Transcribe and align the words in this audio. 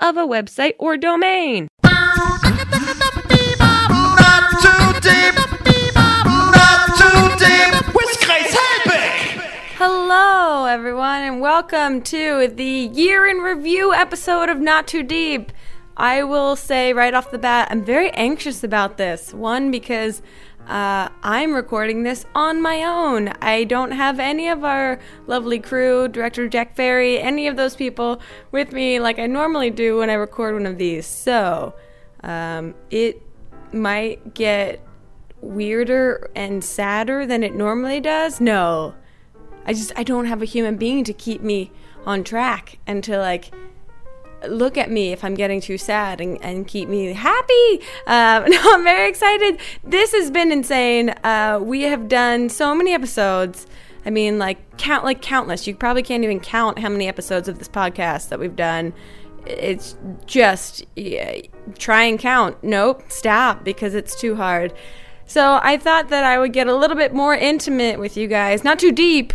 of 0.00 0.16
a 0.16 0.26
website 0.26 0.74
or 0.78 0.96
domain. 0.96 1.68
Not 1.82 2.40
too 4.62 5.00
deep. 5.00 5.34
Not 6.24 6.96
too 6.96 7.22
deep. 7.38 7.94
With 7.94 8.20
Grace 8.24 8.54
Helbig. 8.54 9.40
Hello, 9.76 10.64
everyone, 10.66 11.22
and 11.22 11.40
welcome 11.40 12.02
to 12.02 12.48
the 12.48 12.90
year 12.92 13.26
in 13.26 13.38
review 13.38 13.92
episode 13.92 14.48
of 14.48 14.58
Not 14.58 14.86
Too 14.86 15.02
Deep. 15.02 15.52
I 15.96 16.22
will 16.22 16.56
say 16.56 16.92
right 16.92 17.12
off 17.12 17.30
the 17.30 17.38
bat, 17.38 17.68
I'm 17.70 17.84
very 17.84 18.10
anxious 18.12 18.64
about 18.64 18.96
this. 18.96 19.34
One, 19.34 19.70
because 19.70 20.22
uh, 20.70 21.08
I'm 21.24 21.52
recording 21.52 22.04
this 22.04 22.24
on 22.32 22.62
my 22.62 22.84
own. 22.84 23.28
I 23.42 23.64
don't 23.64 23.90
have 23.90 24.20
any 24.20 24.48
of 24.48 24.62
our 24.62 25.00
lovely 25.26 25.58
crew, 25.58 26.06
director 26.06 26.48
Jack 26.48 26.76
Ferry, 26.76 27.18
any 27.18 27.48
of 27.48 27.56
those 27.56 27.74
people 27.74 28.22
with 28.52 28.72
me 28.72 29.00
like 29.00 29.18
I 29.18 29.26
normally 29.26 29.70
do 29.70 29.98
when 29.98 30.10
I 30.10 30.12
record 30.12 30.54
one 30.54 30.66
of 30.66 30.78
these. 30.78 31.06
So 31.06 31.74
um, 32.22 32.76
it 32.88 33.20
might 33.72 34.32
get 34.32 34.80
weirder 35.40 36.30
and 36.36 36.62
sadder 36.62 37.26
than 37.26 37.42
it 37.42 37.56
normally 37.56 38.00
does. 38.00 38.40
No, 38.40 38.94
I 39.66 39.72
just 39.72 39.90
I 39.96 40.04
don't 40.04 40.26
have 40.26 40.40
a 40.40 40.44
human 40.44 40.76
being 40.76 41.02
to 41.02 41.12
keep 41.12 41.42
me 41.42 41.72
on 42.06 42.22
track 42.22 42.78
and 42.86 43.02
to 43.02 43.18
like 43.18 43.50
look 44.48 44.76
at 44.76 44.90
me 44.90 45.12
if 45.12 45.24
I'm 45.24 45.34
getting 45.34 45.60
too 45.60 45.78
sad 45.78 46.20
and, 46.20 46.42
and 46.42 46.66
keep 46.66 46.88
me 46.88 47.12
happy. 47.12 47.80
Um, 48.06 48.44
no, 48.48 48.58
I'm 48.74 48.82
very 48.82 49.08
excited. 49.08 49.60
This 49.84 50.12
has 50.12 50.30
been 50.30 50.50
insane. 50.50 51.10
Uh, 51.22 51.60
we 51.62 51.82
have 51.82 52.08
done 52.08 52.48
so 52.48 52.74
many 52.74 52.92
episodes. 52.92 53.66
I 54.04 54.10
mean, 54.10 54.38
like 54.38 54.78
count, 54.78 55.04
like 55.04 55.22
countless. 55.22 55.66
You 55.66 55.74
probably 55.76 56.02
can't 56.02 56.24
even 56.24 56.40
count 56.40 56.78
how 56.78 56.88
many 56.88 57.06
episodes 57.06 57.48
of 57.48 57.58
this 57.58 57.68
podcast 57.68 58.30
that 58.30 58.40
we've 58.40 58.56
done. 58.56 58.94
It's 59.46 59.96
just 60.26 60.84
yeah, 60.96 61.42
try 61.78 62.04
and 62.04 62.18
count. 62.18 62.56
Nope, 62.62 63.04
stop 63.08 63.64
because 63.64 63.94
it's 63.94 64.18
too 64.18 64.34
hard. 64.34 64.72
So 65.26 65.60
I 65.62 65.76
thought 65.76 66.08
that 66.08 66.24
I 66.24 66.38
would 66.38 66.52
get 66.52 66.66
a 66.66 66.74
little 66.74 66.96
bit 66.96 67.14
more 67.14 67.34
intimate 67.34 68.00
with 68.00 68.16
you 68.16 68.26
guys, 68.26 68.64
not 68.64 68.80
too 68.80 68.90
deep, 68.90 69.32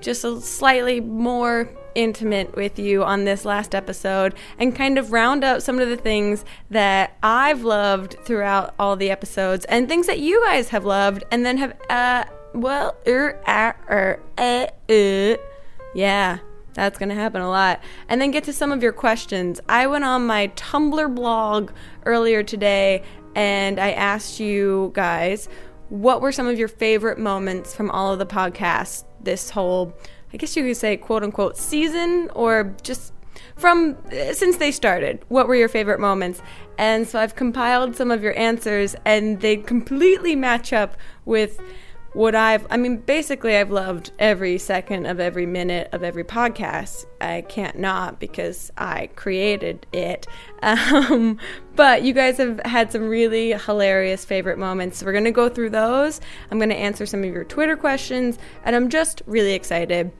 just 0.00 0.24
a 0.24 0.40
slightly 0.40 1.00
more 1.00 1.68
intimate 1.94 2.54
with 2.56 2.78
you 2.78 3.04
on 3.04 3.24
this 3.24 3.44
last 3.44 3.74
episode 3.74 4.34
and 4.58 4.74
kind 4.74 4.98
of 4.98 5.12
round 5.12 5.44
up 5.44 5.62
some 5.62 5.78
of 5.78 5.88
the 5.88 5.96
things 5.96 6.44
that 6.70 7.16
I've 7.22 7.62
loved 7.62 8.16
throughout 8.24 8.74
all 8.78 8.96
the 8.96 9.10
episodes 9.10 9.64
and 9.66 9.88
things 9.88 10.06
that 10.06 10.18
you 10.20 10.42
guys 10.44 10.68
have 10.70 10.84
loved 10.84 11.24
and 11.30 11.44
then 11.44 11.58
have 11.58 11.76
uh 11.88 12.24
well 12.52 12.96
er, 13.06 13.40
uh, 13.46 13.72
er, 13.88 14.20
uh, 14.38 15.36
yeah 15.94 16.38
that's 16.74 16.98
going 16.98 17.08
to 17.08 17.14
happen 17.14 17.40
a 17.40 17.50
lot. 17.50 17.80
And 18.08 18.20
then 18.20 18.30
get 18.30 18.44
to 18.44 18.52
some 18.52 18.72
of 18.72 18.82
your 18.82 18.92
questions. 18.92 19.60
I 19.68 19.86
went 19.86 20.04
on 20.04 20.26
my 20.26 20.48
Tumblr 20.48 21.14
blog 21.14 21.72
earlier 22.06 22.42
today 22.42 23.02
and 23.34 23.78
I 23.78 23.92
asked 23.92 24.40
you 24.40 24.90
guys 24.94 25.48
what 25.88 26.20
were 26.20 26.32
some 26.32 26.46
of 26.46 26.58
your 26.58 26.68
favorite 26.68 27.18
moments 27.18 27.74
from 27.74 27.90
all 27.90 28.12
of 28.12 28.18
the 28.18 28.26
podcasts 28.26 29.04
this 29.22 29.50
whole 29.50 29.92
I 30.32 30.36
guess 30.36 30.56
you 30.56 30.64
could 30.64 30.76
say 30.76 30.96
quote 30.96 31.22
unquote 31.22 31.56
season 31.56 32.30
or 32.34 32.74
just 32.82 33.12
from 33.56 33.96
uh, 34.12 34.32
since 34.32 34.56
they 34.56 34.72
started. 34.72 35.24
What 35.28 35.48
were 35.48 35.54
your 35.54 35.68
favorite 35.68 36.00
moments? 36.00 36.42
And 36.78 37.06
so 37.06 37.20
I've 37.20 37.36
compiled 37.36 37.96
some 37.96 38.10
of 38.10 38.22
your 38.22 38.36
answers 38.38 38.96
and 39.04 39.40
they 39.40 39.56
completely 39.56 40.34
match 40.34 40.72
up 40.72 40.96
with 41.24 41.60
what 42.12 42.34
I've 42.34 42.66
I 42.70 42.76
mean 42.76 42.98
basically 42.98 43.56
I've 43.56 43.70
loved 43.70 44.10
every 44.18 44.58
second 44.58 45.06
of 45.06 45.20
every 45.20 45.46
minute 45.46 45.88
of 45.92 46.02
every 46.02 46.24
podcast. 46.24 47.06
I 47.20 47.42
can't 47.42 47.78
not 47.78 48.18
because 48.18 48.72
I 48.76 49.08
created 49.16 49.86
it. 49.92 50.26
Um, 50.62 51.38
but 51.74 52.02
you 52.02 52.12
guys 52.12 52.36
have 52.36 52.60
had 52.66 52.92
some 52.92 53.08
really 53.08 53.52
hilarious 53.52 54.26
favorite 54.26 54.58
moments. 54.58 54.98
So 54.98 55.06
we're 55.06 55.12
going 55.12 55.24
to 55.24 55.30
go 55.30 55.48
through 55.48 55.70
those. 55.70 56.20
I'm 56.50 56.58
going 56.58 56.68
to 56.68 56.76
answer 56.76 57.06
some 57.06 57.24
of 57.24 57.32
your 57.32 57.44
Twitter 57.44 57.78
questions 57.78 58.38
and 58.66 58.76
I'm 58.76 58.90
just 58.90 59.22
really 59.24 59.54
excited. 59.54 60.12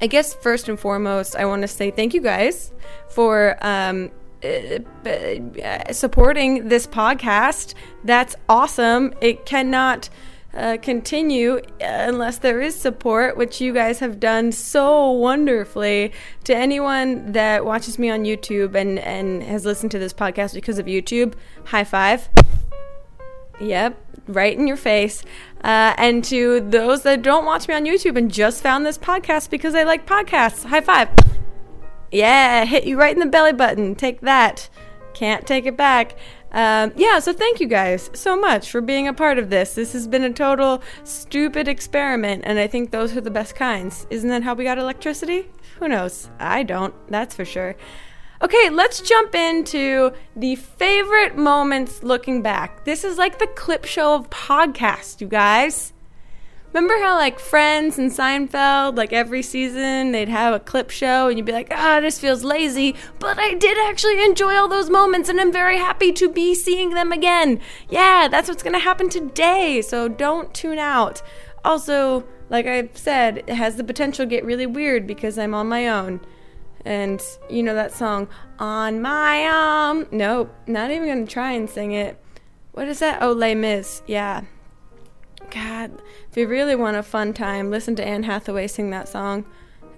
I 0.00 0.06
guess 0.06 0.32
first 0.32 0.68
and 0.68 0.78
foremost, 0.78 1.34
I 1.34 1.44
want 1.46 1.62
to 1.62 1.68
say 1.68 1.90
thank 1.90 2.14
you 2.14 2.20
guys 2.20 2.72
for 3.08 3.56
um, 3.62 4.12
uh, 4.44 5.92
supporting 5.92 6.68
this 6.68 6.86
podcast. 6.86 7.74
That's 8.04 8.36
awesome. 8.48 9.14
It 9.20 9.46
cannot 9.46 10.08
uh, 10.54 10.76
continue 10.80 11.60
unless 11.80 12.38
there 12.38 12.60
is 12.60 12.74
support, 12.74 13.36
which 13.36 13.60
you 13.60 13.72
guys 13.72 13.98
have 13.98 14.20
done 14.20 14.52
so 14.52 15.10
wonderfully. 15.10 16.12
To 16.44 16.54
anyone 16.54 17.32
that 17.32 17.64
watches 17.64 17.98
me 17.98 18.10
on 18.10 18.24
YouTube 18.24 18.74
and, 18.74 18.98
and 18.98 19.42
has 19.42 19.64
listened 19.64 19.90
to 19.92 19.98
this 19.98 20.12
podcast 20.12 20.54
because 20.54 20.78
of 20.78 20.86
YouTube, 20.86 21.34
high 21.64 21.84
five. 21.84 22.28
Yep, 23.60 23.98
right 24.28 24.56
in 24.56 24.66
your 24.66 24.76
face. 24.76 25.22
Uh, 25.62 25.94
and 25.96 26.22
to 26.24 26.60
those 26.60 27.02
that 27.02 27.22
don't 27.22 27.44
watch 27.44 27.66
me 27.68 27.74
on 27.74 27.84
YouTube 27.84 28.16
and 28.16 28.30
just 28.30 28.62
found 28.62 28.84
this 28.84 28.98
podcast 28.98 29.50
because 29.50 29.72
they 29.72 29.84
like 29.84 30.06
podcasts, 30.06 30.64
high 30.64 30.80
five. 30.80 31.08
Yeah, 32.12 32.64
hit 32.64 32.84
you 32.84 32.98
right 32.98 33.12
in 33.12 33.18
the 33.18 33.26
belly 33.26 33.52
button. 33.52 33.94
Take 33.94 34.20
that. 34.20 34.68
Can't 35.14 35.46
take 35.46 35.66
it 35.66 35.76
back. 35.76 36.16
Um, 36.54 36.92
yeah, 36.94 37.18
so 37.18 37.32
thank 37.32 37.58
you 37.58 37.66
guys 37.66 38.10
so 38.14 38.36
much 38.36 38.70
for 38.70 38.80
being 38.80 39.08
a 39.08 39.12
part 39.12 39.38
of 39.38 39.50
this. 39.50 39.74
This 39.74 39.92
has 39.92 40.06
been 40.06 40.22
a 40.22 40.32
total 40.32 40.82
stupid 41.02 41.66
experiment, 41.66 42.44
and 42.46 42.60
I 42.60 42.68
think 42.68 42.92
those 42.92 43.16
are 43.16 43.20
the 43.20 43.30
best 43.30 43.56
kinds. 43.56 44.06
Isn't 44.08 44.30
that 44.30 44.44
how 44.44 44.54
we 44.54 44.62
got 44.62 44.78
electricity? 44.78 45.50
Who 45.80 45.88
knows? 45.88 46.30
I 46.38 46.62
don't, 46.62 46.94
that's 47.08 47.34
for 47.34 47.44
sure. 47.44 47.74
Okay, 48.40 48.70
let's 48.70 49.00
jump 49.00 49.34
into 49.34 50.12
the 50.36 50.54
favorite 50.54 51.36
moments 51.36 52.04
looking 52.04 52.40
back. 52.40 52.84
This 52.84 53.02
is 53.02 53.18
like 53.18 53.40
the 53.40 53.48
clip 53.48 53.84
show 53.84 54.14
of 54.14 54.30
podcasts, 54.30 55.20
you 55.20 55.26
guys. 55.26 55.93
Remember 56.74 56.98
how 56.98 57.14
like 57.16 57.38
Friends 57.38 57.98
and 58.00 58.10
Seinfeld, 58.10 58.96
like 58.96 59.12
every 59.12 59.42
season 59.42 60.10
they'd 60.10 60.28
have 60.28 60.52
a 60.52 60.58
clip 60.58 60.90
show 60.90 61.28
and 61.28 61.38
you'd 61.38 61.46
be 61.46 61.52
like, 61.52 61.68
ah, 61.70 62.00
this 62.00 62.18
feels 62.18 62.42
lazy, 62.42 62.96
but 63.20 63.38
I 63.38 63.54
did 63.54 63.78
actually 63.88 64.20
enjoy 64.24 64.56
all 64.56 64.66
those 64.66 64.90
moments 64.90 65.28
and 65.28 65.40
I'm 65.40 65.52
very 65.52 65.78
happy 65.78 66.10
to 66.14 66.28
be 66.28 66.52
seeing 66.52 66.90
them 66.90 67.12
again. 67.12 67.60
Yeah, 67.88 68.26
that's 68.28 68.48
what's 68.48 68.64
gonna 68.64 68.80
happen 68.80 69.08
today, 69.08 69.82
so 69.82 70.08
don't 70.08 70.52
tune 70.52 70.80
out. 70.80 71.22
Also, 71.64 72.24
like 72.50 72.66
I've 72.66 72.98
said, 72.98 73.44
it 73.46 73.54
has 73.54 73.76
the 73.76 73.84
potential 73.84 74.24
to 74.24 74.28
get 74.28 74.44
really 74.44 74.66
weird 74.66 75.06
because 75.06 75.38
I'm 75.38 75.54
on 75.54 75.68
my 75.68 75.86
own. 75.86 76.22
And 76.84 77.22
you 77.48 77.62
know 77.62 77.74
that 77.74 77.92
song, 77.92 78.26
On 78.58 79.00
My 79.00 79.46
Own? 79.46 80.08
Nope, 80.10 80.52
not 80.66 80.90
even 80.90 81.06
gonna 81.06 81.24
try 81.24 81.52
and 81.52 81.70
sing 81.70 81.92
it. 81.92 82.20
What 82.72 82.88
is 82.88 82.98
that? 82.98 83.22
Oh, 83.22 83.30
Les 83.30 83.54
Mis. 83.54 84.02
Yeah, 84.08 84.42
God, 85.50 86.02
if 86.30 86.36
you 86.36 86.46
really 86.46 86.74
want 86.74 86.96
a 86.96 87.02
fun 87.02 87.32
time, 87.32 87.70
listen 87.70 87.94
to 87.96 88.04
Anne 88.04 88.24
Hathaway 88.24 88.66
sing 88.66 88.90
that 88.90 89.08
song 89.08 89.44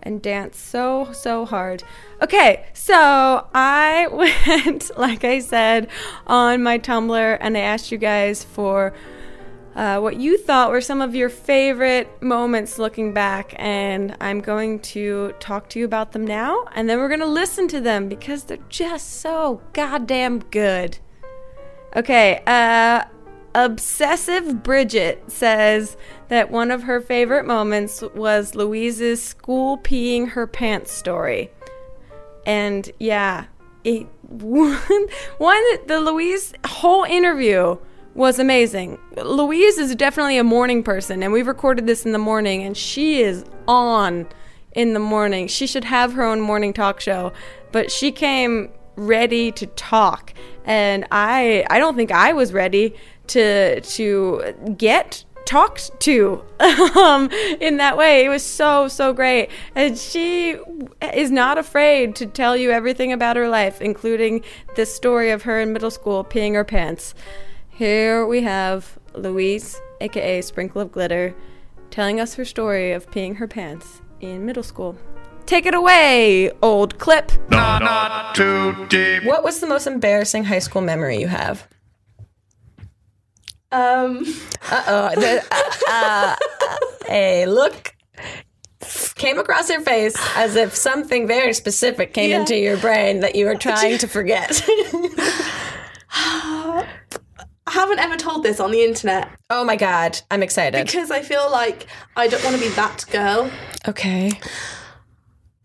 and 0.03 0.23
dance 0.23 0.59
so, 0.59 1.13
so 1.13 1.45
hard. 1.45 1.83
Okay, 2.23 2.67
so 2.73 3.47
I 3.53 4.07
went, 4.57 4.97
like 4.97 5.25
I 5.25 5.41
said, 5.41 5.89
on 6.27 6.63
my 6.63 6.79
Tumblr 6.79 7.39
and 7.41 7.57
I 7.57 7.61
asked 7.61 7.91
you 7.91 7.99
guys 7.99 8.45
for 8.45 8.95
uh, 9.75 10.01
what 10.01 10.17
you 10.17 10.39
thought 10.39 10.71
were 10.71 10.81
some 10.81 11.03
of 11.03 11.15
your 11.15 11.29
favorite 11.29 12.23
moments 12.23 12.79
looking 12.79 13.13
back, 13.13 13.55
and 13.59 14.17
I'm 14.23 14.41
going 14.41 14.81
to 14.81 15.35
talk 15.39 15.69
to 15.71 15.79
you 15.79 15.85
about 15.85 16.13
them 16.13 16.27
now, 16.27 16.65
and 16.75 16.89
then 16.89 16.99
we're 16.99 17.09
going 17.09 17.21
to 17.21 17.27
listen 17.27 17.69
to 17.69 17.81
them 17.83 18.09
because 18.09 18.45
they're 18.45 18.57
just 18.71 19.21
so 19.21 19.61
goddamn 19.75 20.39
good. 20.39 20.97
Okay, 21.95 22.43
uh, 22.47 23.05
Obsessive 23.57 24.63
Bridget 24.63 25.33
says 25.33 25.97
that 26.29 26.51
one 26.51 26.71
of 26.71 26.83
her 26.83 27.01
favorite 27.01 27.47
moments 27.47 28.03
was 28.15 28.55
Louise's 28.55 29.23
school 29.23 29.79
peeing 29.79 30.29
her 30.29 30.47
pants 30.47 30.93
story. 30.93 31.51
And 32.45 32.91
yeah, 32.99 33.47
it, 33.83 34.07
one, 34.29 34.77
the 35.87 36.01
Louise 36.01 36.53
whole 36.67 37.05
interview 37.05 37.79
was 38.15 38.39
amazing. 38.39 38.99
Louise 39.17 39.79
is 39.79 39.95
definitely 39.95 40.37
a 40.37 40.45
morning 40.45 40.83
person, 40.83 41.23
and 41.23 41.33
we 41.33 41.41
recorded 41.41 41.87
this 41.87 42.05
in 42.05 42.13
the 42.13 42.19
morning, 42.19 42.63
and 42.63 42.77
she 42.77 43.23
is 43.23 43.43
on 43.67 44.29
in 44.73 44.93
the 44.93 45.01
morning. 45.01 45.49
She 45.49 45.67
should 45.67 45.85
have 45.85 46.13
her 46.13 46.25
own 46.25 46.43
morning 46.43 46.75
talk 46.75 47.01
show. 47.01 47.33
But 47.73 47.91
she 47.91 48.13
came 48.13 48.71
ready 48.97 49.51
to 49.53 49.67
talk, 49.67 50.35
and 50.67 51.07
I 51.11 51.65
I 51.71 51.79
don't 51.79 51.97
think 51.97 52.13
I 52.13 52.35
was 52.35 52.53
ready 52.53 52.95
to 53.29 53.81
to 53.81 54.75
get 54.77 55.25
talked 55.47 55.99
to 56.01 56.45
um, 56.97 57.31
in 57.61 57.79
that 57.79 57.97
way. 57.97 58.25
It 58.25 58.29
was 58.29 58.43
so, 58.43 58.89
so 58.89 59.13
great. 59.15 59.49
And 59.75 59.97
she 59.97 60.59
is 61.15 61.31
not 61.31 61.57
afraid 61.57 62.17
to 62.17 62.27
tell 62.27 62.57
you 62.57 62.71
everything 62.71 63.13
about 63.13 63.37
her 63.37 63.49
life, 63.49 63.81
including 63.81 64.45
this 64.75 64.95
story 64.95 65.31
of 65.31 65.43
her 65.43 65.61
in 65.61 65.73
middle 65.73 65.91
school 65.91 66.25
peeing 66.25 66.55
her 66.55 66.65
pants. 66.65 67.15
Here 67.71 68.27
we 68.27 68.43
have 68.43 68.99
Louise, 69.15 69.81
aka 70.01 70.43
Sprinkle 70.43 70.83
of 70.83 70.93
Glitter, 70.93 71.35
telling 71.91 72.21
us 72.21 72.35
her 72.35 72.45
story 72.45 72.93
of 72.93 73.11
peeing 73.11 73.37
her 73.37 73.47
pants 73.47 74.03
in 74.21 74.45
middle 74.45 74.63
school. 74.63 74.97
Take 75.47 75.65
it 75.65 75.75
away, 75.75 76.51
old 76.61 76.99
clip. 76.99 77.31
Not, 77.51 77.81
not 77.83 78.35
too 78.35 78.87
deep. 78.89 79.25
What 79.25 79.45
was 79.45 79.61
the 79.61 79.67
most 79.69 79.87
embarrassing 79.87 80.45
high 80.45 80.59
school 80.59 80.83
memory 80.83 81.21
you 81.21 81.29
have? 81.29 81.69
Um, 83.73 84.25
Uh 84.71 84.83
oh. 84.87 85.37
Uh, 85.89 86.37
a 87.09 87.47
look 87.47 87.95
came 89.17 89.39
across 89.39 89.69
your 89.71 89.81
face 89.81 90.15
as 90.37 90.57
if 90.57 90.75
something 90.75 91.27
very 91.27 91.53
specific 91.53 92.13
came 92.15 92.31
Yeah. 92.31 92.41
into 92.41 92.57
your 92.57 92.77
brain 92.77 93.21
that 93.21 93.35
you 93.35 93.47
were 93.47 93.55
trying 93.57 93.99
to 93.99 94.07
forget. 94.07 94.63
I 96.19 96.87
haven't 97.67 97.99
ever 97.99 98.17
told 98.17 98.43
this 98.45 98.61
on 98.61 98.71
the 98.71 98.83
internet 98.85 99.29
oh 99.51 99.65
my 99.65 99.77
god, 99.77 100.21
I'm 100.31 100.43
excited. 100.43 100.87
because 100.87 101.11
I 101.11 101.23
feel 101.23 101.51
like 101.51 101.87
I 102.17 102.29
don't 102.29 102.43
want 102.45 102.57
to 102.57 102.63
be 102.63 102.69
that 102.71 103.05
girl. 103.11 103.51
Okay. 103.89 104.31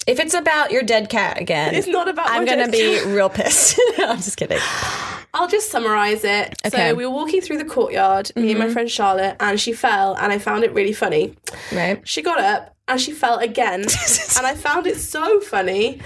If 0.07 0.19
it's 0.19 0.33
about 0.33 0.71
your 0.71 0.81
dead 0.81 1.09
cat 1.09 1.39
again, 1.39 1.75
It's 1.75 1.87
not 1.87 2.07
about 2.07 2.29
I'm 2.29 2.43
gonna 2.45 2.67
be 2.69 2.95
cat. 2.97 3.05
real 3.05 3.29
pissed. 3.29 3.79
I'm 3.99 4.17
just 4.17 4.35
kidding. 4.37 4.59
I'll 5.33 5.47
just 5.47 5.71
summarize 5.71 6.23
it. 6.23 6.53
Okay. 6.65 6.69
Mm-hmm. 6.69 6.89
So 6.89 6.95
we 6.95 7.05
were 7.05 7.13
walking 7.13 7.41
through 7.41 7.57
the 7.57 7.65
courtyard, 7.65 8.31
me 8.35 8.51
and 8.51 8.59
my 8.59 8.69
friend 8.69 8.89
Charlotte, 8.89 9.37
and 9.39 9.59
she 9.59 9.73
fell, 9.73 10.15
and 10.15 10.31
I 10.31 10.37
found 10.37 10.63
it 10.63 10.73
really 10.73 10.93
funny. 10.93 11.35
Right. 11.71 12.05
She 12.07 12.21
got 12.21 12.39
up 12.39 12.75
and 12.87 12.99
she 12.99 13.13
fell 13.13 13.37
again, 13.37 13.81
and 14.37 14.45
I 14.45 14.55
found 14.55 14.87
it 14.87 14.97
so 14.97 15.39
funny 15.39 16.01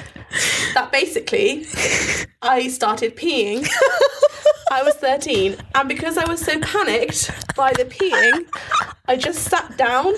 that 0.74 0.90
basically 0.92 1.66
I 2.42 2.68
started 2.68 3.16
peeing. 3.16 3.68
I 4.72 4.82
was 4.82 4.96
13, 4.96 5.56
and 5.76 5.88
because 5.88 6.18
I 6.18 6.28
was 6.28 6.42
so 6.42 6.60
panicked 6.60 7.32
by 7.56 7.72
the 7.74 7.86
peeing, 7.86 8.48
I 9.08 9.16
just 9.16 9.44
sat 9.44 9.78
down, 9.78 10.16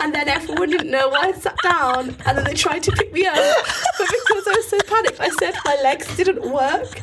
and 0.00 0.14
then 0.14 0.26
everyone 0.26 0.70
didn't 0.70 0.90
know 0.90 1.10
why 1.10 1.28
I 1.28 1.32
sat 1.32 1.56
down, 1.62 2.16
and 2.24 2.38
then 2.38 2.44
they 2.44 2.54
tried 2.54 2.82
to 2.84 2.92
pick 2.92 3.12
me 3.12 3.26
up, 3.26 3.36
but 3.36 4.08
because 4.08 4.48
I 4.48 4.52
was 4.56 4.68
so 4.68 4.78
panicked, 4.88 5.20
I 5.20 5.28
said 5.28 5.54
my 5.66 5.76
legs 5.82 6.16
didn't 6.16 6.50
work. 6.50 7.00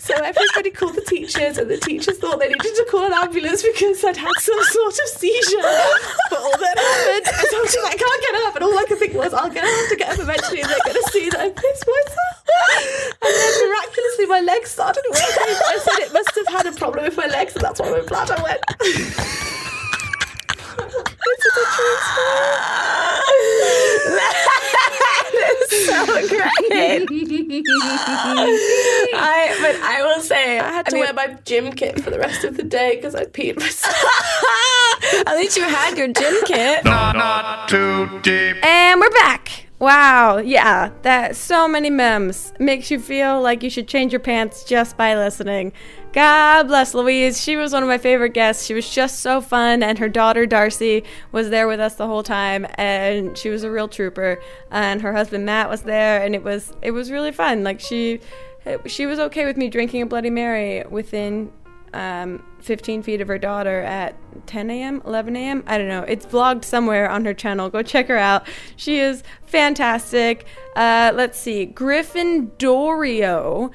So 0.00 0.14
everybody 0.14 0.70
called 0.70 0.94
the 0.94 1.02
teachers, 1.02 1.58
and 1.58 1.68
the 1.68 1.76
teachers 1.76 2.18
thought 2.18 2.38
they 2.38 2.48
needed 2.48 2.62
to 2.76 2.86
call 2.90 3.04
an 3.04 3.12
ambulance 3.12 3.62
because 3.62 4.02
I'd 4.04 4.16
had 4.16 4.32
some 4.38 4.62
sort 4.62 4.94
of 4.94 5.08
seizure. 5.08 5.74
But 6.30 6.38
all 6.38 6.58
that 6.58 6.78
happened 6.78 7.26
is 7.26 7.52
I 7.52 7.60
was 7.60 7.76
like, 7.82 7.94
I 7.94 7.98
can't 7.98 8.22
get 8.22 8.34
up, 8.46 8.54
and 8.54 8.64
all 8.64 8.78
I 8.78 8.84
could 8.88 8.98
think 8.98 9.14
was, 9.14 9.34
I'm 9.34 9.52
gonna 9.52 9.66
have 9.66 9.88
to 9.90 9.96
get 9.96 10.12
up 10.14 10.18
eventually, 10.20 10.62
and 10.62 10.70
they're 10.70 10.86
gonna 10.86 11.02
see 11.10 11.28
that 11.30 11.40
I 11.40 11.50
pissed 11.66 11.86
myself. 11.86 12.36
And 13.22 13.34
then 13.34 13.68
miraculously, 13.68 14.26
my 14.26 14.40
legs 14.40 14.70
started 14.70 15.02
working. 15.08 15.24
I 15.26 15.78
said 15.82 15.98
it 16.06 16.12
must 16.12 16.34
have 16.34 16.48
had 16.48 16.66
a 16.66 16.72
problem 16.72 17.04
with 17.04 17.16
my 17.16 17.26
legs, 17.26 17.54
and 17.54 17.64
that's 17.64 17.80
why 17.80 17.90
my 17.90 18.02
bladder 18.02 18.36
went. 18.42 18.60
this 18.78 19.08
is 21.44 21.56
a 21.56 21.66
true 21.74 21.96
so 25.86 26.28
great. 26.28 27.06
I 29.14 29.56
but 29.60 29.76
I 29.82 30.02
will 30.02 30.22
say 30.22 30.58
I 30.58 30.70
had 30.70 30.86
to 30.86 30.96
wear 30.96 31.12
my 31.12 31.36
gym 31.44 31.72
kit 31.72 32.00
for 32.02 32.10
the 32.10 32.18
rest 32.18 32.44
of 32.44 32.56
the 32.56 32.62
day 32.62 32.96
because 32.96 33.14
I 33.14 33.24
peed 33.24 33.58
myself. 33.58 33.94
At 35.26 35.36
least 35.36 35.56
you 35.56 35.64
had 35.64 35.96
your 35.96 36.08
gym 36.08 36.34
kit. 36.44 36.84
Not, 36.84 37.16
not 37.16 37.68
too 37.68 38.20
deep. 38.22 38.64
And 38.64 39.00
we're 39.00 39.10
back. 39.10 39.65
Wow, 39.78 40.38
yeah, 40.38 40.90
that 41.02 41.36
so 41.36 41.68
many 41.68 41.90
memes 41.90 42.54
makes 42.58 42.90
you 42.90 42.98
feel 42.98 43.42
like 43.42 43.62
you 43.62 43.68
should 43.68 43.86
change 43.86 44.10
your 44.10 44.20
pants 44.20 44.64
just 44.64 44.96
by 44.96 45.14
listening. 45.14 45.74
God 46.14 46.68
bless 46.68 46.94
Louise. 46.94 47.42
She 47.42 47.56
was 47.56 47.74
one 47.74 47.82
of 47.82 47.88
my 47.88 47.98
favorite 47.98 48.32
guests. 48.32 48.64
She 48.64 48.72
was 48.72 48.88
just 48.88 49.20
so 49.20 49.42
fun, 49.42 49.82
and 49.82 49.98
her 49.98 50.08
daughter 50.08 50.46
Darcy 50.46 51.04
was 51.30 51.50
there 51.50 51.68
with 51.68 51.78
us 51.78 51.96
the 51.96 52.06
whole 52.06 52.22
time, 52.22 52.66
and 52.76 53.36
she 53.36 53.50
was 53.50 53.64
a 53.64 53.70
real 53.70 53.86
trooper. 53.86 54.40
And 54.70 55.02
her 55.02 55.12
husband 55.12 55.44
Matt 55.44 55.68
was 55.68 55.82
there, 55.82 56.24
and 56.24 56.34
it 56.34 56.42
was 56.42 56.72
it 56.80 56.92
was 56.92 57.10
really 57.10 57.32
fun. 57.32 57.62
Like 57.62 57.78
she 57.78 58.20
she 58.86 59.04
was 59.04 59.18
okay 59.18 59.44
with 59.44 59.58
me 59.58 59.68
drinking 59.68 60.00
a 60.00 60.06
Bloody 60.06 60.30
Mary 60.30 60.84
within 60.88 61.52
um, 61.96 62.42
15 62.60 63.02
feet 63.02 63.22
of 63.22 63.28
her 63.28 63.38
daughter 63.38 63.80
at 63.80 64.14
10 64.46 64.70
a.m., 64.70 65.02
11 65.06 65.34
a.m. 65.34 65.64
I 65.66 65.78
don't 65.78 65.88
know. 65.88 66.02
It's 66.02 66.26
vlogged 66.26 66.64
somewhere 66.64 67.08
on 67.08 67.24
her 67.24 67.32
channel. 67.32 67.70
Go 67.70 67.82
check 67.82 68.06
her 68.08 68.18
out. 68.18 68.46
She 68.76 68.98
is 68.98 69.22
fantastic. 69.42 70.46
Uh, 70.76 71.12
let's 71.14 71.38
see. 71.38 71.66
Gryffindorio 71.66 73.72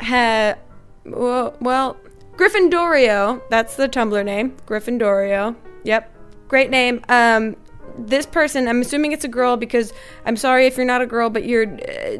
had. 0.00 0.58
Well, 1.04 1.56
well, 1.60 1.96
Gryffindorio. 2.32 3.40
That's 3.50 3.76
the 3.76 3.88
Tumblr 3.88 4.24
name. 4.24 4.56
Gryffindorio. 4.66 5.54
Yep. 5.84 6.12
Great 6.48 6.70
name. 6.70 7.04
Um, 7.08 7.56
this 7.98 8.26
person, 8.26 8.68
I'm 8.68 8.80
assuming 8.80 9.12
it's 9.12 9.24
a 9.24 9.28
girl 9.28 9.56
because 9.56 9.92
I'm 10.24 10.36
sorry 10.36 10.66
if 10.66 10.76
you're 10.76 10.86
not 10.86 11.02
a 11.02 11.06
girl, 11.06 11.30
but 11.30 11.44
your 11.44 11.66
uh, 11.66 12.18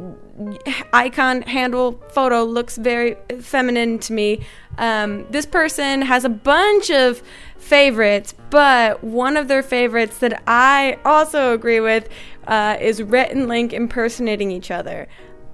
icon 0.93 1.41
handle 1.43 2.03
photo 2.11 2.43
looks 2.43 2.77
very 2.77 3.17
feminine 3.39 3.99
to 3.99 4.13
me. 4.13 4.45
Um, 4.77 5.25
this 5.29 5.45
person 5.45 6.01
has 6.01 6.25
a 6.25 6.29
bunch 6.29 6.89
of 6.89 7.21
favorites, 7.57 8.33
but 8.49 9.03
one 9.03 9.37
of 9.37 9.47
their 9.47 9.63
favorites 9.63 10.19
that 10.19 10.41
I 10.47 10.97
also 11.05 11.53
agree 11.53 11.79
with 11.79 12.09
uh, 12.47 12.77
is 12.79 13.01
Rhett 13.01 13.31
and 13.31 13.47
Link 13.47 13.73
impersonating 13.73 14.51
each 14.51 14.71
other. 14.71 15.07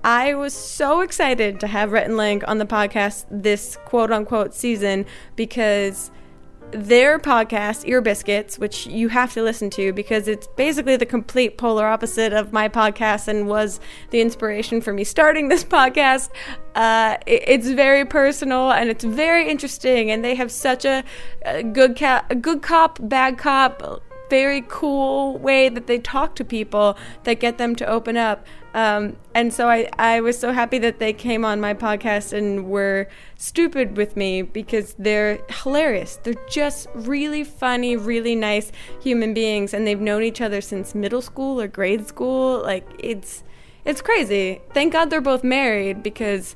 I 0.04 0.34
was 0.34 0.54
so 0.54 1.02
excited 1.02 1.60
to 1.60 1.68
have 1.68 1.92
Rhett 1.92 2.06
and 2.06 2.16
Link 2.16 2.44
on 2.48 2.58
the 2.58 2.66
podcast 2.66 3.26
this 3.30 3.78
quote 3.86 4.12
unquote 4.12 4.54
season 4.54 5.06
because 5.36 6.10
their 6.72 7.18
podcast, 7.20 7.88
Ear 7.88 8.02
Biscuits, 8.02 8.60
which 8.60 8.86
you 8.86 9.08
have 9.10 9.34
to 9.34 9.42
listen 9.42 9.70
to 9.72 9.92
because 9.94 10.28
it's 10.28 10.48
basically 10.56 10.96
the 10.98 11.06
complete 11.06 11.58
polar 11.58 11.86
opposite 11.88 12.32
of 12.34 12.54
my 12.54 12.70
podcast 12.70 13.28
and 13.28 13.48
was 13.48 13.80
the 14.12 14.22
inspiration 14.22 14.80
for 14.82 14.94
me 14.94 15.04
starting 15.04 15.48
this 15.48 15.64
podcast. 15.78 16.30
Uh, 16.76 17.18
it- 17.26 17.44
it's 17.48 17.70
very 17.70 18.06
personal 18.06 18.72
and 18.72 18.90
it's 18.90 19.04
very 19.04 19.50
interesting, 19.50 20.12
and 20.12 20.24
they 20.24 20.36
have 20.36 20.52
such 20.52 20.86
a, 20.86 21.04
a 21.44 21.64
good 21.64 21.98
ca- 21.98 22.26
a 22.30 22.36
good 22.36 22.62
cop, 22.62 23.00
bad 23.02 23.38
cop, 23.38 24.04
very 24.30 24.64
cool 24.68 25.38
way 25.40 25.70
that 25.70 25.88
they 25.88 25.98
talk 25.98 26.36
to 26.36 26.46
people 26.46 26.96
that 27.24 27.40
get 27.40 27.58
them 27.58 27.76
to 27.76 27.86
open 27.86 28.16
up. 28.16 28.46
Um, 28.74 29.18
and 29.34 29.52
so 29.52 29.68
I, 29.68 29.90
I 29.98 30.22
was 30.22 30.38
so 30.38 30.52
happy 30.52 30.78
that 30.80 31.00
they 31.00 31.14
came 31.14 31.44
on 31.44 31.60
my 31.60 31.74
podcast 31.74 32.34
and 32.34 32.70
were 32.70 33.08
stupid 33.38 33.98
with 33.98 34.16
me 34.16 34.44
because 34.44 34.96
they're 35.00 35.40
hilarious. 35.50 36.18
They're 36.18 36.36
just 36.50 36.88
really 36.94 37.44
funny, 37.44 37.96
really 37.96 38.36
nice 38.36 38.72
human 39.02 39.34
beings, 39.34 39.74
and 39.74 39.88
they've 39.88 40.00
known 40.00 40.24
each 40.24 40.42
other 40.42 40.62
since 40.62 40.94
middle 40.94 41.22
school 41.22 41.60
or 41.60 41.68
grade 41.68 42.08
school. 42.08 42.62
Like 42.62 42.88
it's 43.00 43.44
it's 43.86 44.02
crazy. 44.02 44.62
Thank 44.74 44.94
God 44.94 45.10
they're 45.10 45.22
both 45.22 45.44
married 45.44 46.04
because 46.04 46.56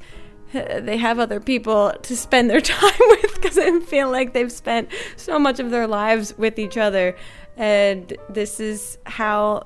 uh, 0.53 0.81
they 0.81 0.97
have 0.97 1.17
other 1.17 1.39
people 1.39 1.93
to 2.03 2.15
spend 2.15 2.49
their 2.49 2.61
time 2.61 2.99
with 2.99 3.35
because 3.35 3.57
I 3.57 3.79
feel 3.79 4.11
like 4.11 4.33
they've 4.33 4.51
spent 4.51 4.89
so 5.15 5.39
much 5.39 5.59
of 5.59 5.71
their 5.71 5.87
lives 5.87 6.37
with 6.37 6.59
each 6.59 6.77
other. 6.77 7.15
And 7.57 8.15
this 8.29 8.59
is 8.59 8.97
how 9.05 9.65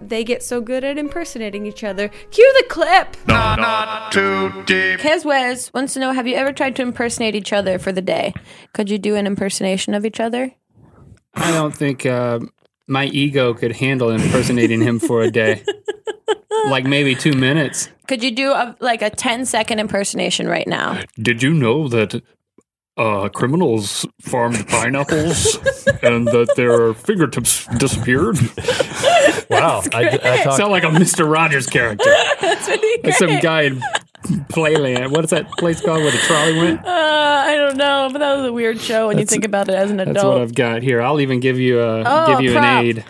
they 0.00 0.24
get 0.24 0.42
so 0.42 0.60
good 0.60 0.84
at 0.84 0.98
impersonating 0.98 1.66
each 1.66 1.84
other. 1.84 2.08
Cue 2.30 2.54
the 2.58 2.64
clip! 2.68 3.16
Not, 3.26 3.58
not 3.58 4.12
too 4.12 4.50
deep. 4.64 5.00
Keswez 5.00 5.72
wants 5.74 5.94
to 5.94 6.00
know 6.00 6.12
Have 6.12 6.26
you 6.26 6.34
ever 6.34 6.52
tried 6.52 6.76
to 6.76 6.82
impersonate 6.82 7.34
each 7.34 7.52
other 7.52 7.78
for 7.78 7.92
the 7.92 8.02
day? 8.02 8.34
Could 8.72 8.90
you 8.90 8.98
do 8.98 9.16
an 9.16 9.26
impersonation 9.26 9.94
of 9.94 10.04
each 10.04 10.20
other? 10.20 10.52
I 11.34 11.52
don't 11.52 11.74
think 11.74 12.04
uh, 12.06 12.40
my 12.86 13.06
ego 13.06 13.54
could 13.54 13.76
handle 13.76 14.10
impersonating 14.10 14.80
him 14.80 14.98
for 14.98 15.22
a 15.22 15.30
day. 15.30 15.62
like 16.68 16.84
maybe 16.84 17.14
two 17.14 17.32
minutes. 17.32 17.88
Could 18.06 18.22
you 18.22 18.30
do 18.30 18.52
a, 18.52 18.76
like 18.80 19.02
a 19.02 19.10
10 19.10 19.46
second 19.46 19.78
impersonation 19.78 20.48
right 20.48 20.66
now? 20.66 21.00
Did 21.20 21.42
you 21.42 21.52
know 21.52 21.88
that 21.88 22.22
uh, 22.96 23.28
criminals 23.28 24.06
farmed 24.20 24.66
pineapples 24.68 25.56
and 26.02 26.26
that 26.28 26.52
their 26.56 26.94
fingertips 26.94 27.66
disappeared? 27.78 28.38
Wow. 29.50 29.82
I, 29.92 30.08
I 30.22 30.42
talked, 30.42 30.56
Sound 30.56 30.70
like 30.70 30.84
a 30.84 30.88
Mr. 30.88 31.30
Rogers 31.30 31.66
character. 31.66 32.10
Like 33.04 33.14
some 33.14 33.38
guy 33.40 33.62
in 33.62 33.80
Playland. 34.50 35.10
What 35.12 35.24
is 35.24 35.30
that 35.30 35.50
place 35.52 35.80
called 35.80 36.02
where 36.02 36.10
the 36.10 36.18
trolley 36.18 36.56
went? 36.58 36.84
Uh, 36.84 36.90
I 37.46 37.54
don't 37.56 37.76
know, 37.76 38.08
but 38.12 38.18
that 38.18 38.36
was 38.36 38.46
a 38.46 38.52
weird 38.52 38.80
show 38.80 39.08
when 39.08 39.18
you 39.18 39.24
think 39.24 39.44
about 39.44 39.68
it 39.68 39.74
as 39.74 39.90
an 39.90 40.00
adult. 40.00 40.14
That's 40.14 40.22
adult. 40.24 40.34
what 40.34 40.42
I've 40.42 40.54
got 40.54 40.82
here. 40.82 41.00
I'll 41.00 41.20
even 41.20 41.40
give 41.40 41.58
you 41.58 41.80
a 41.80 42.02
Oh, 42.04 42.26
give 42.26 42.40
you 42.42 42.52
prop. 42.52 42.64
an 42.64 42.84
aid. 42.84 43.04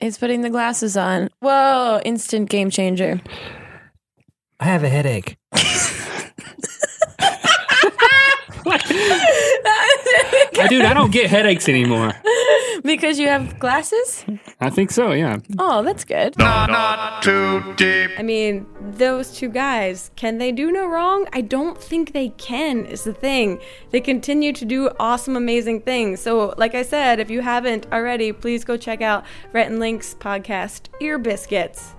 It's 0.00 0.16
putting 0.16 0.40
the 0.40 0.48
glasses 0.50 0.96
on. 0.96 1.28
Whoa, 1.40 2.00
instant 2.04 2.48
game 2.48 2.70
changer. 2.70 3.20
I 4.60 4.64
have 4.64 4.82
a 4.84 4.88
headache. 4.88 5.36
Dude, 10.68 10.84
I 10.84 10.92
don't 10.94 11.10
get 11.12 11.28
headaches 11.30 11.68
anymore. 11.68 12.12
Because 12.84 13.18
you 13.18 13.28
have 13.28 13.58
glasses? 13.58 14.24
I 14.60 14.70
think 14.70 14.90
so, 14.90 15.12
yeah. 15.12 15.38
Oh, 15.58 15.82
that's 15.82 16.04
good. 16.04 16.36
Not 16.38 17.22
too 17.22 17.74
deep. 17.76 18.10
I 18.18 18.22
mean, 18.22 18.66
those 18.80 19.36
two 19.36 19.48
guys, 19.48 20.10
can 20.16 20.38
they 20.38 20.50
do 20.50 20.72
no 20.72 20.86
wrong? 20.86 21.26
I 21.32 21.42
don't 21.42 21.80
think 21.80 22.12
they 22.12 22.30
can, 22.30 22.86
is 22.86 23.04
the 23.04 23.12
thing. 23.12 23.60
They 23.90 24.00
continue 24.00 24.52
to 24.54 24.64
do 24.64 24.90
awesome, 24.98 25.36
amazing 25.36 25.82
things. 25.82 26.20
So, 26.20 26.54
like 26.56 26.74
I 26.74 26.82
said, 26.82 27.20
if 27.20 27.30
you 27.30 27.42
haven't 27.42 27.86
already, 27.92 28.32
please 28.32 28.64
go 28.64 28.76
check 28.76 29.02
out 29.02 29.24
Rhett 29.52 29.70
and 29.70 29.78
Link's 29.78 30.14
podcast, 30.14 30.88
Ear 31.00 31.18
Biscuits. 31.18 31.94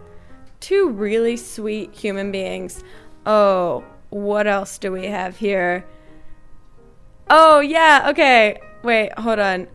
Two 0.60 0.90
really 0.90 1.38
sweet 1.38 1.94
human 1.94 2.32
beings. 2.32 2.84
Oh, 3.26 3.84
what 4.10 4.48
else 4.48 4.78
do 4.78 4.92
we 4.92 5.06
have 5.06 5.38
here? 5.38 5.86
Oh, 7.30 7.60
yeah, 7.60 8.08
okay. 8.10 8.60
Wait, 8.84 9.18
hold 9.18 9.40
on. 9.40 9.68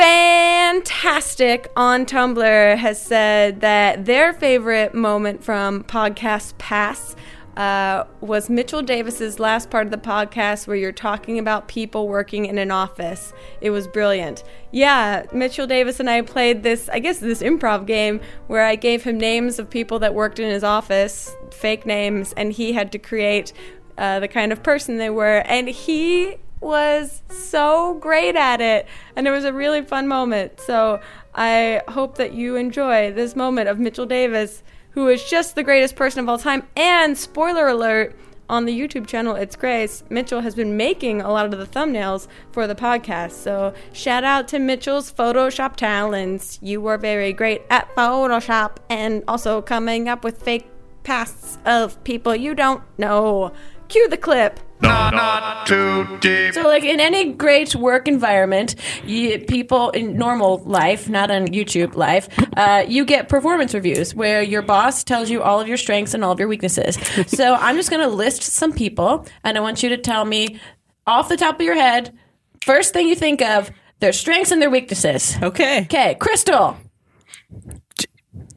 Fantastic 0.00 1.70
on 1.76 2.06
Tumblr 2.06 2.76
has 2.78 2.98
said 2.98 3.60
that 3.60 4.06
their 4.06 4.32
favorite 4.32 4.94
moment 4.94 5.44
from 5.44 5.84
podcast 5.84 6.56
Pass 6.56 7.14
uh, 7.58 8.04
was 8.22 8.48
Mitchell 8.48 8.80
Davis's 8.80 9.38
last 9.38 9.68
part 9.68 9.86
of 9.86 9.90
the 9.90 9.98
podcast 9.98 10.66
where 10.66 10.76
you're 10.78 10.90
talking 10.90 11.38
about 11.38 11.68
people 11.68 12.08
working 12.08 12.46
in 12.46 12.56
an 12.56 12.70
office. 12.70 13.34
It 13.60 13.68
was 13.68 13.86
brilliant. 13.86 14.42
Yeah, 14.70 15.26
Mitchell 15.34 15.66
Davis 15.66 16.00
and 16.00 16.08
I 16.08 16.22
played 16.22 16.62
this, 16.62 16.88
I 16.88 16.98
guess, 16.98 17.18
this 17.18 17.42
improv 17.42 17.84
game 17.84 18.22
where 18.46 18.64
I 18.64 18.76
gave 18.76 19.04
him 19.04 19.18
names 19.18 19.58
of 19.58 19.68
people 19.68 19.98
that 19.98 20.14
worked 20.14 20.38
in 20.38 20.48
his 20.48 20.64
office, 20.64 21.36
fake 21.50 21.84
names, 21.84 22.32
and 22.38 22.54
he 22.54 22.72
had 22.72 22.90
to 22.92 22.98
create 22.98 23.52
uh, 23.98 24.18
the 24.18 24.28
kind 24.28 24.50
of 24.50 24.62
person 24.62 24.96
they 24.96 25.10
were. 25.10 25.42
And 25.44 25.68
he 25.68 26.38
was 26.60 27.22
so 27.28 27.94
great 27.94 28.36
at 28.36 28.60
it. 28.60 28.86
And 29.16 29.26
it 29.26 29.30
was 29.30 29.44
a 29.44 29.52
really 29.52 29.82
fun 29.82 30.08
moment. 30.08 30.60
So 30.60 31.00
i 31.34 31.80
hope 31.88 32.16
that 32.16 32.32
you 32.32 32.56
enjoy 32.56 33.12
this 33.12 33.36
moment 33.36 33.68
of 33.68 33.78
mitchell 33.78 34.04
davis 34.04 34.64
who 34.90 35.06
is 35.06 35.22
just 35.22 35.54
the 35.54 35.62
greatest 35.62 35.94
person 35.94 36.20
of 36.20 36.28
all 36.28 36.38
time. 36.38 36.66
And 36.76 37.16
spoiler 37.16 37.68
alert 37.68 38.16
on 38.48 38.64
the 38.64 38.78
youtube 38.78 39.06
channel 39.06 39.36
it's 39.36 39.54
grace. 39.54 40.02
Mitchell 40.10 40.40
has 40.40 40.56
been 40.56 40.76
making 40.76 41.20
a 41.20 41.30
lot 41.30 41.46
of 41.46 41.52
the 41.52 41.66
thumbnails 41.66 42.26
for 42.50 42.66
the 42.66 42.74
podcast. 42.74 43.32
So 43.32 43.72
shout 43.92 44.24
out 44.24 44.48
to 44.48 44.58
mitchell's 44.58 45.12
photoshop 45.12 45.76
talents. 45.76 46.58
You 46.60 46.80
were 46.80 46.98
very 46.98 47.32
great 47.32 47.62
at 47.70 47.94
photoshop. 47.94 48.78
And 48.88 49.22
also 49.28 49.62
coming 49.62 50.08
up 50.08 50.24
with 50.24 50.42
fake 50.42 50.66
pasts 51.04 51.58
of 51.64 52.02
people 52.04 52.34
you 52.34 52.54
don't 52.54 52.82
know 52.98 53.52
cue 53.90 54.08
the 54.08 54.16
clip 54.16 54.60
Not, 54.80 55.12
not 55.12 55.66
too 55.66 56.18
deep. 56.20 56.54
so, 56.54 56.62
like 56.62 56.84
in 56.84 57.00
any 57.00 57.32
great 57.32 57.74
work 57.74 58.08
environment, 58.08 58.76
you, 59.04 59.38
people 59.38 59.90
in 59.90 60.16
normal 60.16 60.58
life, 60.64 61.08
not 61.08 61.30
on 61.30 61.48
YouTube 61.48 61.96
life, 61.96 62.28
uh, 62.56 62.84
you 62.88 63.04
get 63.04 63.28
performance 63.28 63.74
reviews 63.74 64.14
where 64.14 64.42
your 64.42 64.62
boss 64.62 65.04
tells 65.04 65.28
you 65.28 65.42
all 65.42 65.60
of 65.60 65.68
your 65.68 65.76
strengths 65.76 66.14
and 66.14 66.24
all 66.24 66.32
of 66.32 66.38
your 66.38 66.48
weaknesses. 66.48 66.96
so, 67.26 67.54
I'm 67.54 67.76
just 67.76 67.90
going 67.90 68.02
to 68.08 68.14
list 68.14 68.42
some 68.42 68.72
people, 68.72 69.26
and 69.44 69.58
I 69.58 69.60
want 69.60 69.82
you 69.82 69.90
to 69.90 69.98
tell 69.98 70.24
me 70.24 70.58
off 71.06 71.28
the 71.28 71.36
top 71.36 71.56
of 71.56 71.60
your 71.60 71.74
head, 71.74 72.16
first 72.64 72.94
thing 72.94 73.06
you 73.08 73.14
think 73.16 73.42
of, 73.42 73.70
their 73.98 74.12
strengths 74.12 74.50
and 74.50 74.62
their 74.62 74.70
weaknesses. 74.70 75.36
Okay. 75.42 75.82
Okay, 75.82 76.14
Crystal. 76.18 76.78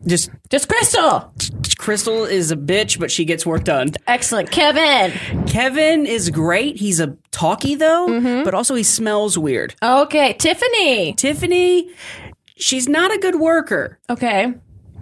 Just 0.06 0.30
Just 0.50 0.68
Crystal. 0.68 1.34
Crystal 1.78 2.24
is 2.26 2.52
a 2.52 2.56
bitch, 2.56 3.00
but 3.00 3.12
she 3.12 3.26
gets 3.26 3.46
work 3.46 3.64
done. 3.64 3.92
Excellent. 4.08 4.52
Kevin. 4.52 5.46
Kevin 5.48 6.06
is 6.06 6.30
great. 6.30 6.78
He's 6.78 7.00
a 7.00 7.18
talkie 7.32 7.76
though, 7.76 8.08
Mm-hmm. 8.10 8.44
but 8.44 8.54
also 8.54 8.76
he 8.76 8.84
smells 8.84 9.38
weird. 9.38 9.76
Okay, 9.82 10.34
Tiffany. 10.34 11.14
Tiffany, 11.14 11.90
she's 12.56 12.88
not 12.88 13.14
a 13.14 13.18
good 13.18 13.36
worker, 13.36 14.00
Okay. 14.10 14.54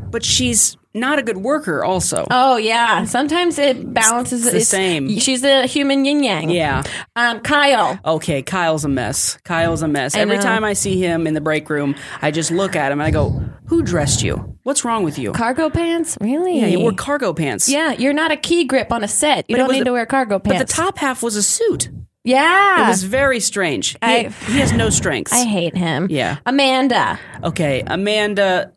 but 0.09 0.23
she's 0.23 0.77
not 0.93 1.19
a 1.19 1.23
good 1.23 1.37
worker 1.37 1.83
also. 1.83 2.27
Oh 2.29 2.57
yeah. 2.57 3.05
Sometimes 3.05 3.57
it 3.59 3.93
balances. 3.93 4.45
It's 4.45 4.53
the 4.53 4.61
same. 4.61 5.19
She's 5.19 5.43
a 5.43 5.65
human 5.67 6.03
yin 6.05 6.23
yang. 6.23 6.49
Yeah. 6.49 6.83
Um, 7.15 7.39
Kyle. 7.41 7.99
Okay, 8.05 8.41
Kyle's 8.41 8.83
a 8.85 8.89
mess. 8.89 9.37
Kyle's 9.43 9.81
a 9.81 9.87
mess. 9.87 10.15
Every 10.15 10.37
know. 10.37 10.41
time 10.43 10.63
I 10.63 10.73
see 10.73 10.99
him 10.99 11.27
in 11.27 11.33
the 11.33 11.41
break 11.41 11.69
room, 11.69 11.95
I 12.21 12.31
just 12.31 12.51
look 12.51 12.75
at 12.75 12.91
him 12.91 12.99
and 12.99 13.07
I 13.07 13.11
go, 13.11 13.29
"Who 13.67 13.81
dressed 13.83 14.21
you? 14.23 14.57
What's 14.63 14.83
wrong 14.83 15.03
with 15.03 15.17
you?" 15.17 15.31
Cargo 15.31 15.69
pants? 15.69 16.17
Really? 16.21 16.59
yeah, 16.59 16.67
you 16.67 16.79
wore 16.79 16.91
cargo 16.93 17.33
pants. 17.33 17.69
Yeah, 17.69 17.93
you're 17.93 18.13
not 18.13 18.31
a 18.31 18.37
key 18.37 18.65
grip 18.65 18.91
on 18.91 19.03
a 19.03 19.07
set. 19.07 19.45
You 19.49 19.55
But 19.55 19.63
don't 19.63 19.71
need 19.71 19.81
a- 19.81 19.85
to 19.85 19.91
wear 19.93 20.05
cargo 20.05 20.39
pants. 20.39 20.59
But 20.59 20.67
the 20.67 20.73
top 20.73 20.97
half 20.97 21.23
was 21.23 21.35
a 21.35 21.43
suit. 21.43 21.89
yeah. 22.23 22.85
It 22.85 22.87
was 22.89 23.03
very 23.03 23.39
strange. 23.39 23.91
He, 23.93 23.97
I- 24.01 24.29
he 24.29 24.59
has 24.59 24.71
no 24.73 24.89
strengths. 24.89 25.33
I 25.33 25.45
hate 25.45 25.75
him. 25.75 26.07
Yeah. 26.09 26.37
Amanda. 26.45 27.17
Okay, 27.43 27.81
Amanda 27.87 28.71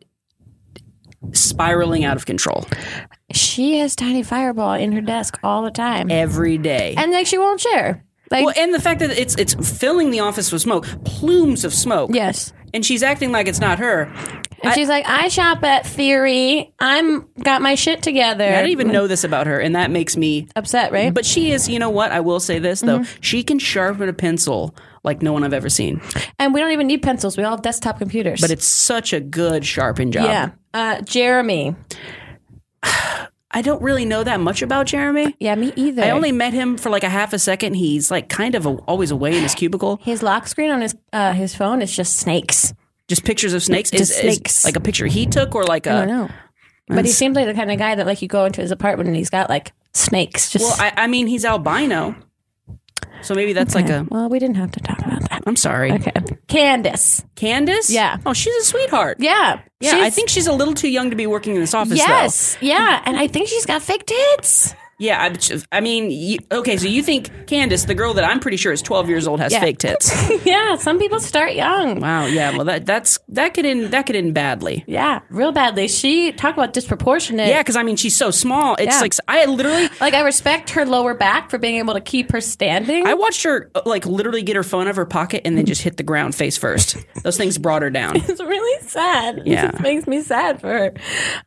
spiraling 1.32 2.04
out 2.04 2.16
of 2.16 2.26
control 2.26 2.66
She 3.32 3.78
has 3.78 3.96
tiny 3.96 4.22
fireball 4.22 4.74
in 4.74 4.92
her 4.92 5.00
desk 5.00 5.38
all 5.42 5.62
the 5.62 5.70
time. 5.70 6.10
every 6.10 6.58
day. 6.58 6.94
and 6.96 7.12
like 7.12 7.26
she 7.26 7.38
won't 7.38 7.60
share. 7.60 8.04
Like 8.30 8.44
well, 8.46 8.54
and 8.56 8.72
the 8.74 8.80
fact 8.80 9.00
that 9.00 9.10
it's 9.10 9.36
it's 9.36 9.54
filling 9.78 10.10
the 10.10 10.20
office 10.20 10.50
with 10.50 10.62
smoke, 10.62 10.86
plumes 11.04 11.64
of 11.64 11.72
smoke. 11.74 12.10
yes. 12.12 12.52
And 12.72 12.84
she's 12.84 13.04
acting 13.04 13.30
like 13.30 13.46
it's 13.46 13.60
not 13.60 13.78
her. 13.78 14.12
And 14.64 14.72
she's 14.74 14.88
like, 14.88 15.06
I 15.06 15.28
shop 15.28 15.62
at 15.62 15.86
Theory. 15.86 16.72
I'm 16.80 17.28
got 17.40 17.62
my 17.62 17.76
shit 17.76 18.02
together. 18.02 18.42
I 18.44 18.56
didn't 18.56 18.70
even 18.70 18.90
know 18.90 19.06
this 19.06 19.22
about 19.22 19.46
her, 19.46 19.60
and 19.60 19.76
that 19.76 19.92
makes 19.92 20.16
me 20.16 20.48
upset, 20.56 20.90
right? 20.90 21.14
But 21.14 21.24
she 21.24 21.52
is, 21.52 21.68
you 21.68 21.78
know 21.78 21.90
what? 21.90 22.10
I 22.10 22.18
will 22.20 22.40
say 22.40 22.58
this 22.58 22.80
though. 22.80 23.00
Mm-hmm. 23.00 23.20
She 23.20 23.44
can 23.44 23.58
sharpen 23.60 24.08
a 24.08 24.12
pencil 24.12 24.74
like 25.04 25.22
no 25.22 25.32
one 25.32 25.44
I've 25.44 25.52
ever 25.52 25.68
seen. 25.68 26.00
and 26.38 26.52
we 26.54 26.60
don't 26.60 26.72
even 26.72 26.86
need 26.86 27.02
pencils. 27.02 27.36
We 27.36 27.44
all 27.44 27.52
have 27.52 27.62
desktop 27.62 27.98
computers. 27.98 28.40
But 28.40 28.50
it's 28.50 28.66
such 28.66 29.12
a 29.12 29.20
good 29.20 29.64
sharpen 29.64 30.10
job. 30.12 30.24
yeah. 30.24 30.50
Uh, 30.72 31.00
Jeremy. 31.02 31.76
I 33.56 33.62
don't 33.62 33.80
really 33.80 34.04
know 34.04 34.24
that 34.24 34.40
much 34.40 34.62
about 34.62 34.86
Jeremy. 34.86 35.36
Yeah, 35.38 35.54
me 35.54 35.72
either. 35.76 36.02
I 36.02 36.10
only 36.10 36.32
met 36.32 36.52
him 36.52 36.76
for 36.76 36.90
like 36.90 37.04
a 37.04 37.08
half 37.08 37.32
a 37.32 37.38
second. 37.38 37.74
He's 37.74 38.10
like 38.10 38.28
kind 38.28 38.56
of 38.56 38.66
a, 38.66 38.70
always 38.70 39.12
away 39.12 39.36
in 39.36 39.44
his 39.44 39.54
cubicle. 39.54 40.00
his 40.02 40.24
lock 40.24 40.48
screen 40.48 40.72
on 40.72 40.80
his 40.80 40.96
uh, 41.12 41.32
his 41.32 41.54
phone 41.54 41.80
is 41.80 41.94
just 41.94 42.18
snakes. 42.18 42.74
Just 43.06 43.24
pictures 43.24 43.52
of 43.52 43.62
snakes. 43.62 43.90
Just 43.92 44.10
Is- 44.10 44.16
is 44.16 44.20
snakes. 44.36 44.64
like 44.64 44.74
a 44.74 44.80
picture 44.80 45.06
he 45.06 45.26
took, 45.26 45.54
or 45.54 45.62
like 45.64 45.86
a. 45.86 45.92
I 45.92 45.98
don't 46.00 46.08
know. 46.08 46.30
But 46.88 47.04
he 47.04 47.12
seems 47.12 47.36
like 47.36 47.46
the 47.46 47.54
kind 47.54 47.70
of 47.70 47.78
guy 47.78 47.94
that 47.94 48.06
like 48.06 48.20
you 48.22 48.28
go 48.28 48.44
into 48.44 48.60
his 48.60 48.70
apartment 48.72 49.06
and 49.06 49.16
he's 49.16 49.30
got 49.30 49.48
like 49.48 49.72
snakes. 49.92 50.50
Just 50.50 50.64
Well, 50.64 50.76
I, 50.78 51.04
I 51.04 51.06
mean, 51.06 51.26
he's 51.28 51.44
albino, 51.44 52.16
so 53.22 53.34
maybe 53.34 53.52
that's 53.52 53.74
like 53.74 53.88
a. 53.88 54.06
well, 54.10 54.28
we 54.28 54.38
didn't 54.38 54.56
have 54.56 54.70
to 54.72 54.80
talk 54.80 54.98
about 54.98 55.28
that. 55.30 55.42
I'm 55.46 55.56
sorry, 55.56 55.92
Okay, 55.92 56.12
Candace. 56.48 57.24
Candace. 57.36 57.90
Yeah. 57.90 58.18
Oh, 58.26 58.32
she's 58.32 58.54
a 58.54 58.64
sweetheart. 58.64 59.18
Yeah, 59.20 59.60
Yeah, 59.80 59.98
I 60.00 60.10
think 60.10 60.28
she's 60.28 60.46
a 60.46 60.52
little 60.52 60.74
too 60.74 60.88
young 60.88 61.10
to 61.10 61.16
be 61.16 61.26
working 61.26 61.54
in 61.54 61.60
this 61.60 61.74
office. 61.74 61.98
though. 61.98 62.06
yes, 62.06 62.56
yeah, 62.60 63.02
and 63.04 63.16
I 63.16 63.26
think 63.26 63.48
she's 63.48 63.66
got 63.66 63.82
fake 63.82 64.06
tits. 64.06 64.74
Yeah, 65.04 65.22
I, 65.22 65.60
I 65.76 65.80
mean, 65.80 66.10
you, 66.10 66.38
okay, 66.50 66.76
so 66.76 66.88
you 66.88 67.02
think 67.02 67.46
Candace, 67.46 67.84
the 67.84 67.94
girl 67.94 68.14
that 68.14 68.24
I'm 68.24 68.40
pretty 68.40 68.56
sure 68.56 68.72
is 68.72 68.80
12 68.82 69.08
years 69.08 69.26
old, 69.28 69.40
has 69.40 69.52
Yeah. 69.52 69.60
fake 69.60 69.78
tits? 69.78 70.10
yeah, 70.46 70.76
some 70.76 70.98
people 70.98 71.20
start 71.20 71.54
young. 71.54 72.00
wow, 72.00 72.26
yeah, 72.26 72.50
well 72.56 72.64
that 72.64 72.86
that's 72.86 73.18
that 73.28 73.54
could 73.54 73.66
end 73.66 73.90
that 73.92 74.06
could 74.06 74.16
end 74.16 74.34
badly. 74.34 74.84
Yeah, 74.86 75.20
real 75.30 75.52
badly. 75.52 75.88
She 75.88 76.32
talk 76.32 76.54
about 76.54 76.72
disproportionate. 76.72 77.48
Yeah, 77.48 77.60
because 77.60 77.76
I 77.76 77.82
mean, 77.82 77.96
she's 77.96 78.16
so 78.16 78.30
small. 78.30 78.74
It's 78.76 78.94
Yeah. 78.94 79.00
like 79.00 79.14
I 79.28 79.44
literally. 79.46 79.88
like 80.00 80.14
I 80.14 80.20
respect 80.22 80.70
her 80.70 80.84
lower 80.86 81.14
back 81.14 81.50
for 81.50 81.58
being 81.58 81.76
able 81.76 81.94
to 81.94 82.00
keep 82.00 82.32
her 82.32 82.40
standing. 82.40 83.06
I 83.06 83.14
watched 83.14 83.42
her 83.44 83.70
uh, 83.74 83.82
like 83.84 84.06
literally 84.06 84.42
get 84.42 84.56
her 84.56 84.62
phone 84.62 84.86
out 84.86 84.90
of 84.90 84.96
her 84.96 85.06
pocket 85.06 85.42
and 85.44 85.56
then 85.58 85.66
just 85.66 85.82
hit 85.82 85.96
the 85.96 86.02
ground 86.02 86.34
face 86.34 86.56
first. 86.56 86.96
Those 87.22 87.36
things 87.36 87.58
brought 87.58 87.82
her 87.82 87.90
down. 87.90 88.16
it's 88.16 88.40
really 88.40 88.82
sad. 88.88 89.42
Yeah. 89.44 89.66
it 89.66 89.70
just 89.72 89.82
makes 89.82 90.06
me 90.06 90.22
sad 90.22 90.60
for 90.60 90.68
her. 90.68 90.92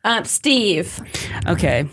Um, 0.04 0.24
Steve, 0.24 1.00
Okay, 1.46 1.88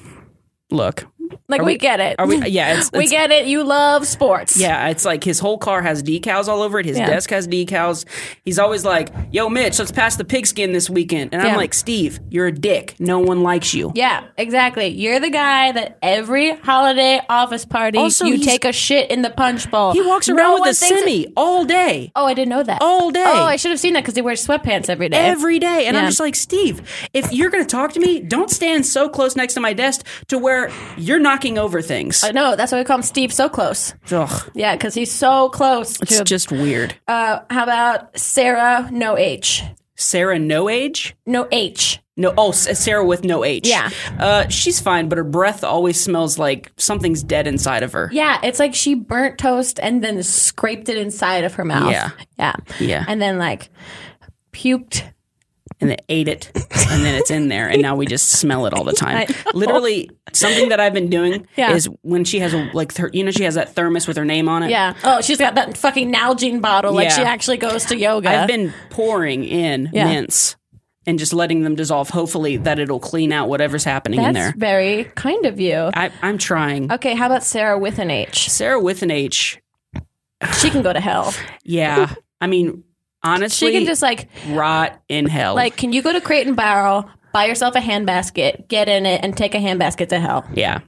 look, 0.69 1.05
like 1.47 1.61
we, 1.61 1.77
get 1.77 1.99
it. 1.99 2.15
are 2.19 2.27
we? 2.27 2.37
Yeah, 2.47 2.73
it's, 2.79 2.91
we 2.91 2.99
it's- 3.05 3.11
get 3.11 3.31
it. 3.31 3.47
You 3.47 3.63
love 3.63 4.05
sports. 4.07 4.57
Yeah, 4.57 4.87
it's 4.89 5.05
like 5.05 5.23
his 5.23 5.39
whole 5.39 5.57
car 5.57 5.81
has 5.81 6.01
decals 6.03 6.47
all 6.47 6.61
over 6.61 6.79
it. 6.79 6.85
His 6.85 6.97
Yeah. 6.97 7.07
desk 7.07 7.29
has 7.29 7.47
decals. 7.47 8.05
He's 8.43 8.59
always 8.59 8.83
like, 8.85 9.09
"Yo, 9.31 9.49
Mitch, 9.49 9.79
let's 9.79 9.91
pass 9.91 10.15
the 10.15 10.25
pigskin 10.25 10.71
this 10.73 10.89
weekend." 10.89 11.33
And 11.33 11.41
I'm 11.41 11.55
like, 11.57 11.73
"Steve, 11.73 12.19
you're 12.29 12.47
a 12.47 12.51
dick. 12.51 12.95
No 12.99 13.19
one 13.19 13.43
likes 13.43 13.73
you." 13.73 13.91
Yeah, 13.95 14.23
exactly. 14.37 14.87
You're 14.87 15.19
the 15.19 15.29
guy 15.29 15.71
that 15.71 15.97
every 16.01 16.55
holiday 16.55 17.21
office 17.29 17.65
party 17.65 17.97
Also, 17.97 18.25
you 18.25 18.37
take 18.43 18.65
a 18.65 18.71
shit 18.73 19.09
in 19.11 19.21
the 19.21 19.29
punch 19.29 19.69
bowl. 19.69 19.93
He 19.93 20.01
walks 20.01 20.29
around 20.29 20.53
one 20.53 20.61
with 20.61 20.71
a 20.71 20.73
thinks 20.73 21.01
it- 21.05 21.33
all 21.37 21.65
day. 21.65 22.11
Oh, 22.15 22.25
I 22.25 22.33
didn't 22.33 22.49
know 22.49 22.63
that. 22.63 22.81
All 22.81 23.11
day. 23.11 23.23
Oh, 23.25 23.43
I 23.43 23.55
should 23.55 23.71
have 23.71 23.79
seen 23.79 23.93
that 23.93 24.01
because 24.01 24.15
he 24.15 24.21
wears 24.21 24.45
sweatpants 24.45 24.89
every 24.89 25.09
day. 25.09 25.17
Every 25.17 25.59
day. 25.59 25.85
And 25.87 25.97
I'm 25.97 26.05
just 26.05 26.19
like, 26.19 26.35
Steve, 26.35 26.81
if 27.13 27.31
you're 27.31 27.49
going 27.49 27.63
to 27.63 27.69
talk 27.69 27.93
to 27.93 27.99
me, 27.99 28.19
don't 28.21 28.49
stand 28.49 28.85
so 28.85 29.09
close 29.09 29.35
next 29.35 29.53
to 29.55 29.59
my 29.59 29.73
desk 29.73 30.05
to 30.27 30.37
where 30.37 30.71
you're 30.97 31.19
knocking 31.25 31.57
over 31.57 31.81
things. 31.81 32.23
I 32.23 32.31
know. 32.31 32.55
That's 32.55 32.71
why 32.71 32.77
we 32.77 32.85
call 32.85 32.97
him 32.97 33.03
Steve 33.03 33.33
so 33.33 33.49
close. 33.49 33.93
Ugh, 34.11 34.51
Yeah, 34.53 34.75
because 34.75 34.93
he's 34.93 35.11
so 35.11 35.49
close 35.49 35.99
it's 36.01 36.17
to. 36.19 36.23
just 36.23 36.51
weird. 36.51 36.95
uh, 37.07 37.39
how 37.49 37.63
about 37.63 38.17
Sarah? 38.17 38.87
No 38.91 39.17
H. 39.17 39.63
Sarah 39.97 40.37
No 40.39 40.69
Age. 40.69 41.15
No 41.25 41.47
H. 41.51 41.99
No, 42.17 42.33
oh, 42.37 42.49
S- 42.49 42.79
Sarah 42.79 43.05
with 43.05 43.25
no 43.25 43.43
H. 43.43 43.67
Yeah. 43.67 43.89
Uh, 44.17 44.47
she's 44.47 44.79
fine, 44.79 45.09
but 45.09 45.17
her 45.17 45.23
breath 45.25 45.63
always 45.65 45.99
smells 45.99 46.37
like 46.39 46.71
something's 46.77 47.21
dead 47.23 47.45
inside 47.47 47.83
of 47.83 47.91
her. 47.93 48.09
Yeah, 48.13 48.39
it's 48.43 48.57
like 48.59 48.73
she 48.75 48.93
burnt 48.95 49.37
toast 49.37 49.79
and 49.81 50.01
then 50.03 50.21
scraped 50.23 50.87
it 50.87 50.97
inside 50.97 51.43
of 51.43 51.55
her 51.55 51.65
mouth. 51.65 51.91
Yeah. 51.91 52.11
Yeah. 52.39 52.55
Yeah. 52.79 53.03
And 53.07 53.21
then 53.21 53.37
like 53.37 53.69
puked. 54.53 55.03
And 55.81 55.89
then 55.89 55.97
ate 56.07 56.27
it, 56.29 56.51
and 56.55 57.03
then 57.03 57.15
it's 57.15 57.29
in 57.29 57.49
there, 57.49 57.67
and 57.67 57.81
now 57.81 57.95
we 57.95 58.05
just 58.05 58.29
smell 58.29 58.65
it 58.65 58.73
all 58.73 58.83
the 58.85 58.93
time. 58.93 59.27
Literally, 59.53 60.09
something 60.31 60.69
that 60.69 60.79
I've 60.79 60.93
been 60.93 61.09
doing 61.09 61.45
Yeah. 61.57 61.73
is 61.73 61.89
when 62.01 62.23
she 62.23 62.39
has 62.39 62.53
a 62.53 62.69
like, 62.73 62.93
ther- 62.93 63.09
you 63.11 63.23
know, 63.23 63.31
she 63.31 63.43
has 63.43 63.55
that 63.55 63.75
thermos 63.75 64.07
with 64.07 64.15
her 64.17 64.23
name 64.25 64.47
on 64.47 64.63
it. 64.63 64.69
Yeah. 64.69 64.93
Oh, 65.03 65.19
she's 65.21 65.37
got 65.37 65.55
that 65.55 65.77
fucking 65.77 66.13
Nalgene 66.13 66.61
bottle 66.61 66.93
like 66.93 67.09
Yeah. 67.09 67.15
she 67.17 67.21
actually 67.23 67.57
goes 67.57 67.85
to 67.87 67.97
yoga. 67.97 68.29
I've 68.29 68.47
been 68.47 68.73
pouring 68.89 69.43
in 69.43 69.89
Yeah. 69.91 70.05
mints 70.05 70.55
and 71.05 71.19
just 71.19 71.33
letting 71.33 71.61
them 71.63 71.75
dissolve. 71.75 72.09
Hopefully, 72.09 72.55
that 72.57 72.79
it'll 72.79 72.99
clean 73.01 73.33
out 73.33 73.49
whatever's 73.49 73.83
happening 73.83 74.23
in 74.23 74.33
there. 74.33 74.53
very 74.57 75.03
kind 75.15 75.45
of 75.45 75.59
you. 75.59 75.91
I, 75.93 76.09
I'm 76.21 76.37
trying. 76.37 76.89
Okay, 76.91 77.15
how 77.15 77.25
about 77.25 77.43
Sarah 77.43 77.77
with 77.77 77.99
an 77.99 78.09
H? 78.09 78.49
Sarah 78.49 78.79
with 78.81 79.01
an 79.03 79.11
H. 79.11 79.59
She 80.59 80.69
can 80.69 80.81
go 80.81 80.93
to 80.93 80.99
hell. 81.01 81.33
Yeah, 81.63 82.13
I 82.41 82.47
mean, 82.47 82.83
honestly, 83.25 83.67
She 83.71 83.73
can 83.79 83.85
just 83.85 84.01
like 84.01 84.29
rot 84.49 85.01
in 85.09 85.25
hell. 85.25 85.55
like 85.55 85.75
can 85.75 85.91
you 85.91 86.01
go 86.01 86.13
to 86.13 86.21
Crate 86.21 86.47
and 86.47 86.55
Barrel, 86.55 87.09
buy 87.33 87.45
yourself 87.45 87.75
a 87.75 87.79
handbasket, 87.79 88.67
get 88.69 88.87
in 88.87 89.05
it, 89.05 89.21
and 89.23 89.35
take 89.35 89.55
a 89.55 89.57
handbasket 89.59 90.07
to 90.09 90.19
hell? 90.19 90.45
Yeah. 90.53 90.79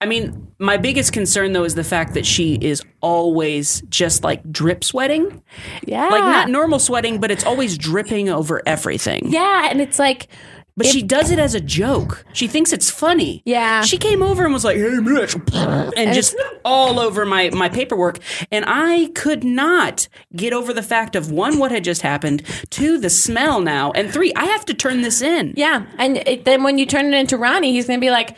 I 0.00 0.06
mean, 0.06 0.52
my 0.60 0.76
biggest 0.76 1.12
concern 1.12 1.52
though 1.52 1.64
is 1.64 1.74
the 1.74 1.82
fact 1.82 2.14
that 2.14 2.24
she 2.24 2.54
is 2.54 2.82
always 3.00 3.80
just 3.88 4.22
like 4.22 4.48
drip 4.50 4.84
sweating. 4.84 5.42
Yeah. 5.84 6.06
Like 6.08 6.22
not 6.22 6.48
normal 6.48 6.78
sweating, 6.78 7.18
but 7.18 7.30
it's 7.32 7.44
always 7.44 7.76
dripping 7.76 8.28
over 8.28 8.62
everything. 8.64 9.22
Yeah, 9.32 9.68
and 9.68 9.80
it's 9.80 9.98
like 9.98 10.28
But 10.78 10.86
she 10.86 11.02
does 11.02 11.30
it 11.30 11.38
as 11.38 11.54
a 11.54 11.60
joke. 11.60 12.24
She 12.32 12.46
thinks 12.46 12.72
it's 12.72 12.88
funny. 12.88 13.42
Yeah. 13.44 13.82
She 13.82 13.98
came 13.98 14.22
over 14.22 14.44
and 14.44 14.54
was 14.54 14.64
like, 14.64 14.76
"Hey, 14.76 14.98
Mitch," 15.00 15.34
and 15.52 16.14
just 16.14 16.36
all 16.64 16.98
over 17.00 17.26
my 17.26 17.50
my 17.50 17.68
paperwork, 17.68 18.20
and 18.52 18.64
I 18.66 19.10
could 19.14 19.42
not 19.44 20.08
get 20.34 20.52
over 20.52 20.72
the 20.72 20.82
fact 20.82 21.16
of 21.16 21.30
one, 21.30 21.58
what 21.58 21.72
had 21.72 21.84
just 21.84 22.02
happened, 22.02 22.42
two, 22.70 22.98
the 22.98 23.10
smell 23.10 23.60
now, 23.60 23.90
and 23.92 24.10
three, 24.12 24.32
I 24.34 24.44
have 24.46 24.64
to 24.66 24.74
turn 24.74 25.02
this 25.02 25.20
in. 25.20 25.52
yeah, 25.56 25.84
and 25.98 26.18
it, 26.18 26.44
then 26.44 26.62
when 26.62 26.78
you 26.78 26.86
turn 26.86 27.12
it 27.12 27.14
into 27.14 27.36
Ronnie, 27.36 27.72
he's 27.72 27.86
gonna 27.86 27.98
be 27.98 28.10
like, 28.10 28.36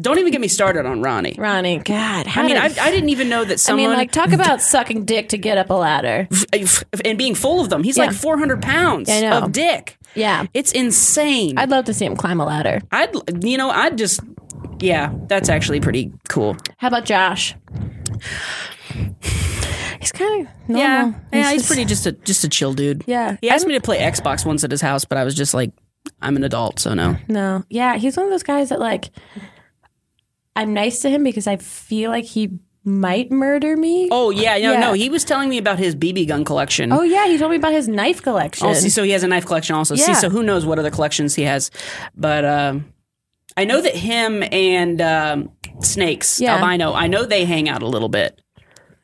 Don't 0.00 0.18
even 0.18 0.32
get 0.32 0.40
me 0.40 0.48
started 0.48 0.86
on 0.86 1.02
Ronnie. 1.02 1.36
Ronnie, 1.38 1.78
God, 1.78 2.26
how 2.26 2.42
I 2.42 2.46
mean, 2.46 2.56
I, 2.56 2.66
did- 2.68 2.78
I 2.80 2.90
didn't 2.90 3.10
even 3.10 3.28
know 3.28 3.44
that 3.44 3.60
someone. 3.60 3.84
I 3.84 3.88
mean, 3.90 3.96
like 3.96 4.10
talk 4.10 4.32
about 4.32 4.60
sucking 4.60 5.04
dick 5.04 5.28
to 5.28 5.38
get 5.38 5.56
up 5.56 5.70
a 5.70 5.74
ladder. 5.74 6.26
and 7.04 7.16
being 7.16 7.36
full 7.36 7.60
of 7.60 7.68
them. 7.70 7.84
He's 7.84 7.96
like 7.96 8.12
400 8.12 8.60
pounds 8.60 9.08
I 9.08 9.18
of 9.36 9.52
dick. 9.52 9.96
Yeah, 10.16 10.46
It's 10.52 10.72
insane. 10.72 11.58
I'd 11.58 11.70
love 11.70 11.84
to 11.86 11.94
see 11.94 12.04
him 12.06 12.16
climb 12.16 12.40
a 12.40 12.44
ladder. 12.44 12.80
I'd, 12.90 13.14
you 13.44 13.56
know, 13.56 13.70
I'd 13.70 13.96
just, 13.98 14.20
yeah, 14.80 15.12
that's 15.28 15.48
actually 15.48 15.80
pretty 15.80 16.12
cool. 16.28 16.56
How 16.78 16.88
about 16.88 17.04
Josh? 17.04 17.54
He's 20.00 20.12
kind 20.12 20.46
of 20.46 20.68
normal. 20.68 20.76
Yeah, 20.78 21.12
yeah, 21.32 21.50
he's 21.52 21.62
just- 21.62 21.66
pretty 21.68 21.84
just 21.84 22.06
a 22.06 22.12
just 22.12 22.44
a 22.44 22.48
chill 22.48 22.74
dude. 22.74 23.04
Yeah. 23.06 23.36
he 23.40 23.48
asked 23.48 23.66
me 23.66 23.74
to 23.74 23.80
play 23.80 23.98
Xbox 24.00 24.44
once 24.44 24.62
at 24.64 24.70
his 24.70 24.80
house, 24.80 25.04
but 25.04 25.18
I 25.18 25.24
was 25.24 25.34
just 25.34 25.54
like, 25.54 25.72
I'm 26.20 26.36
an 26.36 26.44
adult, 26.44 26.78
so 26.80 26.94
no. 26.94 27.16
No, 27.28 27.64
yeah, 27.70 27.96
he's 27.96 28.16
one 28.16 28.26
of 28.26 28.32
those 28.32 28.42
guys 28.42 28.68
that 28.70 28.80
like. 28.80 29.10
I'm 30.56 30.72
nice 30.74 31.00
to 31.00 31.10
him 31.10 31.24
because 31.24 31.46
I 31.46 31.56
feel 31.56 32.10
like 32.10 32.24
he 32.24 32.50
might 32.84 33.30
murder 33.30 33.76
me. 33.76 34.08
Oh 34.10 34.30
yeah, 34.30 34.52
no, 34.58 34.72
Yeah. 34.72 34.80
no. 34.80 34.92
He 34.92 35.08
was 35.08 35.24
telling 35.24 35.48
me 35.48 35.58
about 35.58 35.78
his 35.78 35.96
BB 35.96 36.28
gun 36.28 36.44
collection. 36.44 36.92
Oh, 36.92 37.02
yeah, 37.02 37.26
he 37.26 37.38
told 37.38 37.50
me 37.50 37.56
about 37.56 37.72
his 37.72 37.88
knife 37.88 38.22
collection. 38.22 38.66
Oh, 38.68 38.74
see, 38.74 38.90
so 38.90 39.02
he 39.02 39.10
has 39.12 39.22
a 39.22 39.26
knife 39.28 39.46
collection 39.46 39.74
also. 39.74 39.94
See, 39.96 40.14
so 40.14 40.28
who 40.28 40.42
knows 40.42 40.66
what 40.66 40.78
other 40.78 40.90
collections 40.90 41.34
he 41.34 41.42
has? 41.42 41.70
But 42.14 42.44
um, 42.44 42.92
I 43.56 43.64
know 43.64 43.80
that 43.80 43.94
him 43.96 44.42
and 44.52 45.00
um, 45.00 45.50
Snakes 45.80 46.40
Yeah. 46.40 46.56
albino. 46.56 46.92
I 46.92 47.06
know 47.06 47.24
they 47.24 47.44
hang 47.46 47.68
out 47.68 47.82
a 47.82 47.88
little 47.88 48.08
bit. 48.10 48.40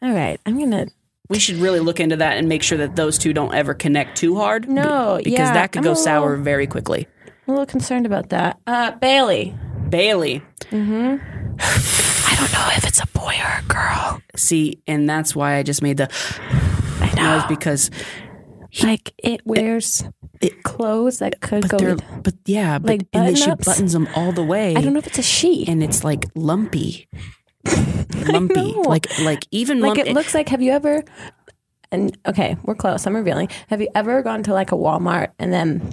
All 0.03 0.13
right, 0.13 0.39
I'm 0.47 0.59
gonna. 0.59 0.87
We 1.31 1.39
should 1.39 1.57
really 1.57 1.81
look 1.81 2.01
into 2.01 2.17
that 2.17 2.37
and 2.37 2.49
make 2.49 2.63
sure 2.63 2.79
that 2.79 2.97
those 2.97 3.17
two 3.17 3.33
don't 3.33 3.55
ever 3.55 3.73
connect 3.73 4.17
too 4.19 4.37
hard. 4.37 4.69
No, 4.69 5.17
because 5.23 5.33
yeah, 5.39 5.53
that 5.55 5.73
could 5.73 5.79
I'm 5.81 5.85
go 5.85 5.95
sour 5.95 6.31
little- 6.31 6.45
very 6.45 6.67
quickly. 6.67 7.07
I'm 7.27 7.33
a 7.47 7.51
little 7.53 7.67
concerned 7.67 8.05
about 8.07 8.29
that. 8.31 8.59
Uh, 8.67 8.91
Bailey. 8.93 9.55
Bailey, 9.91 10.43
mm-hmm. 10.71 11.17
I 11.59 12.37
don't 12.37 12.53
know 12.53 12.69
if 12.77 12.87
it's 12.87 13.01
a 13.03 13.07
boy 13.09 13.35
or 13.43 13.59
a 13.59 13.63
girl. 13.69 14.23
see, 14.37 14.83
and 14.87 15.09
that's 15.09 15.35
why 15.35 15.57
I 15.57 15.63
just 15.63 15.83
made 15.83 15.97
the 15.97 16.09
I 17.01 17.13
noise 17.17 17.45
because 17.49 17.91
Like 18.83 19.13
it 19.19 19.41
wears 19.45 20.05
clothes 20.63 21.19
that 21.19 21.41
could 21.41 21.69
go. 21.69 21.77
with- 21.79 22.03
but 22.23 22.35
yeah, 22.47 22.79
but 22.79 22.89
Like 22.89 23.01
and 23.13 23.27
then 23.29 23.35
she 23.35 23.51
buttons 23.51 23.93
them 23.93 24.09
all 24.15 24.33
the 24.33 24.45
way. 24.45 24.75
I 24.77 24.81
don't 24.81 24.93
know 24.93 24.99
if 25.01 25.07
it's 25.07 25.19
a 25.19 25.23
she. 25.23 25.67
and 25.67 25.83
it's 25.83 26.05
like 26.05 26.25
lumpy, 26.35 27.09
lumpy, 28.29 28.73
like 28.75 29.07
like 29.21 29.47
even 29.51 29.81
like 29.81 29.97
lump- 29.97 30.09
it 30.09 30.15
looks 30.15 30.35
like. 30.35 30.49
Have 30.51 30.63
you 30.63 30.73
ever? 30.73 31.03
And 31.93 32.17
okay, 32.25 32.57
we're 32.63 32.77
close. 32.77 33.05
I'm 33.07 33.17
revealing. 33.17 33.49
Have 33.69 33.81
you 33.81 33.89
ever 33.97 34.23
gone 34.23 34.45
to 34.45 34.53
like 34.55 34.71
a 34.71 34.77
Walmart 34.77 35.31
and 35.41 35.53
then 35.53 35.93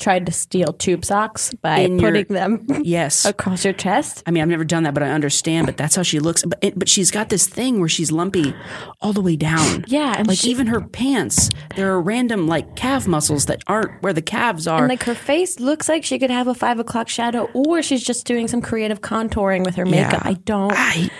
tried 0.00 0.26
to 0.26 0.32
steal 0.32 0.72
tube 0.72 1.04
socks 1.04 1.52
by 1.62 1.78
In 1.80 1.98
your- 1.98 2.10
putting 2.10 2.34
them 2.34 2.66
yes. 2.82 3.24
across 3.24 3.64
your 3.64 3.74
chest? 3.74 4.22
I 4.26 4.30
mean, 4.30 4.42
I've 4.42 4.48
never 4.48 4.64
done 4.64 4.82
that, 4.84 4.94
but 4.94 5.02
I 5.02 5.10
understand. 5.10 5.66
But 5.66 5.76
that's 5.76 5.94
how 5.96 6.02
she 6.02 6.18
looks. 6.18 6.42
But 6.44 6.58
it, 6.62 6.78
but 6.78 6.88
she's 6.88 7.10
got 7.10 7.28
this 7.28 7.46
thing 7.46 7.78
where 7.80 7.88
she's 7.88 8.10
lumpy 8.10 8.54
all 9.00 9.12
the 9.12 9.20
way 9.22 9.36
down. 9.36 9.84
Yeah, 9.90 10.14
and 10.16 10.26
like 10.28 10.38
she- 10.38 10.50
even 10.50 10.66
her 10.68 10.80
pants, 10.80 11.50
there 11.76 11.92
are 11.92 12.00
random 12.00 12.46
like 12.46 12.76
calf 12.76 13.06
muscles 13.06 13.46
that 13.46 13.62
aren't 13.66 14.02
where 14.02 14.12
the 14.12 14.22
calves 14.22 14.66
are. 14.66 14.78
And 14.84 14.88
like 14.88 15.02
her 15.04 15.14
face 15.14 15.58
looks 15.60 15.88
like 15.88 16.04
she 16.04 16.18
could 16.18 16.30
have 16.30 16.46
a 16.48 16.54
five 16.54 16.78
o'clock 16.78 17.08
shadow, 17.08 17.50
or 17.52 17.82
she's 17.82 18.02
just 18.02 18.26
doing 18.26 18.48
some 18.48 18.60
creative 18.62 19.00
contouring 19.00 19.64
with 19.64 19.74
her 19.76 19.84
makeup. 19.86 20.24
I 20.24 20.34
don't. 20.34 20.72
I, 20.74 21.10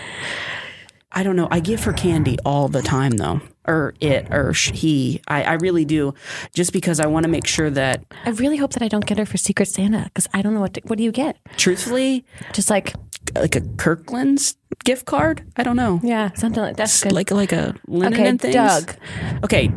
I 1.13 1.23
don't 1.23 1.35
know. 1.35 1.47
I 1.51 1.59
give 1.59 1.83
her 1.83 1.93
candy 1.93 2.37
all 2.45 2.67
the 2.69 2.81
time, 2.81 3.11
though, 3.11 3.41
or 3.67 3.93
it, 3.99 4.27
or 4.31 4.53
he. 4.53 5.21
I, 5.27 5.43
I 5.43 5.53
really 5.53 5.83
do, 5.85 6.13
just 6.53 6.71
because 6.73 6.99
I 6.99 7.07
want 7.07 7.23
to 7.25 7.29
make 7.29 7.45
sure 7.47 7.69
that, 7.69 8.03
I 8.25 8.29
really 8.29 8.57
hope 8.57 8.71
that 8.73 8.81
I 8.83 8.87
don't 8.87 9.05
get 9.05 9.17
her 9.17 9.25
for 9.25 9.37
Secret 9.37 9.67
Santa 9.67 10.03
because 10.05 10.27
I 10.33 10.41
don't 10.41 10.53
know 10.53 10.61
what. 10.61 10.73
To, 10.75 10.81
what 10.85 10.97
do 10.97 11.03
you 11.03 11.11
get? 11.11 11.37
truthfully, 11.57 12.25
Just 12.53 12.69
like 12.69 12.93
like 13.35 13.55
a 13.55 13.61
Kirkland's 13.61 14.55
gift 14.83 15.05
card. 15.05 15.43
I 15.57 15.63
don't 15.63 15.75
know. 15.75 15.99
yeah, 16.03 16.31
something 16.33 16.63
like 16.63 16.77
that's 16.77 17.03
good. 17.03 17.11
Like 17.11 17.29
like 17.31 17.51
a 17.51 17.75
linen 17.87 18.13
okay, 18.13 18.27
and 18.29 18.41
things. 18.41 18.55
Doug, 18.55 18.95
Okay, 19.43 19.71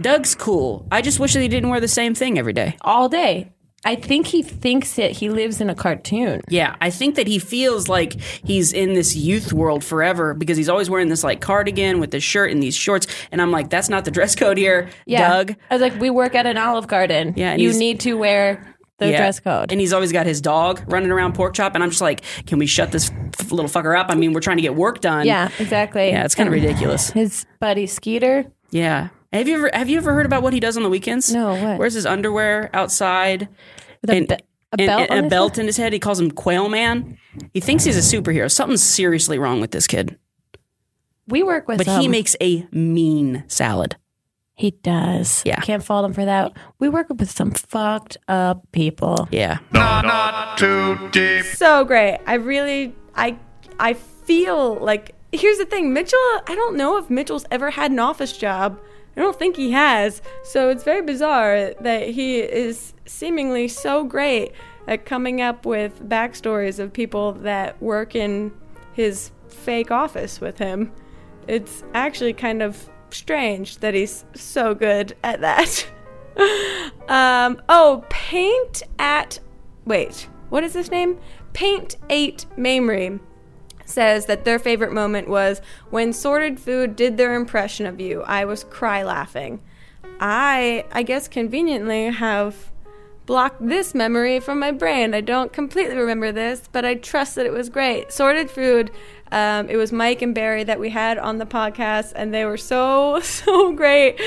Doug's 0.00 0.34
cool. 0.34 0.86
I 0.90 1.02
just 1.02 1.20
wish 1.20 1.34
that 1.34 1.40
he 1.42 1.48
didn't 1.48 1.68
wear 1.68 1.80
the 1.80 1.88
same 1.88 2.14
thing 2.14 2.38
every 2.38 2.52
day. 2.54 2.76
all 2.80 3.08
day. 3.08 3.52
I 3.84 3.94
think 3.94 4.26
he 4.26 4.42
thinks 4.42 4.96
that 4.96 5.12
he 5.12 5.30
lives 5.30 5.60
in 5.60 5.70
a 5.70 5.74
cartoon. 5.74 6.40
Yeah, 6.48 6.74
I 6.80 6.90
think 6.90 7.14
that 7.14 7.26
he 7.26 7.38
feels 7.38 7.88
like 7.88 8.14
he's 8.20 8.72
in 8.72 8.92
this 8.94 9.14
youth 9.16 9.52
world 9.52 9.84
forever 9.84 10.34
because 10.34 10.56
he's 10.56 10.68
always 10.68 10.90
wearing 10.90 11.08
this 11.08 11.22
like 11.24 11.40
cardigan 11.40 12.00
with 12.00 12.10
this 12.10 12.24
shirt 12.24 12.50
and 12.50 12.62
these 12.62 12.74
shorts. 12.76 13.06
And 13.30 13.40
I'm 13.40 13.50
like, 13.52 13.70
that's 13.70 13.88
not 13.88 14.04
the 14.04 14.10
dress 14.10 14.34
code 14.34 14.58
here, 14.58 14.90
Yeah, 15.06 15.28
Doug. 15.28 15.54
I 15.70 15.74
was 15.74 15.80
like, 15.80 15.98
we 16.00 16.10
work 16.10 16.34
at 16.34 16.44
an 16.44 16.58
Olive 16.58 16.88
Garden. 16.88 17.34
Yeah, 17.36 17.54
you 17.54 17.72
need 17.72 18.00
to 18.00 18.14
wear 18.14 18.74
the 18.98 19.10
Yeah. 19.10 19.18
dress 19.18 19.38
code. 19.38 19.70
And 19.70 19.80
he's 19.80 19.92
always 19.92 20.10
got 20.10 20.26
his 20.26 20.40
dog 20.40 20.82
running 20.88 21.12
around 21.12 21.34
pork 21.34 21.54
chop. 21.54 21.76
And 21.76 21.84
I'm 21.84 21.90
just 21.90 22.02
like, 22.02 22.22
can 22.46 22.58
we 22.58 22.66
shut 22.66 22.90
this 22.90 23.12
f- 23.38 23.52
little 23.52 23.70
fucker 23.70 23.96
up? 23.98 24.10
I 24.10 24.16
mean, 24.16 24.32
we're 24.32 24.40
trying 24.40 24.56
to 24.56 24.62
get 24.62 24.74
work 24.74 25.00
done. 25.00 25.24
yeah, 25.24 25.50
exactly. 25.60 26.08
Yeah, 26.08 26.24
it's 26.24 26.34
kind 26.34 26.48
of 26.48 26.52
ridiculous. 26.52 27.10
His 27.10 27.46
buddy 27.60 27.86
Skeeter. 27.86 28.44
Yeah. 28.70 29.10
Have 29.32 29.46
you 29.48 29.56
ever 29.56 29.70
have 29.72 29.88
you 29.88 29.98
ever 29.98 30.14
heard 30.14 30.26
about 30.26 30.42
what 30.42 30.52
he 30.52 30.60
does 30.60 30.76
on 30.76 30.82
the 30.82 30.88
weekends? 30.88 31.32
No, 31.32 31.54
what? 31.54 31.78
Wears 31.78 31.94
his 31.94 32.06
underwear 32.06 32.70
outside. 32.72 33.48
With 34.00 34.10
a, 34.10 34.16
and, 34.16 34.28
be- 34.28 34.34
a 34.34 34.38
and- 34.78 34.86
belt, 34.86 35.00
and 35.10 35.18
on 35.20 35.24
a 35.24 35.28
belt 35.28 35.56
head? 35.56 35.60
in 35.62 35.66
his 35.66 35.76
head. 35.76 35.92
He 35.92 35.98
calls 35.98 36.18
him 36.20 36.30
Quail 36.30 36.68
Man. 36.68 37.18
He 37.52 37.60
thinks 37.60 37.84
he's 37.84 37.96
a 37.96 38.16
superhero. 38.16 38.50
Something's 38.50 38.82
seriously 38.82 39.38
wrong 39.38 39.60
with 39.60 39.70
this 39.70 39.86
kid. 39.86 40.18
We 41.26 41.42
work 41.42 41.68
with 41.68 41.78
But 41.78 41.86
he 41.86 42.06
um, 42.06 42.10
makes 42.10 42.34
a 42.40 42.66
mean 42.72 43.44
salad. 43.48 43.96
He 44.54 44.72
does. 44.72 45.42
Yeah. 45.44 45.60
Can't 45.60 45.84
fault 45.84 46.04
him 46.06 46.14
for 46.14 46.24
that. 46.24 46.52
We 46.80 46.88
work 46.88 47.08
with 47.10 47.30
some 47.30 47.52
fucked 47.52 48.16
up 48.26 48.62
people. 48.72 49.28
Yeah. 49.30 49.58
Not, 49.72 50.04
not 50.04 50.58
too 50.58 51.08
deep. 51.10 51.44
So 51.44 51.84
great. 51.84 52.18
I 52.26 52.34
really 52.34 52.94
I 53.14 53.38
I 53.78 53.92
feel 53.94 54.76
like 54.76 55.14
here's 55.32 55.58
the 55.58 55.64
thing, 55.66 55.92
Mitchell, 55.92 56.18
I 56.48 56.54
don't 56.56 56.76
know 56.76 56.96
if 56.96 57.08
Mitchell's 57.10 57.44
ever 57.50 57.70
had 57.70 57.90
an 57.92 57.98
office 57.98 58.36
job. 58.36 58.80
I 59.18 59.20
don't 59.20 59.36
think 59.36 59.56
he 59.56 59.72
has. 59.72 60.22
So 60.44 60.70
it's 60.70 60.84
very 60.84 61.02
bizarre 61.02 61.74
that 61.80 62.10
he 62.10 62.38
is 62.38 62.94
seemingly 63.04 63.66
so 63.66 64.04
great 64.04 64.52
at 64.86 65.06
coming 65.06 65.40
up 65.40 65.66
with 65.66 66.08
backstories 66.08 66.78
of 66.78 66.92
people 66.92 67.32
that 67.32 67.82
work 67.82 68.14
in 68.14 68.52
his 68.92 69.32
fake 69.48 69.90
office 69.90 70.40
with 70.40 70.58
him. 70.58 70.92
It's 71.48 71.82
actually 71.94 72.32
kind 72.32 72.62
of 72.62 72.88
strange 73.10 73.78
that 73.78 73.92
he's 73.92 74.24
so 74.36 74.72
good 74.72 75.16
at 75.24 75.40
that. 75.40 75.90
um, 77.08 77.60
oh, 77.68 78.04
paint 78.10 78.84
at. 79.00 79.40
Wait, 79.84 80.28
what 80.50 80.62
is 80.62 80.74
his 80.74 80.92
name? 80.92 81.18
Paint 81.54 81.96
8 82.08 82.46
Mamrie 82.56 83.18
says 83.88 84.26
that 84.26 84.44
their 84.44 84.58
favorite 84.58 84.92
moment 84.92 85.28
was 85.28 85.60
when 85.90 86.12
Sorted 86.12 86.60
Food 86.60 86.96
did 86.96 87.16
their 87.16 87.34
impression 87.34 87.86
of 87.86 88.00
you. 88.00 88.22
I 88.22 88.44
was 88.44 88.64
cry 88.64 89.02
laughing. 89.02 89.60
I, 90.20 90.84
I 90.92 91.02
guess 91.02 91.28
conveniently, 91.28 92.06
have 92.06 92.72
blocked 93.28 93.68
this 93.68 93.94
memory 93.94 94.40
from 94.40 94.58
my 94.58 94.70
brain. 94.70 95.12
I 95.12 95.20
don't 95.20 95.52
completely 95.52 95.96
remember 95.96 96.32
this, 96.32 96.66
but 96.72 96.86
I 96.86 96.94
trust 96.94 97.34
that 97.34 97.44
it 97.44 97.52
was 97.52 97.68
great. 97.68 98.10
Sorted 98.10 98.50
Food. 98.50 98.90
Um, 99.30 99.68
it 99.68 99.76
was 99.76 99.92
Mike 99.92 100.22
and 100.22 100.34
Barry 100.34 100.64
that 100.64 100.80
we 100.80 100.88
had 100.88 101.18
on 101.18 101.36
the 101.36 101.44
podcast, 101.44 102.14
and 102.16 102.32
they 102.32 102.46
were 102.46 102.56
so 102.56 103.20
so 103.22 103.72
great. 103.74 104.18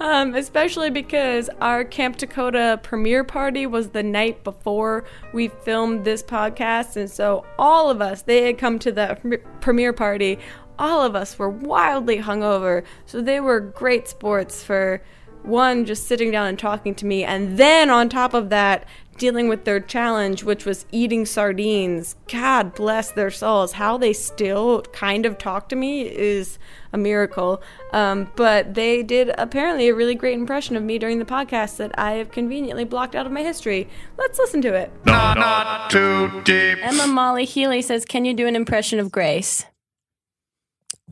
Um, 0.00 0.34
especially 0.34 0.88
because 0.88 1.50
our 1.60 1.84
Camp 1.84 2.16
Takota 2.16 2.82
premiere 2.82 3.24
party 3.24 3.66
was 3.66 3.90
the 3.90 4.02
night 4.02 4.42
before 4.42 5.04
we 5.34 5.48
filmed 5.48 6.06
this 6.06 6.22
podcast, 6.22 6.96
and 6.96 7.10
so 7.10 7.44
all 7.58 7.90
of 7.90 8.00
us 8.00 8.22
they 8.22 8.46
had 8.46 8.56
come 8.56 8.78
to 8.78 8.90
the 8.90 9.38
premiere 9.60 9.92
party. 9.92 10.38
All 10.78 11.02
of 11.02 11.14
us 11.14 11.38
were 11.38 11.50
wildly 11.50 12.20
hungover, 12.20 12.84
so 13.04 13.20
they 13.20 13.38
were 13.38 13.60
great 13.60 14.08
sports 14.08 14.62
for 14.62 15.02
one 15.46 15.84
just 15.84 16.06
sitting 16.06 16.30
down 16.30 16.46
and 16.46 16.58
talking 16.58 16.94
to 16.94 17.06
me 17.06 17.24
and 17.24 17.58
then 17.58 17.90
on 17.90 18.08
top 18.08 18.34
of 18.34 18.50
that 18.50 18.86
dealing 19.18 19.48
with 19.48 19.64
their 19.64 19.80
challenge 19.80 20.44
which 20.44 20.64
was 20.64 20.86
eating 20.92 21.24
sardines. 21.24 22.16
God 22.28 22.74
bless 22.74 23.10
their 23.12 23.30
souls. 23.30 23.72
How 23.72 23.96
they 23.96 24.12
still 24.12 24.82
kind 24.92 25.26
of 25.26 25.38
talk 25.38 25.68
to 25.70 25.76
me 25.76 26.02
is 26.02 26.58
a 26.92 26.98
miracle. 26.98 27.62
Um, 27.92 28.30
but 28.36 28.74
they 28.74 29.02
did 29.02 29.30
apparently 29.38 29.88
a 29.88 29.94
really 29.94 30.14
great 30.14 30.34
impression 30.34 30.76
of 30.76 30.82
me 30.82 30.98
during 30.98 31.18
the 31.18 31.24
podcast 31.24 31.76
that 31.78 31.98
i 31.98 32.12
have 32.12 32.30
conveniently 32.30 32.84
blocked 32.84 33.14
out 33.14 33.26
of 33.26 33.32
my 33.32 33.42
history. 33.42 33.88
Let's 34.18 34.38
listen 34.38 34.62
to 34.62 34.74
it. 34.74 34.92
Not, 35.04 35.38
not 35.38 35.90
too 35.90 36.42
deep. 36.44 36.78
emma 36.82 37.06
molly 37.06 37.44
healy 37.44 37.82
says 37.82 38.04
can 38.04 38.24
you 38.24 38.34
do 38.34 38.46
an 38.46 38.56
impression 38.56 38.98
of 38.98 39.10
grace? 39.10 39.64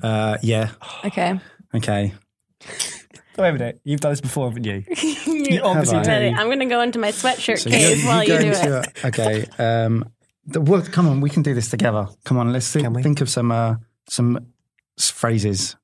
Uh, 0.02 0.36
yeah. 0.42 0.70
okay. 1.04 1.40
Okay. 1.74 2.14
Wait 3.36 3.48
a 3.48 3.52
minute. 3.52 3.80
You've 3.84 4.00
done 4.00 4.12
this 4.12 4.20
before, 4.20 4.48
haven't 4.48 4.64
you? 4.64 4.84
you 5.26 5.60
obviously 5.62 5.98
I? 5.98 6.02
do. 6.04 6.08
Ready? 6.10 6.28
i'm 6.36 6.48
gonna 6.48 6.66
go 6.66 6.80
into 6.80 6.98
my 6.98 7.10
sweatshirt 7.10 7.58
So 7.58 7.70
cave 7.70 7.98
you, 7.98 8.06
while 8.06 8.22
you, 8.22 8.28
go 8.28 8.38
do 8.40 8.46
into 8.48 8.78
it 8.78 9.04
a- 9.04 9.06
okay. 9.08 9.46
Um, 9.58 10.08
the, 10.46 10.60
well, 10.60 10.82
come 10.82 11.08
on, 11.08 11.20
we 11.20 11.30
can 11.30 11.42
do 11.42 11.54
this 11.54 11.70
together. 11.70 12.06
Come 12.24 12.36
on, 12.38 12.52
let's 12.52 12.70
think, 12.70 12.94
think 13.02 13.20
of 13.20 13.28
some 13.30 13.50
uh, 13.50 13.76
some 14.08 14.46
phrases. 14.98 15.76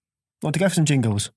Want 0.42 0.54
to 0.54 0.60
go 0.60 0.68
for 0.68 0.74
some 0.74 0.84
jingles? 0.84 1.30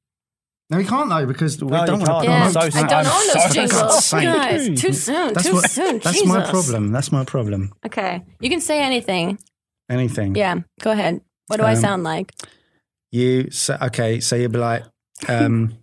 No, 0.70 0.78
we 0.78 0.86
can't 0.86 1.10
though 1.10 1.26
because 1.26 1.62
we 1.64 1.70
No, 1.72 1.86
don't 1.86 2.00
want 2.02 2.24
to. 2.24 2.30
Yeah, 2.30 2.46
I'm 2.46 2.52
so 2.52 2.60
I 2.60 2.70
don't 2.70 2.90
sorry. 2.90 3.04
know 3.04 3.34
those 3.34 3.44
so 3.44 3.50
jingles, 3.54 4.06
sorry. 4.06 4.24
guys. 4.26 4.82
Too 4.82 4.94
soon. 4.94 5.34
That's 5.34 5.48
too 5.48 5.54
what, 5.54 5.70
soon. 5.70 6.00
That's 6.00 6.26
my 6.26 6.50
problem. 6.50 6.92
That's 6.92 7.12
my 7.12 7.24
problem. 7.26 7.74
Okay, 7.86 8.22
you 8.40 8.50
can 8.50 8.62
say 8.62 8.82
anything. 8.82 9.40
Anything. 9.90 10.36
Yeah, 10.36 10.56
go 10.82 10.92
ahead. 10.92 11.22
What 11.48 11.58
do 11.58 11.64
I 11.64 11.74
Um, 11.74 11.80
sound 11.82 12.04
like? 12.04 12.32
You 13.12 13.52
so, 13.52 13.78
okay? 13.82 14.20
So 14.22 14.36
you'll 14.36 14.52
be 14.52 14.58
like, 14.60 14.84
um, 15.28 15.76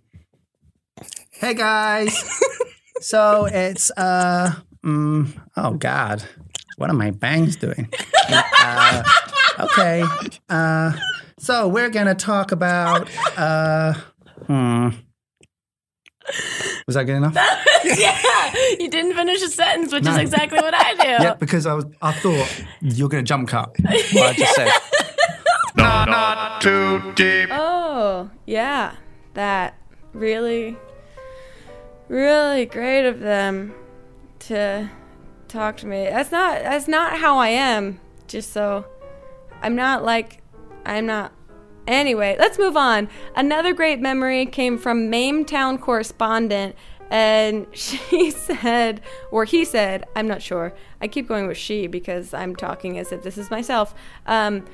"Hey 1.41 1.55
guys, 1.55 2.23
so 3.01 3.45
it's 3.45 3.89
uh, 3.97 4.53
mm, 4.85 5.27
oh 5.57 5.71
god, 5.73 6.23
what 6.77 6.89
are 6.91 6.93
my 6.93 7.09
bangs 7.09 7.55
doing? 7.55 7.89
uh, 8.29 9.03
okay, 9.59 10.03
uh, 10.49 10.93
so 11.39 11.67
we're 11.67 11.89
gonna 11.89 12.13
talk 12.15 12.51
about 12.51 13.09
uh, 13.37 13.93
hmm." 14.45 14.89
Was 16.85 16.95
that 16.95 17.05
good 17.05 17.17
enough? 17.17 17.35
yeah, 17.83 18.53
you 18.79 18.87
didn't 18.89 19.15
finish 19.15 19.41
a 19.41 19.47
sentence, 19.49 19.91
which 19.91 20.03
No. 20.03 20.11
is 20.11 20.17
exactly 20.17 20.59
what 20.59 20.73
I 20.75 20.93
do. 20.93 21.07
yeah, 21.23 21.33
because 21.33 21.65
I 21.65 21.73
was, 21.73 21.85
I 22.01 22.11
thought 22.13 22.63
you're 22.81 23.09
gonna 23.09 23.23
jump 23.23 23.49
cut. 23.49 23.75
What 24.13 24.29
I 24.29 24.33
just 24.33 24.55
said. 24.55 24.69
Not, 25.75 26.07
not 26.09 26.61
too 26.61 27.13
deep. 27.15 27.49
Oh, 27.51 28.29
yeah, 28.45 28.95
that 29.33 29.75
really, 30.13 30.77
really 32.11 32.65
great 32.65 33.07
of 33.07 33.21
them 33.21 33.73
to 34.39 34.89
talk 35.47 35.77
to 35.77 35.87
me. 35.87 36.03
That's 36.03 36.31
not 36.31 36.61
that's 36.61 36.87
not 36.87 37.17
how 37.17 37.37
I 37.37 37.49
am. 37.49 37.99
Just 38.27 38.51
so 38.51 38.85
I'm 39.61 39.75
not 39.75 40.03
like 40.03 40.41
I'm 40.85 41.05
not. 41.05 41.31
Anyway, 41.87 42.35
let's 42.37 42.59
move 42.59 42.77
on. 42.77 43.09
Another 43.35 43.73
great 43.73 43.99
memory 43.99 44.45
came 44.45 44.77
from 44.77 45.09
Mame 45.09 45.45
Town 45.45 45.77
correspondent, 45.77 46.75
and 47.09 47.65
she 47.73 48.29
said, 48.29 49.01
or 49.31 49.45
he 49.45 49.65
said, 49.65 50.05
I'm 50.15 50.27
not 50.27 50.41
sure. 50.41 50.73
I 51.01 51.07
keep 51.07 51.27
going 51.27 51.47
with 51.47 51.57
she 51.57 51.87
because 51.87 52.33
I'm 52.33 52.55
talking 52.55 52.99
as 52.99 53.11
if 53.11 53.23
this 53.23 53.37
is 53.37 53.49
myself. 53.49 53.95
Um, 54.27 54.65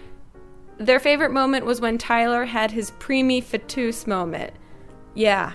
their 0.78 1.00
favorite 1.00 1.32
moment 1.32 1.66
was 1.66 1.82
when 1.82 1.98
Tyler 1.98 2.46
had 2.46 2.72
his 2.72 2.92
preemie 2.92 3.44
fetus 3.44 4.06
moment. 4.06 4.54
Yeah. 5.16 5.54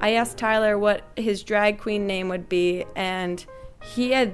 I 0.00 0.12
asked 0.14 0.38
Tyler 0.38 0.78
what 0.78 1.02
his 1.16 1.42
drag 1.42 1.78
queen 1.78 2.06
name 2.06 2.28
would 2.28 2.48
be, 2.48 2.84
and 2.96 3.44
he 3.82 4.12
had 4.12 4.32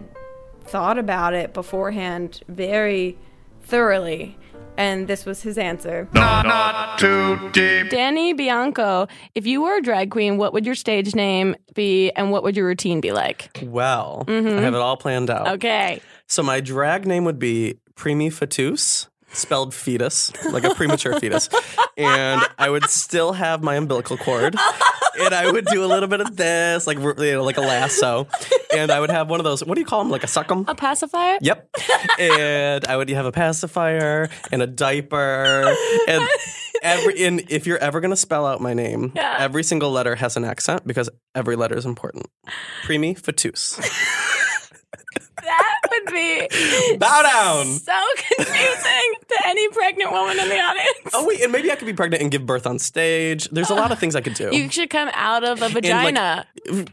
thought 0.63 0.99
about 0.99 1.35
it 1.35 1.53
beforehand 1.55 2.41
very 2.49 3.17
thoroughly, 3.63 4.37
and 4.77 5.09
this 5.09 5.25
was 5.27 5.43
his 5.43 5.59
answer. 5.59 6.09
Not, 6.13 6.47
not 6.47 6.99
too 6.99 7.51
deep. 7.51 7.91
Danny 7.91 8.33
Bianco, 8.33 9.09
if 9.35 9.47
you 9.47 9.63
were 9.63 9.79
a 9.79 9.83
drag 9.83 10.11
queen, 10.11 10.37
what 10.39 10.53
would 10.53 10.65
your 10.67 10.75
stage 10.77 11.15
name 11.15 11.57
be, 11.75 12.11
and 12.13 12.31
what 12.31 12.43
would 12.45 12.57
your 12.57 12.67
routine 12.67 13.01
be 13.01 13.13
like? 13.13 13.51
Well, 13.63 14.25
Mm-hmm. 14.29 14.59
I 14.59 14.61
have 14.63 14.75
it 14.75 14.81
all 14.81 14.97
planned 14.97 15.31
out. 15.31 15.49
Okay. 15.55 16.01
So 16.29 16.43
my 16.43 16.61
drag 16.61 17.07
name 17.07 17.25
would 17.25 17.39
be 17.39 17.79
Preemie 17.97 18.33
Fetus, 18.33 19.09
spelled 19.37 19.75
fetus, 19.75 20.33
like 20.53 20.65
a 20.65 20.75
premature 20.75 21.19
fetus. 21.21 21.49
And 21.97 22.43
I 22.59 22.69
would 22.69 22.85
still 22.91 23.33
have 23.33 23.63
my 23.63 23.77
umbilical 23.77 24.17
cord. 24.17 24.55
And 25.19 25.35
I 25.35 25.51
would 25.51 25.65
do 25.67 25.83
a 25.85 25.87
little 25.87 26.09
bit 26.09 26.21
of 26.21 26.37
this, 26.37 26.87
like 26.87 26.99
you 26.99 27.15
know, 27.15 27.43
like 27.45 27.57
a 27.57 27.63
lasso. 27.63 28.27
And 28.75 28.91
I 28.91 29.01
would 29.01 29.11
have 29.11 29.31
one 29.31 29.41
of 29.41 29.45
those, 29.45 29.65
what 29.65 29.75
do 29.77 29.81
you 29.81 29.87
call 29.87 30.01
them? 30.03 30.11
Like 30.11 30.25
a 30.25 30.27
suckum? 30.27 30.65
A 30.69 30.75
pacifier? 30.75 31.39
Yep. 31.41 31.71
And 32.19 32.85
I 32.85 32.97
would 32.97 33.09
have 33.09 33.25
a 33.27 33.33
pacifier 33.33 34.29
and 34.53 34.63
a 34.63 34.67
diaper. 34.67 35.75
And 36.07 36.29
every 36.83 37.25
and 37.25 37.43
if 37.51 37.67
you're 37.67 37.79
ever 37.79 38.01
gonna 38.01 38.17
spell 38.17 38.45
out 38.47 38.61
my 38.61 38.75
name, 38.75 39.13
Yeah. 39.15 39.37
every 39.39 39.63
single 39.63 39.91
letter 39.91 40.15
has 40.15 40.37
an 40.37 40.45
accent 40.45 40.87
because 40.87 41.09
every 41.35 41.57
letter 41.57 41.77
is 41.77 41.87
important. 41.87 42.27
Preemie 42.85 43.19
Fetus. 43.19 43.79
Would 45.91 46.13
be 46.13 46.97
Bow 46.99 47.23
down. 47.23 47.67
so 47.67 47.93
confusing 48.17 49.15
to 49.29 49.37
any 49.47 49.69
pregnant 49.69 50.11
woman 50.13 50.39
in 50.39 50.49
the 50.49 50.59
audience. 50.59 51.11
Oh 51.15 51.27
wait, 51.27 51.41
and 51.43 51.53
maybe 51.53 51.71
I 51.71 51.77
could 51.77 51.87
be 51.87 51.93
pregnant 51.93 52.23
and 52.23 52.31
give 52.31 52.45
birth 52.47 52.67
on 52.67 52.79
stage. 52.79 53.49
There's 53.51 53.71
a 53.71 53.75
lot 53.75 53.93
of 53.93 53.99
things 53.99 54.15
I 54.17 54.21
could 54.21 54.35
do. 54.35 54.51
You 54.53 54.71
should 54.71 54.91
come 54.91 55.11
out 55.15 55.45
of 55.45 55.63
a 55.63 55.67
And, 55.67 55.75
like, 55.75 55.85
vagina. 55.85 56.47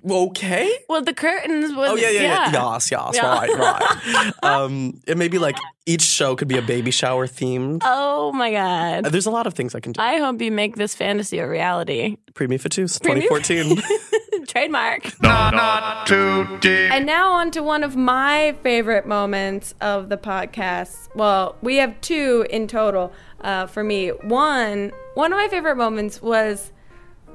okay. 0.10 0.72
well, 0.90 1.02
the 1.02 1.14
curtains 1.14 1.74
would. 1.76 1.90
Oh 1.90 1.96
yeah, 1.96 2.10
yeah, 2.10 2.22
yeah. 2.22 2.52
yeah. 2.52 2.74
Yes, 2.74 2.92
yes, 2.92 3.12
Yeah. 3.16 3.28
right, 3.34 3.50
right. 3.50 4.34
um, 4.44 5.02
and 5.08 5.18
maybe 5.20 5.38
like 5.40 5.56
each 5.86 6.02
show 6.04 6.36
could 6.36 6.48
be 6.48 6.58
a 6.58 6.62
baby 6.62 6.92
shower 6.92 7.28
themed. 7.28 7.82
Oh 7.84 8.32
my 8.32 8.54
Uh, 8.54 9.02
god. 9.02 9.12
There's 9.12 9.26
a 9.26 9.32
lot 9.32 9.48
of 9.48 9.54
things 9.54 9.76
I 9.76 9.80
can 9.80 9.92
do. 9.92 10.02
I 10.02 10.18
hope 10.18 10.42
you 10.42 10.52
make 10.52 10.76
this 10.76 10.96
fantasy 10.96 11.40
a 11.40 11.48
reality. 11.48 12.18
Preemie 12.34 12.60
Fetus, 12.60 13.00
Preemie- 13.00 13.28
2014. 13.30 13.82
Trademark. 14.54 15.20
Not, 15.20 15.56
not 15.56 16.06
too 16.06 16.60
deep. 16.60 16.92
And 16.92 17.08
now 17.08 17.32
on 17.32 17.50
to 17.52 17.64
one 17.64 17.84
of 17.84 17.96
my 17.96 18.56
favorite 18.62 19.08
moments 19.08 19.74
of 19.82 20.10
the 20.10 20.18
podcast. 20.18 21.10
Well, 21.16 21.56
we 21.64 21.78
have 21.78 22.00
two 22.02 22.46
in 22.52 22.68
total 22.68 23.12
uh, 23.42 23.66
for 23.66 23.84
me. 23.84 24.10
One, 24.10 24.92
one 25.16 25.34
of 25.34 25.38
my 25.38 25.48
favorite 25.48 25.78
moments 25.78 26.22
was 26.22 26.72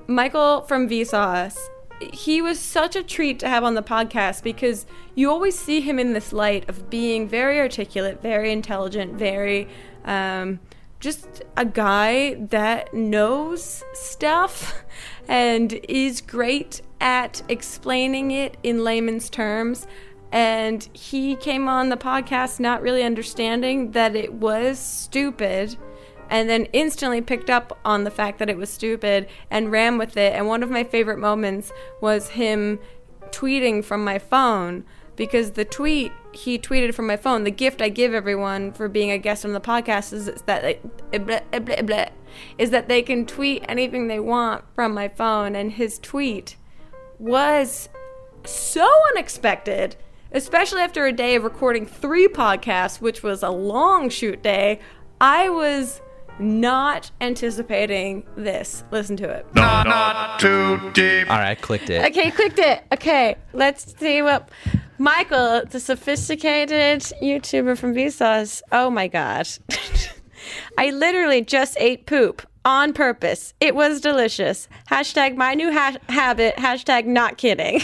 Michael 0.07 0.61
from 0.61 0.89
Vsauce. 0.89 1.59
He 2.13 2.41
was 2.41 2.61
such 2.61 2.95
a 2.95 3.03
treat 3.03 3.41
to 3.41 3.49
have 3.49 3.65
on 3.65 3.75
the 3.75 3.83
podcast 3.83 4.45
because 4.45 4.87
you 5.17 5.29
always 5.29 5.59
see 5.59 5.81
him 5.81 5.99
in 5.99 6.13
this 6.13 6.33
light 6.33 6.69
of 6.69 6.89
being 6.89 7.27
very 7.27 7.59
articulate, 7.59 8.23
very 8.23 8.53
intelligent, 8.53 9.15
very 9.15 9.67
um, 10.05 10.61
just 11.01 11.43
a 11.57 11.65
guy 11.65 12.35
that 12.35 12.95
knows 12.95 13.83
stuff 13.95 14.85
and 15.29 15.81
is 15.89 16.21
great 16.21 16.81
at 17.01 17.43
explaining 17.49 18.31
it 18.31 18.57
in 18.63 18.85
layman's 18.85 19.31
terms. 19.31 19.87
And 20.31 20.87
he 20.93 21.37
came 21.37 21.69
on 21.69 21.89
the 21.89 21.97
podcast 21.97 22.61
not 22.61 22.83
really 22.83 23.03
understanding 23.03 23.93
that 23.93 24.15
it 24.15 24.35
was 24.35 24.79
stupid 24.79 25.77
and 26.31 26.49
then 26.49 26.67
instantly 26.73 27.23
picked 27.23 27.49
up 27.49 27.79
on 27.85 28.05
the 28.05 28.11
fact 28.11 28.39
that 28.39 28.51
it 28.51 28.57
was 28.57 28.69
stupid 28.69 29.29
and 29.51 29.73
ran 29.73 29.97
with 29.97 30.17
it. 30.17 30.35
And 30.35 30.47
one 30.47 30.63
of 30.63 30.71
my 30.71 30.85
favorite 30.85 31.19
moments 31.19 31.73
was 32.01 32.31
him 32.31 32.79
tweeting 33.31 33.85
from 33.85 34.05
my 34.05 34.19
phone 34.19 34.85
because 35.17 35.53
the 35.53 35.65
tweet 35.65 36.13
he 36.33 36.59
tweeted 36.59 36.95
from 36.95 37.07
my 37.07 37.17
phone, 37.17 37.45
the 37.45 37.51
gift 37.51 37.83
I 37.83 37.89
give 37.89 38.15
everyone 38.15 38.73
for 38.73 38.89
being 38.89 39.11
a 39.11 39.19
guest 39.19 39.45
on 39.45 39.53
the 39.53 39.61
podcast 39.61 40.13
is 40.13 40.27
that 40.43 40.63
they, 40.63 40.79
is 42.59 42.71
that 42.71 42.89
they 42.89 43.03
can 43.03 43.27
tweet 43.27 43.65
anything 43.69 44.07
they 44.07 44.21
want 44.21 44.65
from 44.75 44.95
my 44.95 45.09
phone. 45.09 45.57
And 45.57 45.73
his 45.73 45.99
tweet 45.99 46.57
was 47.19 47.89
so 48.45 48.89
unexpected, 49.11 49.97
especially 50.33 50.81
after 50.81 51.07
a 51.07 51.13
day 51.13 51.35
of 51.35 51.45
recording 51.45 51.87
three 51.87 52.29
podcasts, 52.29 53.01
which 53.01 53.23
was 53.23 53.43
a 53.43 53.51
long 53.51 54.09
shoot 54.09 54.43
day. 54.43 54.81
I 55.21 55.49
was 55.49 56.01
not 56.39 57.11
anticipating 57.21 58.25
this. 58.37 58.85
Listen 58.91 59.17
to 59.17 59.29
it. 59.29 59.47
Not, 59.55 59.87
not 59.87 60.39
too 60.39 60.79
deep. 60.93 61.31
All 61.31 61.39
right, 61.39 61.51
I 61.51 61.55
clicked 61.57 61.91
it. 61.91 62.05
Okay, 62.07 62.31
clicked 62.31 62.59
it. 62.59 62.85
Okay, 62.93 63.37
let's 63.53 63.97
see 63.99 64.23
what 64.23 64.51
Michael, 64.99 65.65
the 65.69 65.81
sophisticated 65.81 67.01
YouTuber 67.23 67.77
from 67.77 67.95
Vsauce. 67.95 68.63
Oh 68.73 68.91
my 68.91 69.09
god. 69.09 69.49
I 70.79 70.91
literally 70.91 71.43
just 71.43 71.77
ate 71.81 72.07
poop 72.07 72.47
on 72.69 72.93
purpose. 72.93 73.55
It 73.61 73.75
was 73.75 74.01
delicious. 74.01 74.69
Hashtag 74.91 75.37
my 75.37 75.55
new 75.55 75.73
ha- 75.73 75.97
habit. 76.11 76.55
Hashtag 76.57 77.07
not 77.07 77.39
kidding. 77.39 77.81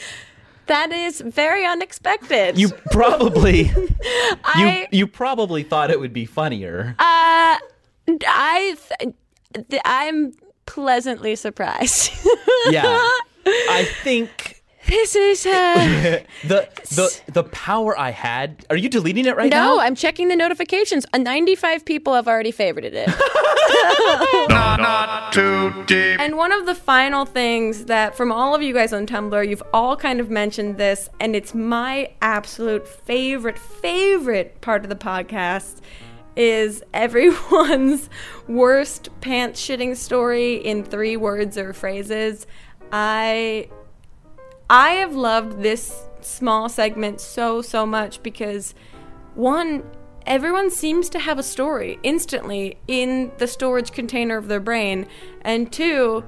that 0.66 0.92
is 0.92 1.20
very 1.20 1.66
unexpected. 1.66 2.56
You 2.56 2.68
probably 2.92 3.62
you 3.64 3.96
I- 4.44 4.86
you 4.92 5.08
probably 5.08 5.64
thought 5.64 5.90
it 5.90 5.98
would 5.98 6.12
be 6.12 6.24
funnier. 6.24 6.94
Uh, 7.00 7.58
I, 8.26 8.76
I'm 9.84 10.32
pleasantly 10.66 11.34
surprised. 11.34 12.12
yeah. 12.70 12.84
I 13.44 13.88
think 14.04 14.61
this 14.86 15.14
is 15.16 15.46
uh, 15.46 16.20
the 16.44 16.68
the 16.90 17.20
the 17.32 17.44
power 17.44 17.98
I 17.98 18.10
had. 18.10 18.64
Are 18.70 18.76
you 18.76 18.88
deleting 18.88 19.26
it 19.26 19.36
right 19.36 19.50
now? 19.50 19.76
no. 19.76 19.80
I'm 19.80 19.94
checking 19.94 20.28
the 20.28 20.36
notifications. 20.36 21.06
Uh, 21.12 21.18
95 21.18 21.84
people 21.84 22.14
have 22.14 22.28
already 22.28 22.52
favorited 22.52 22.92
it. 22.94 23.08
Not, 24.48 24.80
not 24.80 25.32
too 25.32 25.84
deep. 25.86 26.20
and 26.20 26.36
one 26.36 26.52
of 26.52 26.66
the 26.66 26.74
final 26.74 27.24
things 27.24 27.86
that, 27.86 28.16
from 28.16 28.30
all 28.32 28.54
of 28.54 28.62
you 28.62 28.74
guys 28.74 28.92
on 28.92 29.06
Tumblr, 29.06 29.48
you've 29.48 29.62
all 29.72 29.96
kind 29.96 30.20
of 30.20 30.30
mentioned 30.30 30.76
this, 30.78 31.08
and 31.20 31.34
it's 31.34 31.54
my 31.54 32.10
absolute 32.20 32.86
favorite, 32.86 33.58
favorite 33.58 34.60
part 34.60 34.84
of 34.84 34.88
the 34.90 34.96
podcast. 34.96 35.80
Is 36.36 36.82
everyone's 36.94 38.08
worst 38.48 39.08
pants 39.20 39.60
shitting 39.64 39.96
story 39.96 40.54
in 40.56 40.82
three 40.84 41.16
words 41.16 41.56
or 41.58 41.72
phrases? 41.72 42.46
I 42.90 43.68
I 44.72 44.92
have 44.92 45.14
loved 45.14 45.60
this 45.60 46.06
small 46.22 46.70
segment 46.70 47.20
so, 47.20 47.60
so 47.60 47.84
much 47.84 48.22
because 48.22 48.74
one, 49.34 49.84
everyone 50.24 50.70
seems 50.70 51.10
to 51.10 51.18
have 51.18 51.38
a 51.38 51.42
story 51.42 51.98
instantly 52.02 52.78
in 52.88 53.32
the 53.36 53.46
storage 53.46 53.92
container 53.92 54.38
of 54.38 54.48
their 54.48 54.60
brain. 54.60 55.08
And 55.42 55.70
two, 55.70 56.24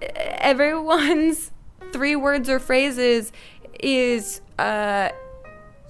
everyone's 0.00 1.50
three 1.92 2.16
words 2.16 2.48
or 2.48 2.60
phrases 2.60 3.30
is 3.78 4.40
uh, 4.58 5.10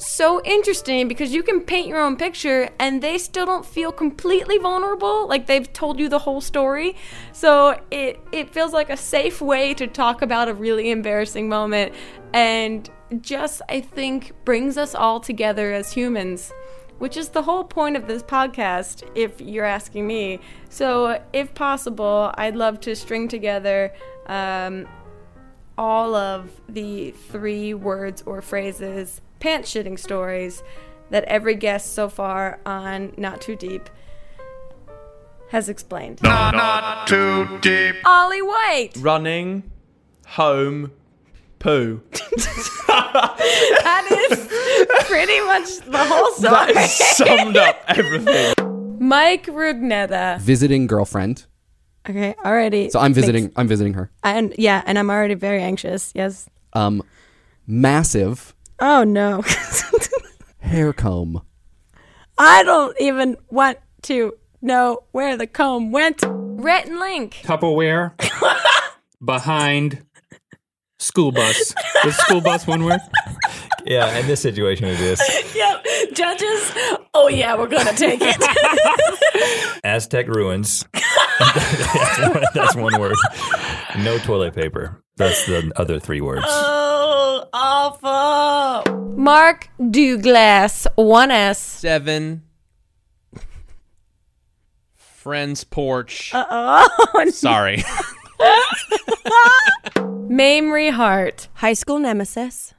so 0.01 0.41
interesting 0.43 1.09
because 1.09 1.33
you 1.33 1.43
can 1.43 1.61
paint 1.61 1.89
your 1.89 2.01
own 2.01 2.17
picture 2.17 2.69
and 2.79 3.03
they 3.03 3.19
still 3.19 3.47
don't 3.47 3.67
feel 3.67 3.93
completely 3.93 4.59
vulnerable 4.59 5.29
like 5.29 5.47
they've 5.47 5.73
told 5.73 5.99
you 5.99 6.09
the 6.09 6.19
whole 6.19 6.41
story. 6.41 6.97
So 7.33 7.81
it 7.91 8.21
it 8.33 8.51
feels 8.51 8.73
like 8.73 8.91
a 8.91 8.97
safe 8.97 9.41
way 9.41 9.75
to 9.75 9.87
talk 9.87 10.23
about 10.23 10.49
a 10.49 10.55
really 10.55 10.91
embarrassing 10.91 11.49
moment 11.49 11.95
and 12.33 12.89
just 13.21 13.61
i 13.69 13.81
think 13.81 14.33
brings 14.45 14.79
us 14.79 14.95
all 14.95 15.19
together 15.19 15.73
as 15.73 15.93
humans 15.93 16.53
which 16.99 17.17
is 17.17 17.31
the 17.31 17.43
whole 17.43 17.65
point 17.65 17.97
of 17.97 18.07
this 18.07 18.23
podcast 18.23 19.03
if 19.15 19.41
you're 19.41 19.65
asking 19.65 20.07
me. 20.07 20.39
So 20.69 21.21
if 21.33 21.55
possible 21.55 22.31
i'd 22.35 22.57
love 22.57 22.79
to 22.81 22.95
string 22.95 23.27
together 23.27 23.93
um, 24.27 24.87
all 25.79 26.15
of 26.15 26.51
the 26.69 27.11
three 27.11 27.73
words 27.73 28.23
or 28.27 28.43
phrases, 28.43 29.23
pants 29.41 29.75
shitting 29.75 29.99
stories 29.99 30.63
that 31.11 31.25
every 31.25 31.55
guest 31.55 31.95
so 31.95 32.09
far 32.09 32.61
on 32.65 33.13
Not 33.17 33.41
Too 33.41 33.57
Deep 33.57 33.91
has 35.51 35.69
explained. 35.69 36.23
Not, 36.23 36.55
not 36.55 37.09
too 37.09 37.59
deep. 37.61 37.97
Ollie 38.05 38.43
White! 38.43 38.93
Running 38.99 39.71
home 40.27 40.93
poo. 41.59 42.01
That 42.91 44.29
is 44.31 45.07
pretty 45.07 45.41
much 45.41 45.79
the 45.91 46.05
whole 46.05 46.31
That 46.41 46.89
summed 47.17 47.57
up 47.57 47.83
everything. 47.89 48.55
Mike 48.99 49.47
Rugnetta. 49.47 50.41
Visiting 50.41 50.87
girlfriend. 50.87 51.47
Okay, 52.09 52.35
already. 52.45 52.91
So 52.91 52.99
I'm 52.99 53.13
visiting. 53.13 53.53
I'm 53.57 53.69
visiting 53.69 53.95
her. 53.95 54.11
And 54.23 54.55
yeah, 54.59 54.83
and 54.87 54.99
I'm 54.99 55.11
already 55.11 55.35
very 55.35 55.63
anxious. 55.63 56.13
Yes. 56.15 56.49
Um, 56.73 57.03
massive 57.67 58.55
Oh 58.81 59.05
no. 59.05 59.43
hair 60.61 60.93
comb. 60.93 61.43
I 62.39 62.63
don't 62.63 62.97
even 63.01 63.37
want 63.51 63.79
to 64.03 64.35
know 64.63 65.01
where 65.13 65.37
the 65.37 65.47
comb 65.47 65.93
went. 65.93 66.23
Rhett 66.27 66.87
and 66.87 66.99
Link. 66.99 67.41
Tupperware 67.43 68.13
behind 69.25 70.05
school 70.99 71.33
bus. 71.33 71.75
Is 72.05 72.17
school 72.17 72.41
bus 72.41 72.67
one 72.67 72.85
word? 72.85 73.01
Yeah, 73.85 74.19
in 74.19 74.27
this 74.27 74.41
situation 74.41 74.87
it 74.87 75.01
is. 75.01 75.21
Yep. 75.55 75.87
Judges. 76.15 76.73
Oh 77.15 77.29
yeah, 77.29 77.57
we're 77.57 77.69
gonna 77.69 77.93
take 77.93 78.21
it. 78.23 79.81
Aztec 79.85 80.29
ruins. 80.29 80.85
that's, 80.93 82.19
one, 82.21 82.45
that's 82.55 82.77
one 82.77 83.01
word. 83.01 83.17
No 83.99 84.19
toilet 84.19 84.55
paper. 84.55 85.03
That's 85.17 85.45
the 85.47 85.73
other 85.77 85.99
three 85.99 86.21
words. 86.21 86.47
Oh, 86.47 86.80
awful. 87.53 88.95
Mark 89.17 89.69
Douglas, 89.79 90.87
1S. 90.99 91.57
Seven. 91.57 92.43
Friend's 94.97 95.65
porch. 95.65 96.31
Oh, 96.35 97.27
Sorry. 97.31 97.77
Mamrie 99.97 100.91
Hart. 100.93 101.49
High 101.55 101.75
school 101.75 101.99
nemesis. 101.99 102.73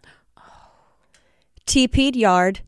TP'd 1.67 2.15
yard. 2.15 2.61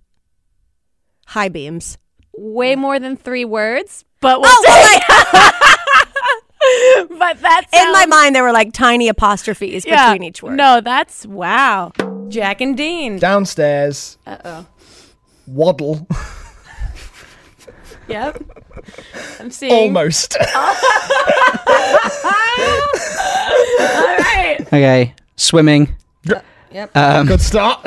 High 1.27 1.49
beams. 1.49 1.97
Way 2.35 2.75
more 2.75 2.99
than 2.99 3.15
three 3.17 3.45
words, 3.45 4.05
but 4.21 4.41
we'll 4.41 4.49
Oh, 4.51 4.63
take- 4.65 5.03
but 7.17 7.39
that's 7.41 7.73
In 7.73 7.91
my 7.91 8.05
mind, 8.07 8.35
there 8.35 8.43
were 8.43 8.51
like 8.51 8.73
tiny 8.73 9.07
apostrophes 9.07 9.85
between 9.85 10.23
each 10.23 10.41
word. 10.43 10.55
No, 10.57 10.81
that's 10.81 11.25
wow. 11.25 11.91
Jack 12.29 12.61
and 12.61 12.75
Dean. 12.77 13.19
Downstairs, 13.19 14.17
Uh 14.25 14.37
oh. 14.45 14.65
waddle. 15.47 16.07
Yep. 18.09 18.43
I'm 19.39 19.49
seeing. 19.49 19.71
Almost. 19.71 20.35
All 20.55 20.61
right. 24.17 24.57
Okay, 24.67 25.13
swimming. 25.37 25.95
Yep. 26.71 26.95
Um, 26.97 27.27
Good 27.27 27.39
start. 27.41 27.81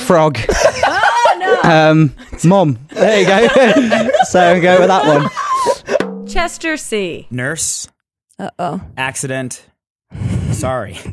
frog. 0.00 0.38
Oh 0.48 1.36
no. 1.38 1.60
Um, 1.68 2.14
mom. 2.44 2.78
There 2.90 3.20
you 3.20 3.26
go. 3.26 3.48
so 4.24 4.40
I'm 4.52 4.60
going 4.62 4.80
with 4.80 4.88
that 4.88 6.10
one. 6.12 6.26
Chester 6.28 6.76
See. 6.76 7.26
Nurse. 7.30 7.88
Uh 8.38 8.50
oh. 8.58 8.80
Accident. 8.96 9.64
Sorry. 10.52 10.98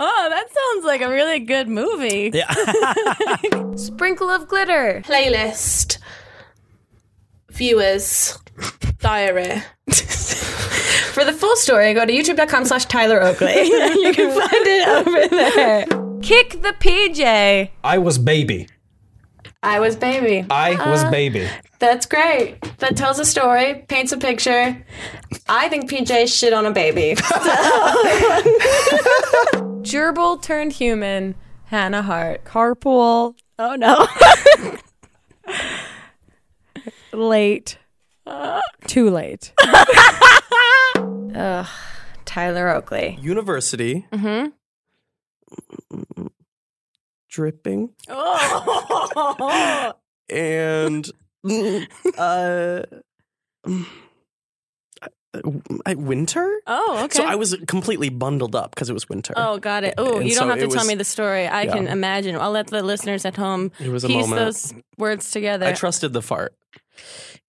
Oh, 0.00 0.26
that 0.30 0.46
sounds 0.48 0.84
like 0.84 1.00
a 1.00 1.08
really 1.10 1.40
good 1.40 1.68
movie. 1.68 2.30
Yeah. 2.32 2.52
Sprinkle 3.76 4.30
of 4.30 4.46
glitter. 4.46 5.02
Playlist. 5.04 5.98
Viewers. 7.50 8.38
Diarrhea. 9.00 9.64
For 9.88 11.24
the 11.24 11.32
full 11.32 11.56
story, 11.56 11.94
go 11.94 12.04
to 12.06 12.12
youtube.com 12.12 12.64
slash 12.66 12.84
Tyler 12.84 13.20
Oakley. 13.20 13.54
you 13.64 14.12
can 14.14 14.30
find 14.30 14.66
it 14.66 14.88
over 14.88 15.28
there. 15.28 15.86
Kick 16.22 16.62
the 16.62 16.74
PJ. 16.78 17.70
I 17.82 17.98
was 17.98 18.18
baby. 18.18 18.68
I 19.62 19.80
was 19.80 19.96
baby. 19.96 20.46
I 20.50 20.74
was 20.88 21.02
Uh, 21.04 21.10
baby. 21.10 21.48
That's 21.80 22.06
great. 22.06 22.60
That 22.78 22.96
tells 22.96 23.18
a 23.18 23.24
story, 23.24 23.84
paints 23.88 24.12
a 24.12 24.16
picture. 24.16 24.84
I 25.48 25.68
think 25.68 25.90
PJ 25.90 26.28
shit 26.28 26.52
on 26.52 26.64
a 26.64 26.70
baby. 26.70 27.14
Gerbil 29.82 30.40
turned 30.42 30.72
human, 30.72 31.34
Hannah 31.64 32.02
Hart. 32.02 32.44
Carpool. 32.44 33.34
Oh 33.58 33.74
no. 33.74 34.06
late. 37.12 37.78
Too 38.86 39.10
late. 39.10 39.52
Ugh, 41.34 41.66
Tyler 42.24 42.68
Oakley. 42.68 43.18
University. 43.20 44.06
Mm-hmm. 44.12 44.50
Dripping. 47.28 47.90
Oh. 48.08 49.92
And 50.30 51.08
mm, 51.46 51.86
uh 52.18 52.82
I, 55.86 55.94
winter. 55.94 56.60
Oh, 56.66 57.04
okay. 57.04 57.16
So 57.18 57.24
I 57.24 57.34
was 57.36 57.56
completely 57.66 58.08
bundled 58.10 58.54
up 58.56 58.70
because 58.74 58.90
it 58.90 58.92
was 58.92 59.08
winter. 59.08 59.32
Oh, 59.36 59.58
got 59.58 59.84
it. 59.84 59.94
Oh, 59.96 60.20
you 60.20 60.34
don't 60.34 60.38
so 60.44 60.48
have 60.48 60.58
to 60.58 60.66
tell 60.66 60.76
was- 60.80 60.88
me 60.88 60.94
the 60.96 61.04
story. 61.04 61.46
I 61.46 61.62
Yeah. 61.62 61.72
can 61.72 61.86
imagine. 61.88 62.36
I'll 62.36 62.50
let 62.50 62.66
the 62.66 62.82
listeners 62.82 63.24
at 63.24 63.36
home 63.36 63.70
It 63.80 63.88
was 63.88 64.04
a 64.04 64.08
piece 64.08 64.26
moment. 64.28 64.38
those 64.40 64.74
words 64.98 65.30
together. 65.30 65.64
I 65.66 65.72
trusted 65.72 66.12
the 66.12 66.22
fart. 66.22 66.54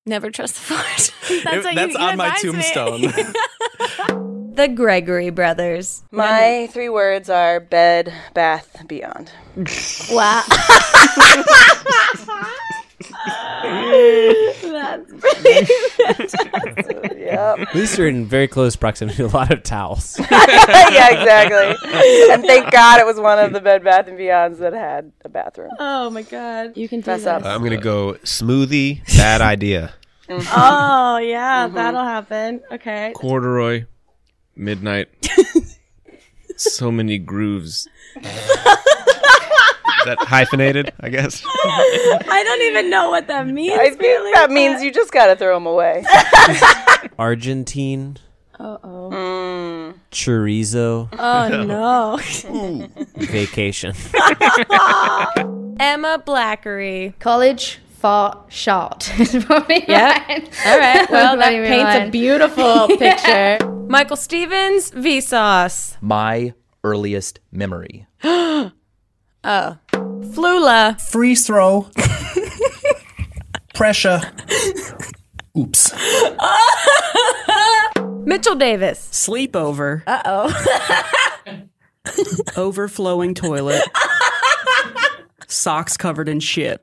Never 0.06 0.30
trust 0.32 0.56
the 0.56 0.62
fart. 0.76 1.14
It- 1.30 1.44
that's 1.44 1.66
what 1.66 1.76
that's 1.76 1.94
you, 1.94 2.00
you 2.00 2.06
on 2.06 2.18
my 2.18 2.36
tombstone. 2.42 4.26
the 4.60 4.68
Gregory 4.68 5.30
brothers. 5.30 6.04
My 6.12 6.68
three 6.74 6.90
words 6.90 7.30
are 7.30 7.62
bed, 7.62 8.14
bath, 8.34 8.84
beyond. 8.90 9.32
Wow. 10.12 10.44
That's 14.60 16.36
Yep. 17.16 17.60
At 17.60 17.74
least 17.74 17.98
you're 17.98 18.10
in 18.10 18.26
very 18.26 18.50
close 18.50 18.76
proximity 18.76 19.16
to 19.18 19.28
a 19.28 19.32
lot 19.32 19.54
of 19.54 19.64
towels. 19.64 20.20
yeah, 20.32 21.08
exactly. 21.10 21.78
And 22.34 22.44
thank 22.44 22.70
God 22.70 23.00
it 23.00 23.06
was 23.06 23.18
one 23.18 23.40
of 23.40 23.54
the 23.54 23.62
Bed 23.62 23.82
Bath 23.86 24.10
and 24.10 24.20
Beyonds 24.20 24.58
that 24.58 24.74
had 24.74 25.14
a 25.24 25.30
bathroom. 25.30 25.72
Oh 25.80 26.10
my 26.10 26.24
God. 26.24 26.76
You 26.76 26.90
can 26.90 27.02
Fess 27.02 27.26
up. 27.26 27.46
I'm 27.46 27.64
gonna 27.64 27.78
go 27.78 28.16
smoothie. 28.26 29.06
Bad 29.16 29.40
idea. 29.40 29.94
Oh 30.30 31.18
yeah, 31.18 31.66
mm-hmm. 31.66 31.74
that'll 31.74 32.04
happen. 32.04 32.62
Okay. 32.72 33.14
Corduroy, 33.16 33.86
midnight. 34.60 35.10
so 36.58 36.92
many 36.92 37.18
grooves. 37.18 37.88
Is 38.16 38.24
that 40.06 40.18
hyphenated? 40.20 40.92
I 41.00 41.10
guess. 41.10 41.42
I 41.46 42.44
don't 42.46 42.62
even 42.64 42.90
know 42.90 43.10
what 43.10 43.28
that 43.28 43.48
means. 43.48 43.78
I 43.80 43.90
think 43.92 44.36
that 44.36 44.50
means 44.52 44.82
you 44.84 44.92
just 44.92 45.12
gotta 45.12 45.36
throw 45.36 45.56
them 45.56 45.66
away. 45.66 46.04
Argentine, 47.18 48.18
Uh 48.60 48.78
oh. 48.84 49.10
Mm. 49.12 49.94
chorizo, 50.12 51.10
Oh 51.18 51.64
no. 51.64 52.18
vacation. 53.18 53.94
Emma 55.80 56.22
Blackery. 56.26 57.18
College 57.20 57.80
fought 58.00 58.46
shot. 58.52 59.12
Is 59.20 59.44
probably 59.46 59.84
Yep. 59.88 60.28
mine. 60.28 60.50
All 60.66 60.80
right. 60.80 61.10
Well, 61.12 61.38
that 61.38 61.50
Probably 61.52 61.68
paints 61.68 62.08
a 62.08 62.10
beautiful 62.10 62.88
picture. 62.98 63.58
Michael 63.88 64.16
Stevens, 64.18 64.92
Vsauce. 64.92 65.98
My 66.02 66.54
earliest 66.84 67.40
memory. 67.52 68.06
oh. 68.24 68.72
Flula. 69.44 71.02
Freeze 71.10 71.46
throw. 71.48 71.90
Pressure. 73.74 74.22
Oops. 75.58 75.94
Mitchell 78.26 78.56
Davis. 78.56 79.08
Sleepover. 79.12 80.04
Uh 80.06 80.22
oh. 80.26 81.66
Overflowing 82.58 83.34
toilet. 83.34 83.82
Socks 85.48 85.98
covered 85.98 86.30
in 86.30 86.40
shit. 86.40 86.80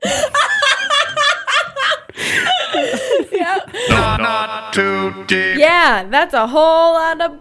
Not 4.17 4.73
too 4.73 5.25
deep. 5.25 5.57
Yeah, 5.57 6.05
that's 6.09 6.33
a 6.33 6.47
whole 6.47 6.93
lot 6.93 7.21
of 7.21 7.39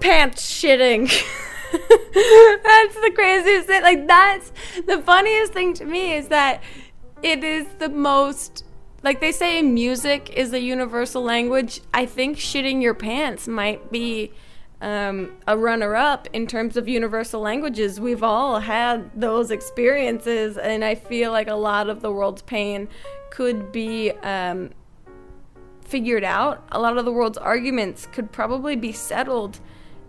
pants 0.00 0.50
shitting. 0.50 1.06
that's 1.72 2.94
the 2.94 3.12
craziest 3.14 3.66
thing. 3.66 3.82
Like 3.82 4.06
that's 4.06 4.52
the 4.86 5.02
funniest 5.02 5.52
thing 5.52 5.74
to 5.74 5.84
me 5.84 6.14
is 6.14 6.28
that 6.28 6.62
it 7.22 7.42
is 7.44 7.66
the 7.78 7.88
most 7.88 8.64
like 9.02 9.20
they 9.20 9.32
say 9.32 9.62
music 9.62 10.30
is 10.30 10.52
a 10.52 10.60
universal 10.60 11.22
language. 11.22 11.80
I 11.94 12.06
think 12.06 12.36
shitting 12.36 12.82
your 12.82 12.94
pants 12.94 13.46
might 13.46 13.92
be 13.92 14.32
um, 14.80 15.32
a 15.46 15.56
runner 15.56 15.94
up 15.94 16.28
in 16.32 16.46
terms 16.46 16.76
of 16.76 16.88
universal 16.88 17.40
languages. 17.40 18.00
We've 18.00 18.22
all 18.22 18.60
had 18.60 19.10
those 19.18 19.50
experiences, 19.50 20.56
and 20.56 20.84
I 20.84 20.94
feel 20.94 21.32
like 21.32 21.48
a 21.48 21.54
lot 21.54 21.88
of 21.88 22.00
the 22.00 22.12
world's 22.12 22.42
pain 22.42 22.88
could 23.30 23.72
be 23.72 24.10
um, 24.22 24.70
figured 25.88 26.24
out. 26.24 26.66
A 26.70 26.78
lot 26.78 26.98
of 26.98 27.04
the 27.04 27.12
world's 27.12 27.38
arguments 27.38 28.06
could 28.12 28.30
probably 28.30 28.76
be 28.76 28.92
settled 28.92 29.58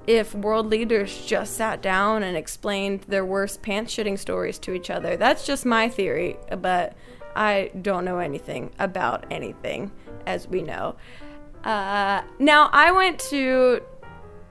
if 0.07 0.33
world 0.33 0.67
leaders 0.67 1.25
just 1.25 1.55
sat 1.55 1.81
down 1.81 2.23
and 2.23 2.35
explained 2.35 3.01
their 3.07 3.25
worst 3.25 3.61
pants 3.61 3.95
shitting 3.95 4.17
stories 4.17 4.59
to 4.59 4.73
each 4.73 4.89
other. 4.89 5.15
That's 5.15 5.45
just 5.45 5.65
my 5.65 5.87
theory, 5.87 6.37
but 6.57 6.95
I 7.35 7.71
don't 7.81 8.05
know 8.05 8.19
anything 8.19 8.71
about 8.79 9.25
anything, 9.31 9.91
as 10.25 10.47
we 10.47 10.61
know. 10.61 10.95
Uh, 11.63 12.23
now, 12.39 12.69
I 12.73 12.91
went 12.91 13.19
to 13.29 13.81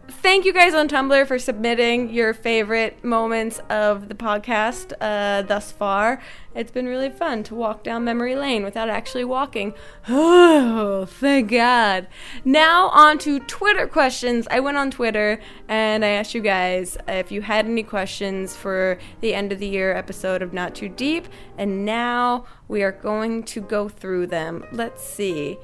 thank 0.09 0.44
you 0.44 0.53
guys 0.53 0.75
on 0.75 0.88
Tumblr 0.88 1.27
for 1.27 1.38
submitting 1.38 2.11
your 2.11 2.33
favorite 2.33 3.05
moments 3.05 3.61
of 3.68 4.09
the 4.09 4.14
podcast 4.14 4.92
uh, 5.01 5.42
thus 5.42 5.71
far. 5.71 6.21
It's 6.55 6.71
been 6.71 6.87
really 6.87 7.11
fun 7.11 7.42
to 7.44 7.55
walk 7.55 7.85
down 7.85 8.05
memory 8.05 8.35
lane 8.35 8.64
without 8.64 8.88
actually 8.88 9.25
walking. 9.25 9.75
Oh, 10.11 11.05
thank 11.07 11.51
God. 11.51 12.09
Now, 12.44 12.88
on 12.88 13.18
to 13.18 13.40
Twitter 13.40 13.87
questions. 13.87 14.49
I 14.51 14.61
went 14.61 14.77
on 14.77 14.90
Twitter 14.90 15.40
and 15.68 16.05
I 16.05 16.09
asked 16.09 16.35
you 16.35 16.40
guys 16.40 16.97
if 17.07 17.31
you 17.31 17.42
had 17.42 17.66
any 17.66 17.83
questions 17.83 18.57
for 18.57 18.99
the 19.21 19.35
end 19.35 19.53
of 19.53 19.59
the 19.59 19.68
year 19.68 19.94
episode 19.94 20.42
of 20.42 20.53
Not 20.53 20.75
Too 20.75 20.88
Deep, 20.88 21.29
and 21.57 21.85
now 21.85 22.47
we 22.68 22.83
are 22.83 22.92
going 22.92 23.42
to 23.44 23.61
go 23.61 23.88
through 23.88 24.29
them. 24.29 24.64
Let's 24.73 25.05
see 25.05 25.59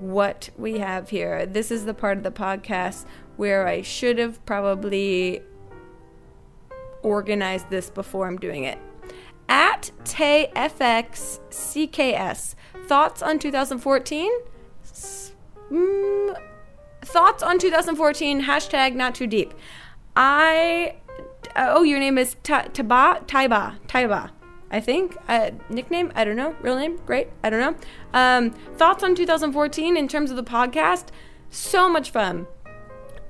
what 0.00 0.50
we 0.56 0.78
have 0.78 1.10
here. 1.10 1.46
This 1.46 1.70
is 1.70 1.84
the 1.84 1.94
part 1.94 2.18
of 2.18 2.24
the 2.24 2.30
podcast 2.30 3.04
where 3.38 3.66
I 3.66 3.80
should 3.80 4.18
have 4.18 4.44
probably 4.44 5.40
organized 7.02 7.70
this 7.70 7.88
before 7.88 8.26
I'm 8.26 8.36
doing 8.36 8.64
it. 8.64 8.76
At 9.48 9.90
TayFXCKS, 10.04 12.54
thoughts 12.86 13.22
on 13.22 13.38
2014? 13.38 14.30
Mm, 15.70 16.36
thoughts 17.02 17.42
on 17.42 17.58
2014, 17.58 18.42
hashtag 18.42 18.94
not 18.94 19.14
too 19.14 19.26
deep. 19.26 19.54
I, 20.16 20.96
oh, 21.56 21.84
your 21.84 22.00
name 22.00 22.18
is 22.18 22.36
Ta- 22.42 22.64
Taba? 22.64 23.26
Taiba. 23.26 23.78
Taiba. 23.86 24.32
I 24.70 24.80
think. 24.80 25.16
Uh, 25.28 25.52
nickname? 25.70 26.12
I 26.14 26.24
don't 26.24 26.36
know. 26.36 26.54
Real 26.60 26.76
name? 26.76 26.98
Great. 27.06 27.28
I 27.42 27.48
don't 27.50 27.60
know. 27.60 27.74
Um, 28.12 28.50
thoughts 28.76 29.02
on 29.02 29.14
2014 29.14 29.96
in 29.96 30.08
terms 30.08 30.30
of 30.30 30.36
the 30.36 30.42
podcast? 30.42 31.06
So 31.50 31.88
much 31.88 32.10
fun. 32.10 32.46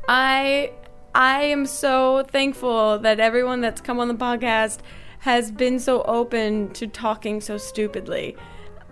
I 0.09 0.73
I 1.15 1.43
am 1.43 1.67
so 1.67 2.25
thankful 2.27 2.99
that 3.01 3.21
everyone 3.21 3.61
that's 3.61 3.83
come 3.83 4.01
on 4.01 4.09
the 4.09 4.15
podcast 4.15 4.79
has 5.21 5.51
been 5.51 5.79
so 5.79 6.03
open 6.03 6.71
to 6.71 6.87
talking 6.87 7.43
so 7.43 7.59
stupidly. 7.59 8.37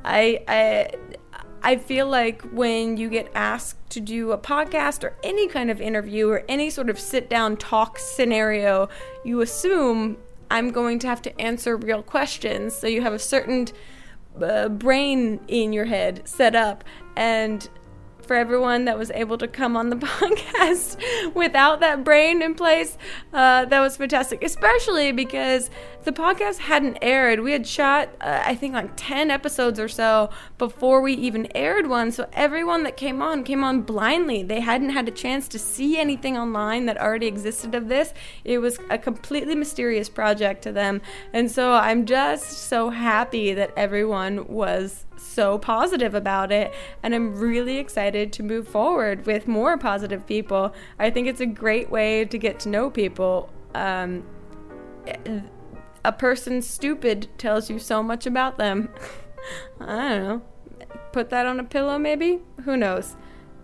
I 0.05 0.45
I 0.47 0.91
I 1.63 1.77
feel 1.77 2.07
like 2.07 2.43
when 2.53 2.99
you 2.99 3.09
get 3.09 3.31
asked 3.35 3.91
to 3.91 4.01
do 4.01 4.33
a 4.33 4.39
podcast 4.39 5.05
or 5.05 5.17
any 5.25 5.49
kind 5.49 5.71
of 5.71 5.81
interview 5.81 6.29
or 6.29 6.45
any 6.49 6.69
sort 6.69 6.91
of 6.91 7.01
sit 7.01 7.31
down 7.31 7.57
talk 7.57 7.99
scenario, 7.99 8.89
you 9.25 9.41
assume 9.41 10.19
I'm 10.51 10.71
going 10.71 10.99
to 11.01 11.07
have 11.09 11.23
to 11.23 11.41
answer 11.41 11.77
real 11.77 12.03
questions. 12.03 12.75
So 12.75 12.87
you 12.87 13.01
have 13.01 13.15
a 13.15 13.19
certain 13.19 13.69
uh, 14.41 14.69
brain 14.69 15.41
in 15.49 15.73
your 15.73 15.87
head 15.87 16.29
set 16.29 16.55
up 16.55 16.85
and 17.17 17.69
for 18.27 18.35
everyone 18.35 18.85
that 18.87 18.99
was 18.99 19.11
able 19.13 19.39
to 19.39 19.49
come 19.49 19.77
on 19.77 19.91
the 19.91 19.97
podcast 20.07 21.35
without 21.35 21.81
that 21.81 22.05
brain 22.05 22.43
in 22.43 22.55
place. 22.55 22.99
Uh, 23.33 23.65
that 23.67 23.81
was 23.81 23.97
fantastic, 23.97 24.43
especially 24.43 25.13
because 25.13 25.71
the 26.07 26.13
podcast 26.13 26.59
hadn't 26.59 26.99
aired. 27.03 27.41
We 27.41 27.51
had 27.51 27.67
shot, 27.67 28.09
uh, 28.21 28.41
I 28.47 28.55
think, 28.55 28.75
like 28.75 28.93
10 28.95 29.29
episodes 29.29 29.81
or 29.81 29.89
so 29.89 30.31
before 30.57 31.01
we 31.01 31.13
even 31.15 31.49
aired 31.53 31.89
one. 31.89 32.13
So 32.13 32.29
everyone 32.33 32.85
that 32.85 32.97
came 32.97 33.21
on 33.21 33.43
came 33.43 33.65
on 33.65 33.83
blindly. 33.83 34.45
They 34.45 34.61
hadn't 34.61 34.91
had 34.91 35.09
a 35.09 35.11
chance 35.11 35.49
to 35.49 35.59
see 35.59 35.99
anything 35.99 36.39
online 36.39 36.87
that 36.87 36.97
already 36.97 37.27
existed 37.27 37.75
of 37.75 37.89
this. 37.89 38.15
It 38.45 38.59
was 38.59 38.79
a 38.89 38.99
completely 38.99 39.57
mysterious 39.57 40.09
project 40.09 40.63
to 40.63 40.73
them. 40.73 41.03
And 41.33 41.51
so 41.51 41.73
I'm 41.73 42.07
just 42.07 42.69
so 42.69 42.91
happy 42.91 43.53
that 43.55 43.73
everyone 43.77 44.47
was 44.47 45.07
so 45.17 45.59
positive 45.59 46.15
about 46.15 46.53
it 46.53 46.73
and 47.03 47.17
I'm 47.17 47.35
really 47.35 47.79
excited 47.79 48.33
to 48.35 48.45
move 48.45 48.69
forward 48.69 49.27
with 49.27 49.49
more 49.49 49.77
positive 49.77 50.25
people. 50.25 50.73
I 51.01 51.11
think 51.11 51.27
it's 51.27 51.41
a 51.41 51.47
great 51.47 51.91
way 51.91 52.27
to 52.27 52.39
get 52.39 52.61
to 52.61 52.69
know 52.69 52.91
people. 52.91 53.51
Um, 53.75 54.25
a 56.07 56.13
person 56.13 56.63
stupid 56.63 57.29
tells 57.37 57.69
you 57.69 57.81
so 57.81 58.01
much 58.01 58.27
about 58.27 58.59
them. 58.59 58.89
I 59.81 60.09
don't 60.09 60.23
know. 60.23 60.43
Put 61.11 61.31
that 61.31 61.47
on 61.47 61.59
a 61.59 61.65
pillow, 61.65 61.99
maybe? 61.99 62.39
Who 62.65 62.77
knows? 62.77 63.17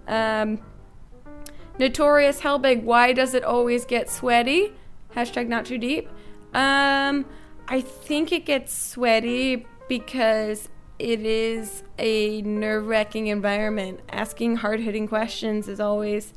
Um, 0.08 0.60
Notorious 1.78 2.40
Hellbig, 2.40 2.82
why 2.82 3.12
does 3.12 3.34
it 3.34 3.44
always 3.44 3.84
get 3.84 4.10
sweaty? 4.10 4.72
Hashtag 5.14 5.46
not 5.46 5.66
too 5.66 5.78
deep. 5.78 6.08
Um, 6.52 7.26
I 7.68 7.80
think 7.80 8.32
it 8.32 8.44
gets 8.44 8.76
sweaty 8.76 9.64
because 9.88 10.68
it 10.98 11.24
is 11.24 11.84
a 11.98 12.42
nerve 12.42 12.88
wracking 12.88 13.28
environment. 13.28 14.00
Asking 14.10 14.56
hard 14.56 14.80
hitting 14.80 15.06
questions 15.06 15.68
is 15.68 15.78
always, 15.78 16.34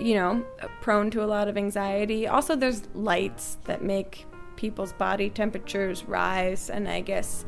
you 0.00 0.14
know, 0.14 0.42
prone 0.80 1.10
to 1.10 1.22
a 1.22 1.26
lot 1.26 1.48
of 1.48 1.58
anxiety. 1.58 2.26
Also, 2.26 2.56
there's 2.56 2.82
lights 2.94 3.58
that 3.64 3.82
make 3.82 4.26
people's 4.62 4.92
body 4.92 5.28
temperatures 5.28 6.04
rise, 6.04 6.70
and 6.70 6.88
I 6.88 7.00
guess 7.00 7.44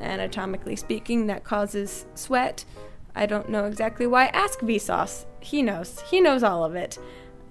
anatomically 0.00 0.74
speaking, 0.74 1.28
that 1.28 1.44
causes 1.44 2.06
sweat. 2.16 2.64
I 3.14 3.26
don't 3.26 3.48
know 3.48 3.66
exactly 3.66 4.06
why. 4.08 4.26
Ask 4.26 4.58
Vsauce. 4.58 5.26
He 5.38 5.62
knows. 5.62 6.00
He 6.10 6.20
knows 6.20 6.42
all 6.42 6.64
of 6.64 6.74
it. 6.74 6.98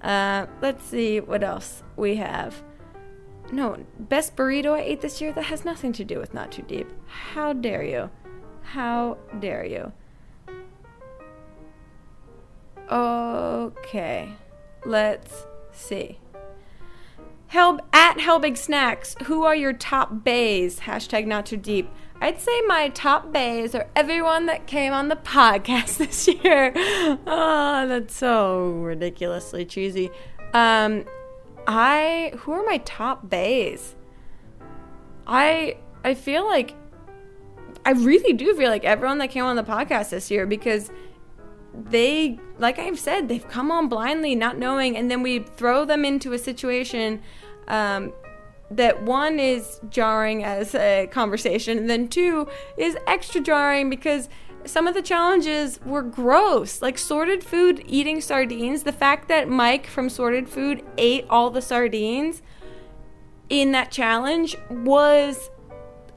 Uh, 0.02 0.48
let's 0.62 0.84
see 0.84 1.22
what 1.22 1.44
else 1.44 1.82
we 1.96 2.18
have. 2.18 2.62
No, 3.54 3.78
best 3.98 4.36
burrito 4.36 4.74
I 4.74 4.82
ate 4.82 5.00
this 5.00 5.22
year 5.22 5.32
that 5.32 5.46
has 5.46 5.64
nothing 5.64 5.94
to 5.94 6.04
do 6.04 6.20
with 6.20 6.34
Not 6.34 6.52
Too 6.52 6.64
Deep. 6.64 6.92
How 7.08 7.54
dare 7.54 7.84
you? 7.84 8.10
How 8.62 9.18
dare 9.40 9.66
you? 9.66 9.94
Okay, 12.92 14.30
let's 14.86 15.46
see. 15.72 16.20
Hel- 17.50 17.80
at 17.92 18.18
Helbig 18.18 18.58
Snacks, 18.58 19.16
who 19.26 19.44
are 19.44 19.56
your 19.56 19.74
top 19.74 20.24
bays? 20.24 20.82
Hashtag 20.82 21.26
not 21.26 21.46
too 21.48 21.58
deep. 21.58 21.90
I'd 22.22 22.40
say 22.40 22.62
my 22.68 22.90
top 22.90 23.32
bays 23.32 23.74
are 23.74 23.88
everyone 23.96 24.46
that 24.48 24.68
came 24.68 24.94
on 24.94 25.08
the 25.08 25.16
podcast 25.24 25.98
this 25.98 26.28
year. 26.28 26.74
Oh, 26.76 27.86
that's 27.88 28.16
so 28.16 28.70
ridiculously 28.72 29.66
cheesy. 29.66 30.12
Um, 30.54 31.06
I 31.66 32.34
who 32.38 32.52
are 32.52 32.64
my 32.66 32.78
top 32.80 33.30
bays? 33.30 33.96
I 35.26 35.78
I 36.04 36.14
feel 36.14 36.46
like 36.46 36.76
I 37.86 37.92
really 37.92 38.34
do 38.34 38.54
feel 38.56 38.70
like 38.70 38.84
everyone 38.84 39.18
that 39.20 39.30
came 39.32 39.46
on 39.46 39.56
the 39.56 39.64
podcast 39.64 40.10
this 40.10 40.30
year 40.30 40.46
because 40.46 40.92
they 41.74 42.40
like 42.58 42.80
I've 42.80 43.00
said 43.00 43.28
they've 43.28 43.48
come 43.48 43.72
on 43.72 43.88
blindly 43.88 44.36
not 44.36 44.58
knowing 44.58 44.98
and 44.98 45.10
then 45.10 45.22
we 45.22 45.40
throw 45.40 45.86
them 45.86 46.04
into 46.04 46.34
a 46.34 46.38
situation 46.38 47.22
um, 47.68 48.12
that 48.72 49.04
one 49.04 49.40
is 49.40 49.80
jarring 49.90 50.44
as 50.44 50.76
a 50.76 51.08
conversation 51.12 51.78
and 51.78 51.90
then 51.90 52.08
two 52.08 52.48
is 52.78 52.98
extra 53.08 53.42
jarring 53.42 53.90
because 53.90 54.30
some 54.66 54.88
of 54.88 54.94
the 54.94 55.02
challenges 55.02 55.80
were 55.86 56.02
gross 56.02 56.82
like 56.82 56.98
sorted 56.98 57.44
food 57.44 57.84
eating 57.88 58.20
sardines. 58.20 58.84
The 58.84 58.92
fact 58.92 59.28
that 59.30 59.48
mike 59.48 59.88
from 59.88 60.10
sorted 60.10 60.50
food 60.50 60.84
ate 60.98 61.26
all 61.30 61.50
the 61.50 61.62
sardines 61.62 62.42
in 63.50 63.72
that 63.72 63.92
challenge 63.92 64.56
was 64.70 65.50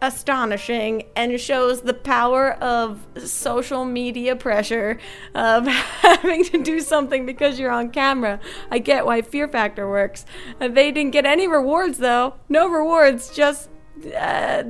astonishing 0.03 1.05
and 1.15 1.41
shows 1.41 1.83
the 1.83 1.95
power 1.95 2.55
of 2.55 3.07
social 3.17 3.85
media 3.85 4.35
pressure 4.35 4.99
of 5.35 5.67
having 5.67 6.45
to 6.45 6.63
do 6.63 6.81
something 6.81 7.25
because 7.25 7.59
you're 7.59 7.71
on 7.71 7.89
camera. 7.91 8.41
I 8.71 8.81
get 8.81 9.07
why 9.07 9.23
Fear 9.23 9.49
Factor 9.49 9.89
works. 9.89 10.27
Uh, 10.61 10.69
they 10.69 10.91
didn't 10.91 11.13
get 11.13 11.25
any 11.25 11.47
rewards 11.47 11.99
though. 11.99 12.35
No 12.49 12.69
rewards, 12.69 13.35
just 13.35 13.71
uh, 14.19 14.65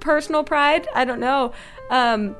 personal 0.00 0.42
pride. 0.42 0.88
I 0.94 1.04
don't 1.04 1.20
know. 1.20 1.52
Um, 1.90 2.34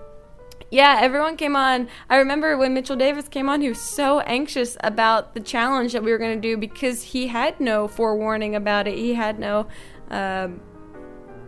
yeah, 0.71 0.99
everyone 1.01 1.37
came 1.37 1.55
on. 1.55 1.89
I 2.09 2.17
remember 2.17 2.57
when 2.57 2.73
Mitchell 2.73 2.97
Davis 2.97 3.29
came 3.29 3.49
on, 3.51 3.61
he 3.61 3.69
was 3.69 3.81
so 3.81 4.21
anxious 4.21 4.77
about 4.81 5.35
the 5.35 5.41
challenge 5.41 5.93
that 5.93 6.03
we 6.03 6.13
were 6.13 6.19
going 6.19 6.41
to 6.41 6.49
do 6.49 6.57
because 6.57 7.03
he 7.03 7.27
had 7.27 7.61
no 7.61 7.89
forewarning 7.89 8.55
about 8.55 8.89
it. 8.89 8.97
He 8.97 9.15
had 9.15 9.39
no. 9.39 9.67
Um, 10.11 10.63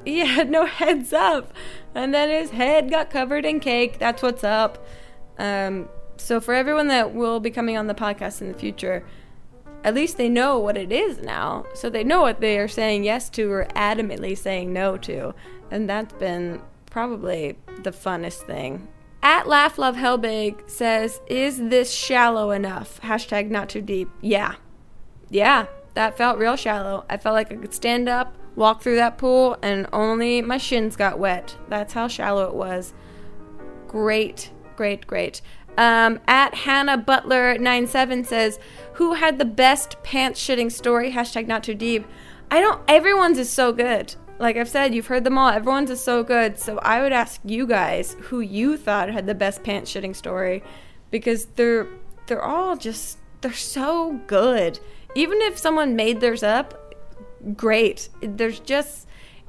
he 0.04 0.20
had 0.20 0.50
no 0.50 0.66
heads 0.66 1.12
up. 1.12 1.52
And 1.94 2.14
then 2.14 2.28
his 2.28 2.50
head 2.50 2.90
got 2.90 3.10
covered 3.10 3.44
in 3.44 3.60
cake. 3.60 3.98
That's 3.98 4.22
what's 4.22 4.44
up. 4.44 4.86
Um, 5.38 5.88
so, 6.16 6.40
for 6.40 6.54
everyone 6.54 6.88
that 6.88 7.14
will 7.14 7.40
be 7.40 7.50
coming 7.50 7.76
on 7.76 7.86
the 7.86 7.94
podcast 7.94 8.42
in 8.42 8.48
the 8.52 8.58
future, 8.58 9.04
at 9.82 9.94
least 9.94 10.16
they 10.16 10.28
know 10.28 10.58
what 10.58 10.76
it 10.76 10.92
is 10.92 11.18
now. 11.18 11.64
So 11.74 11.88
they 11.88 12.04
know 12.04 12.20
what 12.20 12.40
they 12.40 12.58
are 12.58 12.68
saying 12.68 13.04
yes 13.04 13.30
to 13.30 13.50
or 13.50 13.66
adamantly 13.74 14.36
saying 14.36 14.72
no 14.72 14.96
to. 14.98 15.34
And 15.70 15.88
that's 15.88 16.12
been 16.14 16.60
probably 16.90 17.56
the 17.82 17.90
funnest 17.90 18.46
thing. 18.46 18.88
At 19.22 19.46
Laugh 19.46 19.78
Love 19.78 19.96
Hellbig 19.96 20.68
says, 20.68 21.20
Is 21.26 21.58
this 21.58 21.92
shallow 21.92 22.50
enough? 22.50 23.00
Hashtag 23.02 23.50
not 23.50 23.68
too 23.68 23.82
deep. 23.82 24.10
Yeah. 24.20 24.56
Yeah, 25.28 25.66
that 25.94 26.16
felt 26.16 26.38
real 26.38 26.56
shallow. 26.56 27.04
I 27.08 27.16
felt 27.16 27.34
like 27.34 27.52
I 27.52 27.56
could 27.56 27.74
stand 27.74 28.08
up, 28.08 28.34
walk 28.60 28.82
through 28.82 28.96
that 28.96 29.18
pool, 29.18 29.56
and 29.62 29.88
only 29.92 30.42
my 30.42 30.58
shins 30.58 30.94
got 30.94 31.18
wet. 31.18 31.56
That's 31.68 31.94
how 31.94 32.06
shallow 32.06 32.46
it 32.46 32.54
was. 32.54 32.92
Great, 33.88 34.50
great, 34.76 35.06
great. 35.06 35.40
Um, 35.78 36.20
at 36.28 36.54
Hannah 36.54 36.98
Butler 36.98 37.56
97 37.58 38.24
says, 38.24 38.58
Who 38.94 39.14
had 39.14 39.38
the 39.38 39.44
best 39.44 40.02
pants 40.02 40.40
shitting 40.40 40.70
story? 40.70 41.10
Hashtag 41.10 41.46
not 41.46 41.64
too 41.64 41.74
deep. 41.74 42.06
I 42.50 42.60
don't, 42.60 42.82
everyone's 42.86 43.38
is 43.38 43.50
so 43.50 43.72
good. 43.72 44.14
Like 44.38 44.56
I've 44.56 44.68
said, 44.68 44.94
you've 44.94 45.06
heard 45.06 45.24
them 45.24 45.38
all. 45.38 45.48
Everyone's 45.48 45.90
is 45.90 46.02
so 46.02 46.22
good. 46.22 46.58
So 46.58 46.78
I 46.78 47.02
would 47.02 47.12
ask 47.12 47.40
you 47.44 47.66
guys 47.66 48.16
who 48.20 48.40
you 48.40 48.76
thought 48.76 49.10
had 49.10 49.26
the 49.26 49.34
best 49.34 49.62
pants 49.62 49.92
shitting 49.92 50.16
story 50.16 50.62
because 51.10 51.46
they're 51.56 51.86
they're 52.26 52.42
all 52.42 52.76
just 52.76 53.18
they're 53.40 53.52
so 53.52 54.20
good. 54.26 54.80
Even 55.14 55.40
if 55.42 55.58
someone 55.58 55.94
made 55.96 56.20
theirs 56.20 56.42
up, 56.42 56.79
great. 57.56 58.08
There's 58.20 58.60
just 58.60 59.06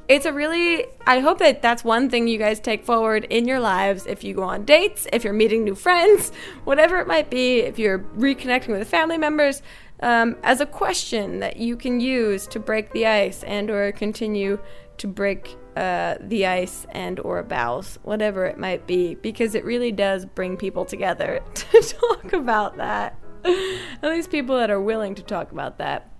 it's 0.07 0.25
a 0.25 0.33
really 0.33 0.85
I 1.07 1.19
hope 1.19 1.39
that 1.39 1.61
that's 1.61 1.83
one 1.83 2.09
thing 2.09 2.27
you 2.27 2.37
guys 2.37 2.59
take 2.59 2.83
forward 2.83 3.25
in 3.29 3.47
your 3.47 3.59
lives 3.59 4.05
if 4.05 4.23
you 4.23 4.33
go 4.33 4.43
on 4.43 4.65
dates, 4.65 5.07
if 5.13 5.23
you're 5.23 5.33
meeting 5.33 5.63
new 5.63 5.75
friends, 5.75 6.31
whatever 6.63 6.99
it 6.99 7.07
might 7.07 7.29
be, 7.29 7.59
if 7.59 7.79
you're 7.79 7.99
reconnecting 7.99 8.77
with 8.77 8.87
family 8.89 9.17
members, 9.17 9.61
um, 10.01 10.35
as 10.43 10.61
a 10.61 10.65
question 10.65 11.39
that 11.39 11.57
you 11.57 11.77
can 11.77 11.99
use 11.99 12.47
to 12.47 12.59
break 12.59 12.91
the 12.91 13.05
ice 13.05 13.43
and 13.43 13.69
or 13.69 13.91
continue 13.91 14.59
to 14.97 15.07
break 15.07 15.55
uh, 15.77 16.15
the 16.19 16.45
ice 16.45 16.85
and 16.91 17.19
or 17.21 17.41
bows, 17.43 17.97
whatever 18.03 18.45
it 18.45 18.57
might 18.57 18.85
be, 18.85 19.15
because 19.15 19.55
it 19.55 19.63
really 19.63 19.91
does 19.91 20.25
bring 20.25 20.57
people 20.57 20.85
together 20.85 21.39
to 21.55 21.81
talk 21.81 22.33
about 22.33 22.77
that. 22.77 23.17
At 23.45 24.09
least 24.09 24.29
people 24.29 24.57
that 24.57 24.69
are 24.69 24.81
willing 24.81 25.15
to 25.15 25.23
talk 25.23 25.51
about 25.51 25.77
that. 25.77 26.10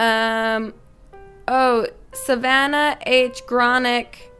Um, 0.00 0.72
oh, 1.46 1.86
Savannah 2.12 2.96
H. 3.04 3.42
Gronick. 3.46 4.30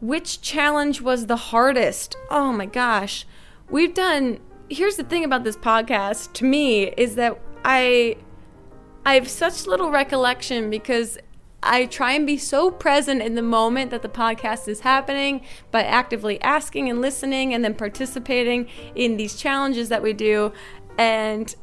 Which 0.00 0.40
challenge 0.40 1.00
was 1.02 1.26
the 1.26 1.36
hardest? 1.36 2.16
Oh 2.30 2.50
my 2.50 2.66
gosh. 2.66 3.26
We've 3.68 3.92
done. 3.92 4.40
Here's 4.70 4.96
the 4.96 5.04
thing 5.04 5.22
about 5.22 5.44
this 5.44 5.56
podcast 5.56 6.32
to 6.34 6.44
me 6.44 6.84
is 6.96 7.14
that 7.16 7.38
I 7.64 8.16
I 9.04 9.14
have 9.14 9.28
such 9.28 9.66
little 9.66 9.90
recollection 9.90 10.70
because 10.70 11.18
I 11.62 11.86
try 11.86 12.12
and 12.12 12.26
be 12.26 12.38
so 12.38 12.70
present 12.70 13.22
in 13.22 13.34
the 13.34 13.42
moment 13.42 13.90
that 13.90 14.02
the 14.02 14.08
podcast 14.08 14.66
is 14.66 14.80
happening 14.80 15.42
by 15.70 15.82
actively 15.82 16.40
asking 16.40 16.88
and 16.88 17.00
listening 17.00 17.52
and 17.52 17.62
then 17.64 17.74
participating 17.74 18.68
in 18.94 19.16
these 19.16 19.36
challenges 19.36 19.88
that 19.90 20.02
we 20.02 20.12
do. 20.12 20.52
And 20.96 21.54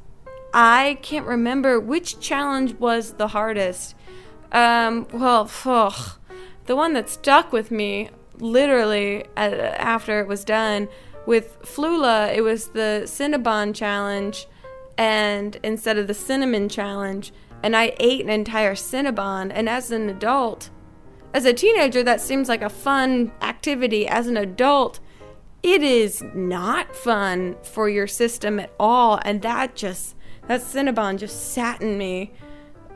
I 0.53 0.99
can't 1.01 1.25
remember 1.25 1.79
which 1.79 2.19
challenge 2.19 2.75
was 2.75 3.13
the 3.13 3.29
hardest. 3.29 3.95
Um, 4.51 5.07
well, 5.11 5.49
ugh, 5.65 6.19
the 6.65 6.75
one 6.75 6.93
that 6.93 7.09
stuck 7.09 7.51
with 7.51 7.71
me 7.71 8.09
literally 8.37 9.25
uh, 9.35 9.39
after 9.39 10.19
it 10.19 10.27
was 10.27 10.45
done 10.45 10.87
with 11.25 11.61
Flula, 11.63 12.35
it 12.35 12.41
was 12.41 12.67
the 12.69 13.03
Cinnabon 13.05 13.73
challenge, 13.73 14.47
and 14.97 15.57
instead 15.63 15.97
of 15.97 16.07
the 16.07 16.13
cinnamon 16.13 16.69
challenge, 16.69 17.33
and 17.63 17.75
I 17.75 17.95
ate 17.99 18.21
an 18.21 18.29
entire 18.29 18.75
Cinnabon. 18.75 19.51
And 19.53 19.69
as 19.69 19.89
an 19.89 20.09
adult, 20.09 20.69
as 21.33 21.45
a 21.45 21.53
teenager, 21.53 22.03
that 22.03 22.21
seems 22.21 22.49
like 22.49 22.61
a 22.61 22.69
fun 22.69 23.31
activity. 23.41 24.07
As 24.07 24.27
an 24.27 24.37
adult, 24.37 24.99
it 25.63 25.81
is 25.81 26.21
not 26.35 26.93
fun 26.95 27.55
for 27.63 27.87
your 27.87 28.07
system 28.07 28.59
at 28.59 28.73
all, 28.79 29.19
and 29.23 29.41
that 29.41 29.75
just 29.75 30.12
that 30.47 30.61
Cinnabon 30.61 31.17
just 31.17 31.53
sat 31.53 31.81
in 31.81 31.97
me 31.97 32.33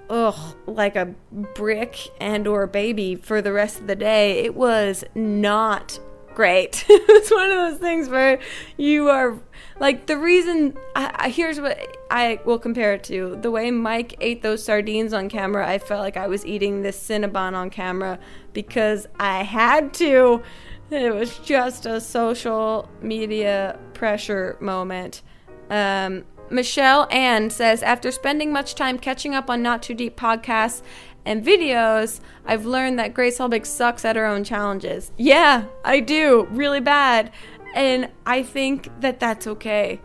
ugh, 0.10 0.56
like 0.66 0.96
a 0.96 1.14
brick 1.56 2.10
and 2.20 2.48
or 2.48 2.68
baby 2.68 3.16
for 3.16 3.42
the 3.42 3.52
rest 3.52 3.80
of 3.80 3.88
the 3.88 3.96
day. 3.96 4.40
It 4.40 4.56
was 4.56 5.04
not 5.16 6.00
great. 6.34 6.86
it's 6.90 7.32
one 7.32 7.50
of 7.50 7.58
those 7.58 7.80
things 7.80 8.10
where 8.10 8.40
you 8.78 9.10
are 9.10 9.40
like 9.80 10.06
the 10.06 10.18
reason. 10.18 10.78
I, 10.96 11.12
I, 11.16 11.30
here's 11.30 11.60
what 11.60 11.98
I 12.12 12.40
will 12.46 12.60
compare 12.60 12.94
it 12.94 13.04
to: 13.06 13.38
the 13.42 13.52
way 13.52 13.72
Mike 13.72 14.16
ate 14.22 14.42
those 14.42 14.64
sardines 14.64 15.14
on 15.14 15.30
camera. 15.30 15.68
I 15.68 15.80
felt 15.80 16.02
like 16.02 16.18
I 16.18 16.28
was 16.28 16.46
eating 16.46 16.82
this 16.82 16.98
Cinnabon 17.00 17.54
on 17.54 17.70
camera 17.70 18.20
because 18.54 19.08
I 19.20 19.44
had 19.44 19.94
to. 19.96 20.42
It 20.90 21.14
was 21.14 21.38
just 21.40 21.86
a 21.86 22.00
social 22.00 22.90
media 23.02 23.78
pressure 23.94 24.58
moment. 24.62 25.22
Um, 25.70 26.24
Michelle 26.50 27.08
Ann 27.12 27.50
says, 27.50 27.84
after 27.84 28.12
spending 28.12 28.52
much 28.52 28.76
time 28.76 28.98
catching 28.98 29.36
up 29.36 29.50
on 29.50 29.62
Not 29.62 29.84
Too 29.84 29.94
Deep 29.94 30.18
podcasts 30.18 30.82
and 31.26 31.46
videos, 31.46 32.20
I've 32.46 32.66
learned 32.66 32.98
that 33.00 33.14
Grace 33.14 33.38
Helbig 33.38 33.66
sucks 33.66 34.06
at 34.06 34.16
her 34.16 34.26
own 34.26 34.44
challenges. 34.44 35.12
Yeah, 35.18 35.66
I 35.84 36.00
do, 36.00 36.48
really 36.52 36.80
bad. 36.80 37.32
And 37.76 38.10
I 38.26 38.44
think 38.44 38.90
that 39.02 39.20
that's 39.20 39.46
okay 39.46 40.00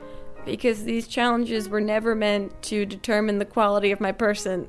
because 0.45 0.84
these 0.84 1.07
challenges 1.07 1.68
were 1.68 1.80
never 1.80 2.14
meant 2.14 2.61
to 2.62 2.84
determine 2.84 3.38
the 3.38 3.45
quality 3.45 3.93
of 3.93 4.01
my 4.01 4.12
person 4.12 4.68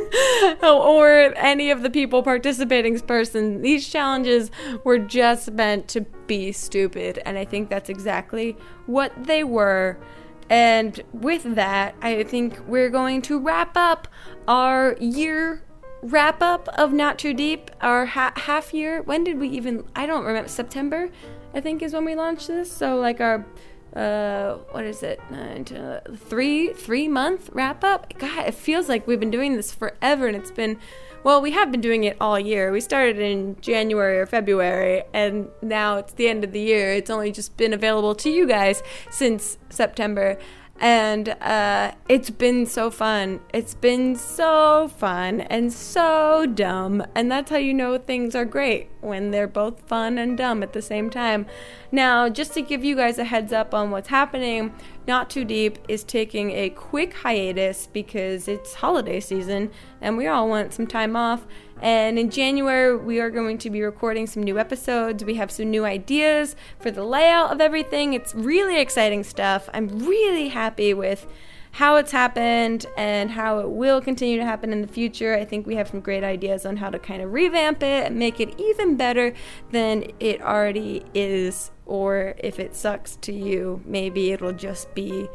or 0.62 1.34
any 1.36 1.70
of 1.70 1.82
the 1.82 1.90
people 1.90 2.22
participating's 2.22 3.02
person. 3.02 3.60
These 3.62 3.88
challenges 3.88 4.50
were 4.84 4.98
just 4.98 5.52
meant 5.52 5.88
to 5.88 6.02
be 6.26 6.52
stupid, 6.52 7.20
and 7.26 7.36
I 7.36 7.44
think 7.44 7.68
that's 7.68 7.90
exactly 7.90 8.56
what 8.86 9.12
they 9.24 9.44
were. 9.44 9.98
And 10.50 11.00
with 11.12 11.54
that, 11.54 11.94
I 12.02 12.22
think 12.24 12.60
we're 12.66 12.90
going 12.90 13.22
to 13.22 13.38
wrap 13.38 13.76
up 13.76 14.08
our 14.46 14.96
year 15.00 15.62
wrap 16.02 16.42
up 16.42 16.68
of 16.76 16.92
Not 16.92 17.18
Too 17.18 17.32
Deep, 17.32 17.70
our 17.80 18.06
ha- 18.06 18.32
half 18.36 18.74
year. 18.74 19.02
When 19.02 19.24
did 19.24 19.38
we 19.38 19.48
even? 19.48 19.84
I 19.94 20.06
don't 20.06 20.24
remember. 20.24 20.48
September, 20.48 21.08
I 21.54 21.60
think, 21.60 21.80
is 21.80 21.92
when 21.94 22.04
we 22.04 22.14
launched 22.14 22.48
this. 22.48 22.70
So 22.70 22.96
like 22.96 23.20
our 23.20 23.46
uh 23.94 24.54
what 24.70 24.84
is 24.84 25.02
it 25.02 25.20
Nine 25.30 25.66
to, 25.66 26.02
three 26.16 26.72
three 26.72 27.08
month 27.08 27.50
wrap 27.52 27.84
up 27.84 28.10
god 28.18 28.46
it 28.46 28.54
feels 28.54 28.88
like 28.88 29.06
we've 29.06 29.20
been 29.20 29.30
doing 29.30 29.54
this 29.54 29.70
forever 29.70 30.26
and 30.26 30.34
it's 30.34 30.50
been 30.50 30.78
well 31.24 31.40
we 31.40 31.52
have 31.52 31.70
been 31.70 31.80
doing 31.80 32.04
it 32.04 32.16
all 32.20 32.38
year. 32.38 32.72
We 32.72 32.80
started 32.80 33.18
in 33.18 33.56
january 33.60 34.18
or 34.18 34.26
february 34.26 35.04
and 35.12 35.48
now 35.60 35.96
it's 35.98 36.12
the 36.14 36.28
end 36.28 36.44
of 36.44 36.52
the 36.52 36.60
year. 36.60 36.92
It's 36.92 37.10
only 37.10 37.32
just 37.32 37.56
been 37.56 37.72
available 37.72 38.14
to 38.16 38.30
you 38.30 38.46
guys 38.46 38.82
since 39.10 39.58
september 39.70 40.38
and 40.80 41.28
uh, 41.40 41.92
it's 42.08 42.30
been 42.30 42.66
so 42.66 42.90
fun. 42.90 43.40
It's 43.52 43.74
been 43.74 44.16
so 44.16 44.88
fun 44.88 45.42
and 45.42 45.72
so 45.72 46.46
dumb. 46.46 47.04
And 47.14 47.30
that's 47.30 47.50
how 47.50 47.58
you 47.58 47.72
know 47.72 47.98
things 47.98 48.34
are 48.34 48.44
great 48.44 48.90
when 49.00 49.30
they're 49.30 49.46
both 49.46 49.80
fun 49.82 50.18
and 50.18 50.36
dumb 50.36 50.62
at 50.62 50.72
the 50.72 50.82
same 50.82 51.08
time. 51.08 51.46
Now, 51.92 52.28
just 52.28 52.52
to 52.54 52.62
give 52.62 52.84
you 52.84 52.96
guys 52.96 53.18
a 53.18 53.24
heads 53.24 53.52
up 53.52 53.74
on 53.74 53.90
what's 53.90 54.08
happening, 54.08 54.74
Not 55.06 55.30
Too 55.30 55.44
Deep 55.44 55.78
is 55.88 56.02
taking 56.02 56.50
a 56.50 56.70
quick 56.70 57.14
hiatus 57.14 57.86
because 57.92 58.48
it's 58.48 58.74
holiday 58.74 59.20
season 59.20 59.70
and 60.00 60.16
we 60.16 60.26
all 60.26 60.48
want 60.48 60.74
some 60.74 60.86
time 60.86 61.14
off. 61.14 61.46
And 61.82 62.16
in 62.16 62.30
January, 62.30 62.96
we 62.96 63.20
are 63.20 63.28
going 63.28 63.58
to 63.58 63.68
be 63.68 63.82
recording 63.82 64.28
some 64.28 64.44
new 64.44 64.56
episodes. 64.56 65.24
We 65.24 65.34
have 65.34 65.50
some 65.50 65.68
new 65.68 65.84
ideas 65.84 66.54
for 66.78 66.92
the 66.92 67.02
layout 67.02 67.52
of 67.52 67.60
everything. 67.60 68.14
It's 68.14 68.34
really 68.36 68.78
exciting 68.78 69.24
stuff. 69.24 69.68
I'm 69.74 69.88
really 69.88 70.48
happy 70.48 70.94
with 70.94 71.26
how 71.72 71.96
it's 71.96 72.12
happened 72.12 72.86
and 72.96 73.32
how 73.32 73.58
it 73.58 73.68
will 73.68 74.00
continue 74.00 74.36
to 74.36 74.44
happen 74.44 74.72
in 74.72 74.80
the 74.80 74.86
future. 74.86 75.34
I 75.34 75.44
think 75.44 75.66
we 75.66 75.74
have 75.74 75.88
some 75.88 76.00
great 76.00 76.22
ideas 76.22 76.64
on 76.64 76.76
how 76.76 76.88
to 76.90 77.00
kind 77.00 77.20
of 77.20 77.32
revamp 77.32 77.82
it 77.82 78.06
and 78.06 78.16
make 78.16 78.38
it 78.38 78.60
even 78.60 78.96
better 78.96 79.32
than 79.72 80.04
it 80.20 80.40
already 80.40 81.02
is. 81.14 81.72
Or 81.86 82.34
if 82.38 82.60
it 82.60 82.76
sucks 82.76 83.16
to 83.16 83.32
you, 83.32 83.82
maybe 83.84 84.30
it'll 84.30 84.52
just 84.52 84.94
be 84.94 85.28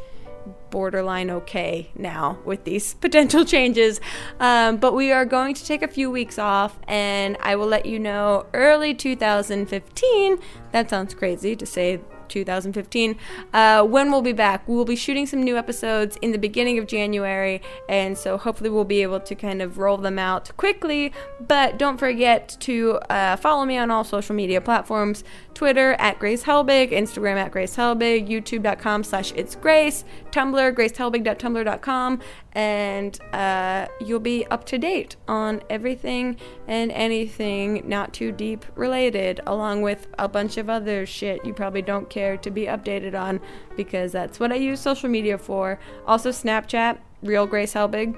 borderline 0.69 1.29
okay 1.29 1.89
now 1.95 2.37
with 2.45 2.63
these 2.63 2.93
potential 3.05 3.45
changes. 3.45 3.99
Um, 4.39 4.77
but 4.77 4.93
we 4.93 5.11
are 5.11 5.25
going 5.25 5.53
to 5.55 5.65
take 5.65 5.81
a 5.81 5.87
few 5.87 6.09
weeks 6.09 6.39
off, 6.39 6.79
and 6.87 7.37
I 7.41 7.55
will 7.55 7.67
let 7.67 7.85
you 7.85 7.99
know 7.99 8.45
early 8.53 8.93
2015. 8.93 10.39
That 10.71 10.89
sounds 10.89 11.13
crazy 11.13 11.55
to 11.55 11.65
say 11.65 11.99
2015 12.27 13.17
uh, 13.53 13.83
when 13.83 14.11
we'll 14.11 14.21
be 14.21 14.33
back. 14.33 14.67
We 14.67 14.75
will 14.75 14.85
be 14.85 14.95
shooting 14.95 15.25
some 15.25 15.43
new 15.43 15.57
episodes 15.57 16.17
in 16.21 16.31
the 16.31 16.37
beginning 16.37 16.77
of 16.79 16.87
January, 16.87 17.61
and 17.89 18.17
so 18.17 18.37
hopefully 18.37 18.69
we'll 18.69 18.83
be 18.83 19.01
able 19.01 19.19
to 19.19 19.35
kind 19.35 19.61
of 19.61 19.77
roll 19.77 19.97
them 19.97 20.19
out 20.19 20.55
quickly. 20.57 21.13
But 21.39 21.77
don't 21.77 21.97
forget 21.97 22.55
to 22.61 22.99
uh, 23.09 23.35
follow 23.37 23.65
me 23.65 23.77
on 23.77 23.91
all 23.91 24.03
social 24.03 24.35
media 24.35 24.61
platforms 24.61 25.23
Twitter 25.53 25.93
at 25.93 26.19
Grace 26.19 26.43
Helbig, 26.43 26.91
Instagram 26.91 27.37
at 27.37 27.51
Grace 27.51 27.75
Helbig, 27.75 28.29
YouTube.com 28.29 29.03
slash 29.03 29.33
It's 29.35 29.55
Grace, 29.55 30.05
Tumblr, 30.31 30.73
gracehelbig.tumblr.com, 30.73 32.19
and 32.57 33.19
uh, 33.33 33.85
you'll 34.03 34.19
be 34.19 34.43
up 34.47 34.65
to 34.65 34.79
date 34.79 35.15
on 35.27 35.61
everything 35.69 36.35
and 36.67 36.91
anything 36.91 37.87
not 37.87 38.11
too 38.13 38.31
deep 38.31 38.65
related, 38.73 39.39
along 39.45 39.83
with 39.83 40.07
a 40.17 40.27
bunch 40.27 40.57
of 40.57 40.67
other 40.67 41.05
shit 41.05 41.45
you 41.45 41.53
probably 41.53 41.83
don't 41.83 42.09
care 42.09 42.35
to 42.35 42.49
be 42.49 42.63
updated 42.63 43.13
on 43.13 43.39
because 43.75 44.11
that's 44.11 44.39
what 44.39 44.51
I 44.51 44.55
use 44.55 44.79
social 44.79 45.07
media 45.07 45.37
for. 45.37 45.79
Also, 46.07 46.31
Snapchat, 46.31 46.97
Real 47.21 47.45
Grace 47.45 47.75
Helbig. 47.75 48.17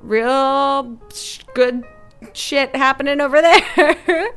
Real 0.00 0.96
sh- 1.12 1.40
good 1.54 1.82
shit 2.34 2.76
happening 2.76 3.20
over 3.20 3.42
there. 3.42 4.30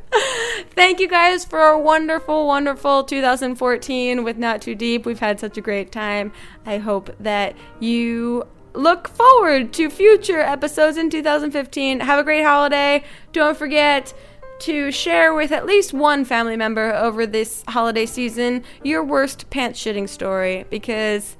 Thank 0.70 0.98
you 0.98 1.06
guys 1.06 1.44
for 1.44 1.60
a 1.60 1.78
wonderful, 1.78 2.48
wonderful 2.48 3.04
2014 3.04 4.24
with 4.24 4.38
Not 4.38 4.60
Too 4.60 4.74
Deep. 4.74 5.06
We've 5.06 5.20
had 5.20 5.38
such 5.38 5.56
a 5.56 5.60
great 5.60 5.92
time. 5.92 6.32
I 6.66 6.78
hope 6.78 7.14
that 7.20 7.54
you 7.78 8.44
look 8.78 9.08
forward 9.08 9.72
to 9.72 9.90
future 9.90 10.40
episodes 10.40 10.96
in 10.96 11.10
2015. 11.10 12.00
Have 12.00 12.20
a 12.20 12.24
great 12.24 12.44
holiday. 12.44 13.02
Don't 13.32 13.56
forget 13.56 14.14
to 14.60 14.90
share 14.92 15.34
with 15.34 15.52
at 15.52 15.66
least 15.66 15.92
one 15.92 16.24
family 16.24 16.56
member 16.56 16.94
over 16.94 17.26
this 17.26 17.64
holiday 17.68 18.06
season 18.06 18.64
your 18.82 19.04
worst 19.04 19.50
pants 19.50 19.80
shitting 19.82 20.08
story 20.08 20.64
because 20.70 21.36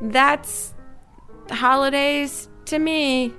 that's 0.00 0.74
holidays 1.50 2.48
to 2.66 2.78
me. 2.78 3.32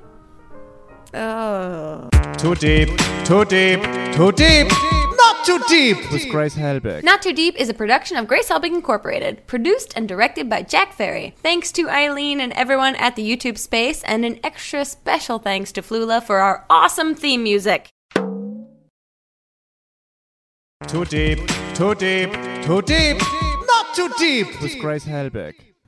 Oh. 1.13 2.09
Too 2.37 2.55
deep, 2.55 2.89
too 3.23 3.45
deep, 3.45 3.81
too 4.13 4.31
deep, 4.31 4.67
not 5.39 5.45
too 5.45 5.63
deep. 5.67 6.11
With 6.11 6.29
Grace 6.29 6.55
Helbig. 6.55 7.03
Not 7.03 7.21
Too 7.21 7.33
Deep 7.33 7.55
is 7.55 7.69
a 7.69 7.73
production 7.73 8.17
of 8.17 8.27
Grace 8.27 8.49
Helbig 8.49 8.73
Incorporated, 8.73 9.45
produced 9.47 9.93
and 9.95 10.07
directed 10.07 10.49
by 10.49 10.63
Jack 10.63 10.93
Ferry. 10.93 11.33
Thanks 11.41 11.71
to 11.73 11.89
Eileen 11.89 12.39
and 12.41 12.51
everyone 12.53 12.95
at 12.95 13.15
the 13.15 13.23
YouTube 13.23 13.57
space, 13.57 14.03
and 14.03 14.25
an 14.25 14.39
extra 14.43 14.83
special 14.85 15.39
thanks 15.39 15.71
to 15.73 15.81
Flula 15.81 16.21
for 16.21 16.39
our 16.39 16.65
awesome 16.69 17.15
theme 17.15 17.43
music. 17.43 17.89
Too 20.87 21.05
deep, 21.05 21.39
too 21.73 21.95
deep, 21.95 22.31
too 22.63 22.81
deep, 22.81 23.17
not 23.19 23.95
too 23.95 24.09
deep. 24.17 24.61
With 24.61 24.79
Grace 24.79 25.05
Helbig. 25.05 25.68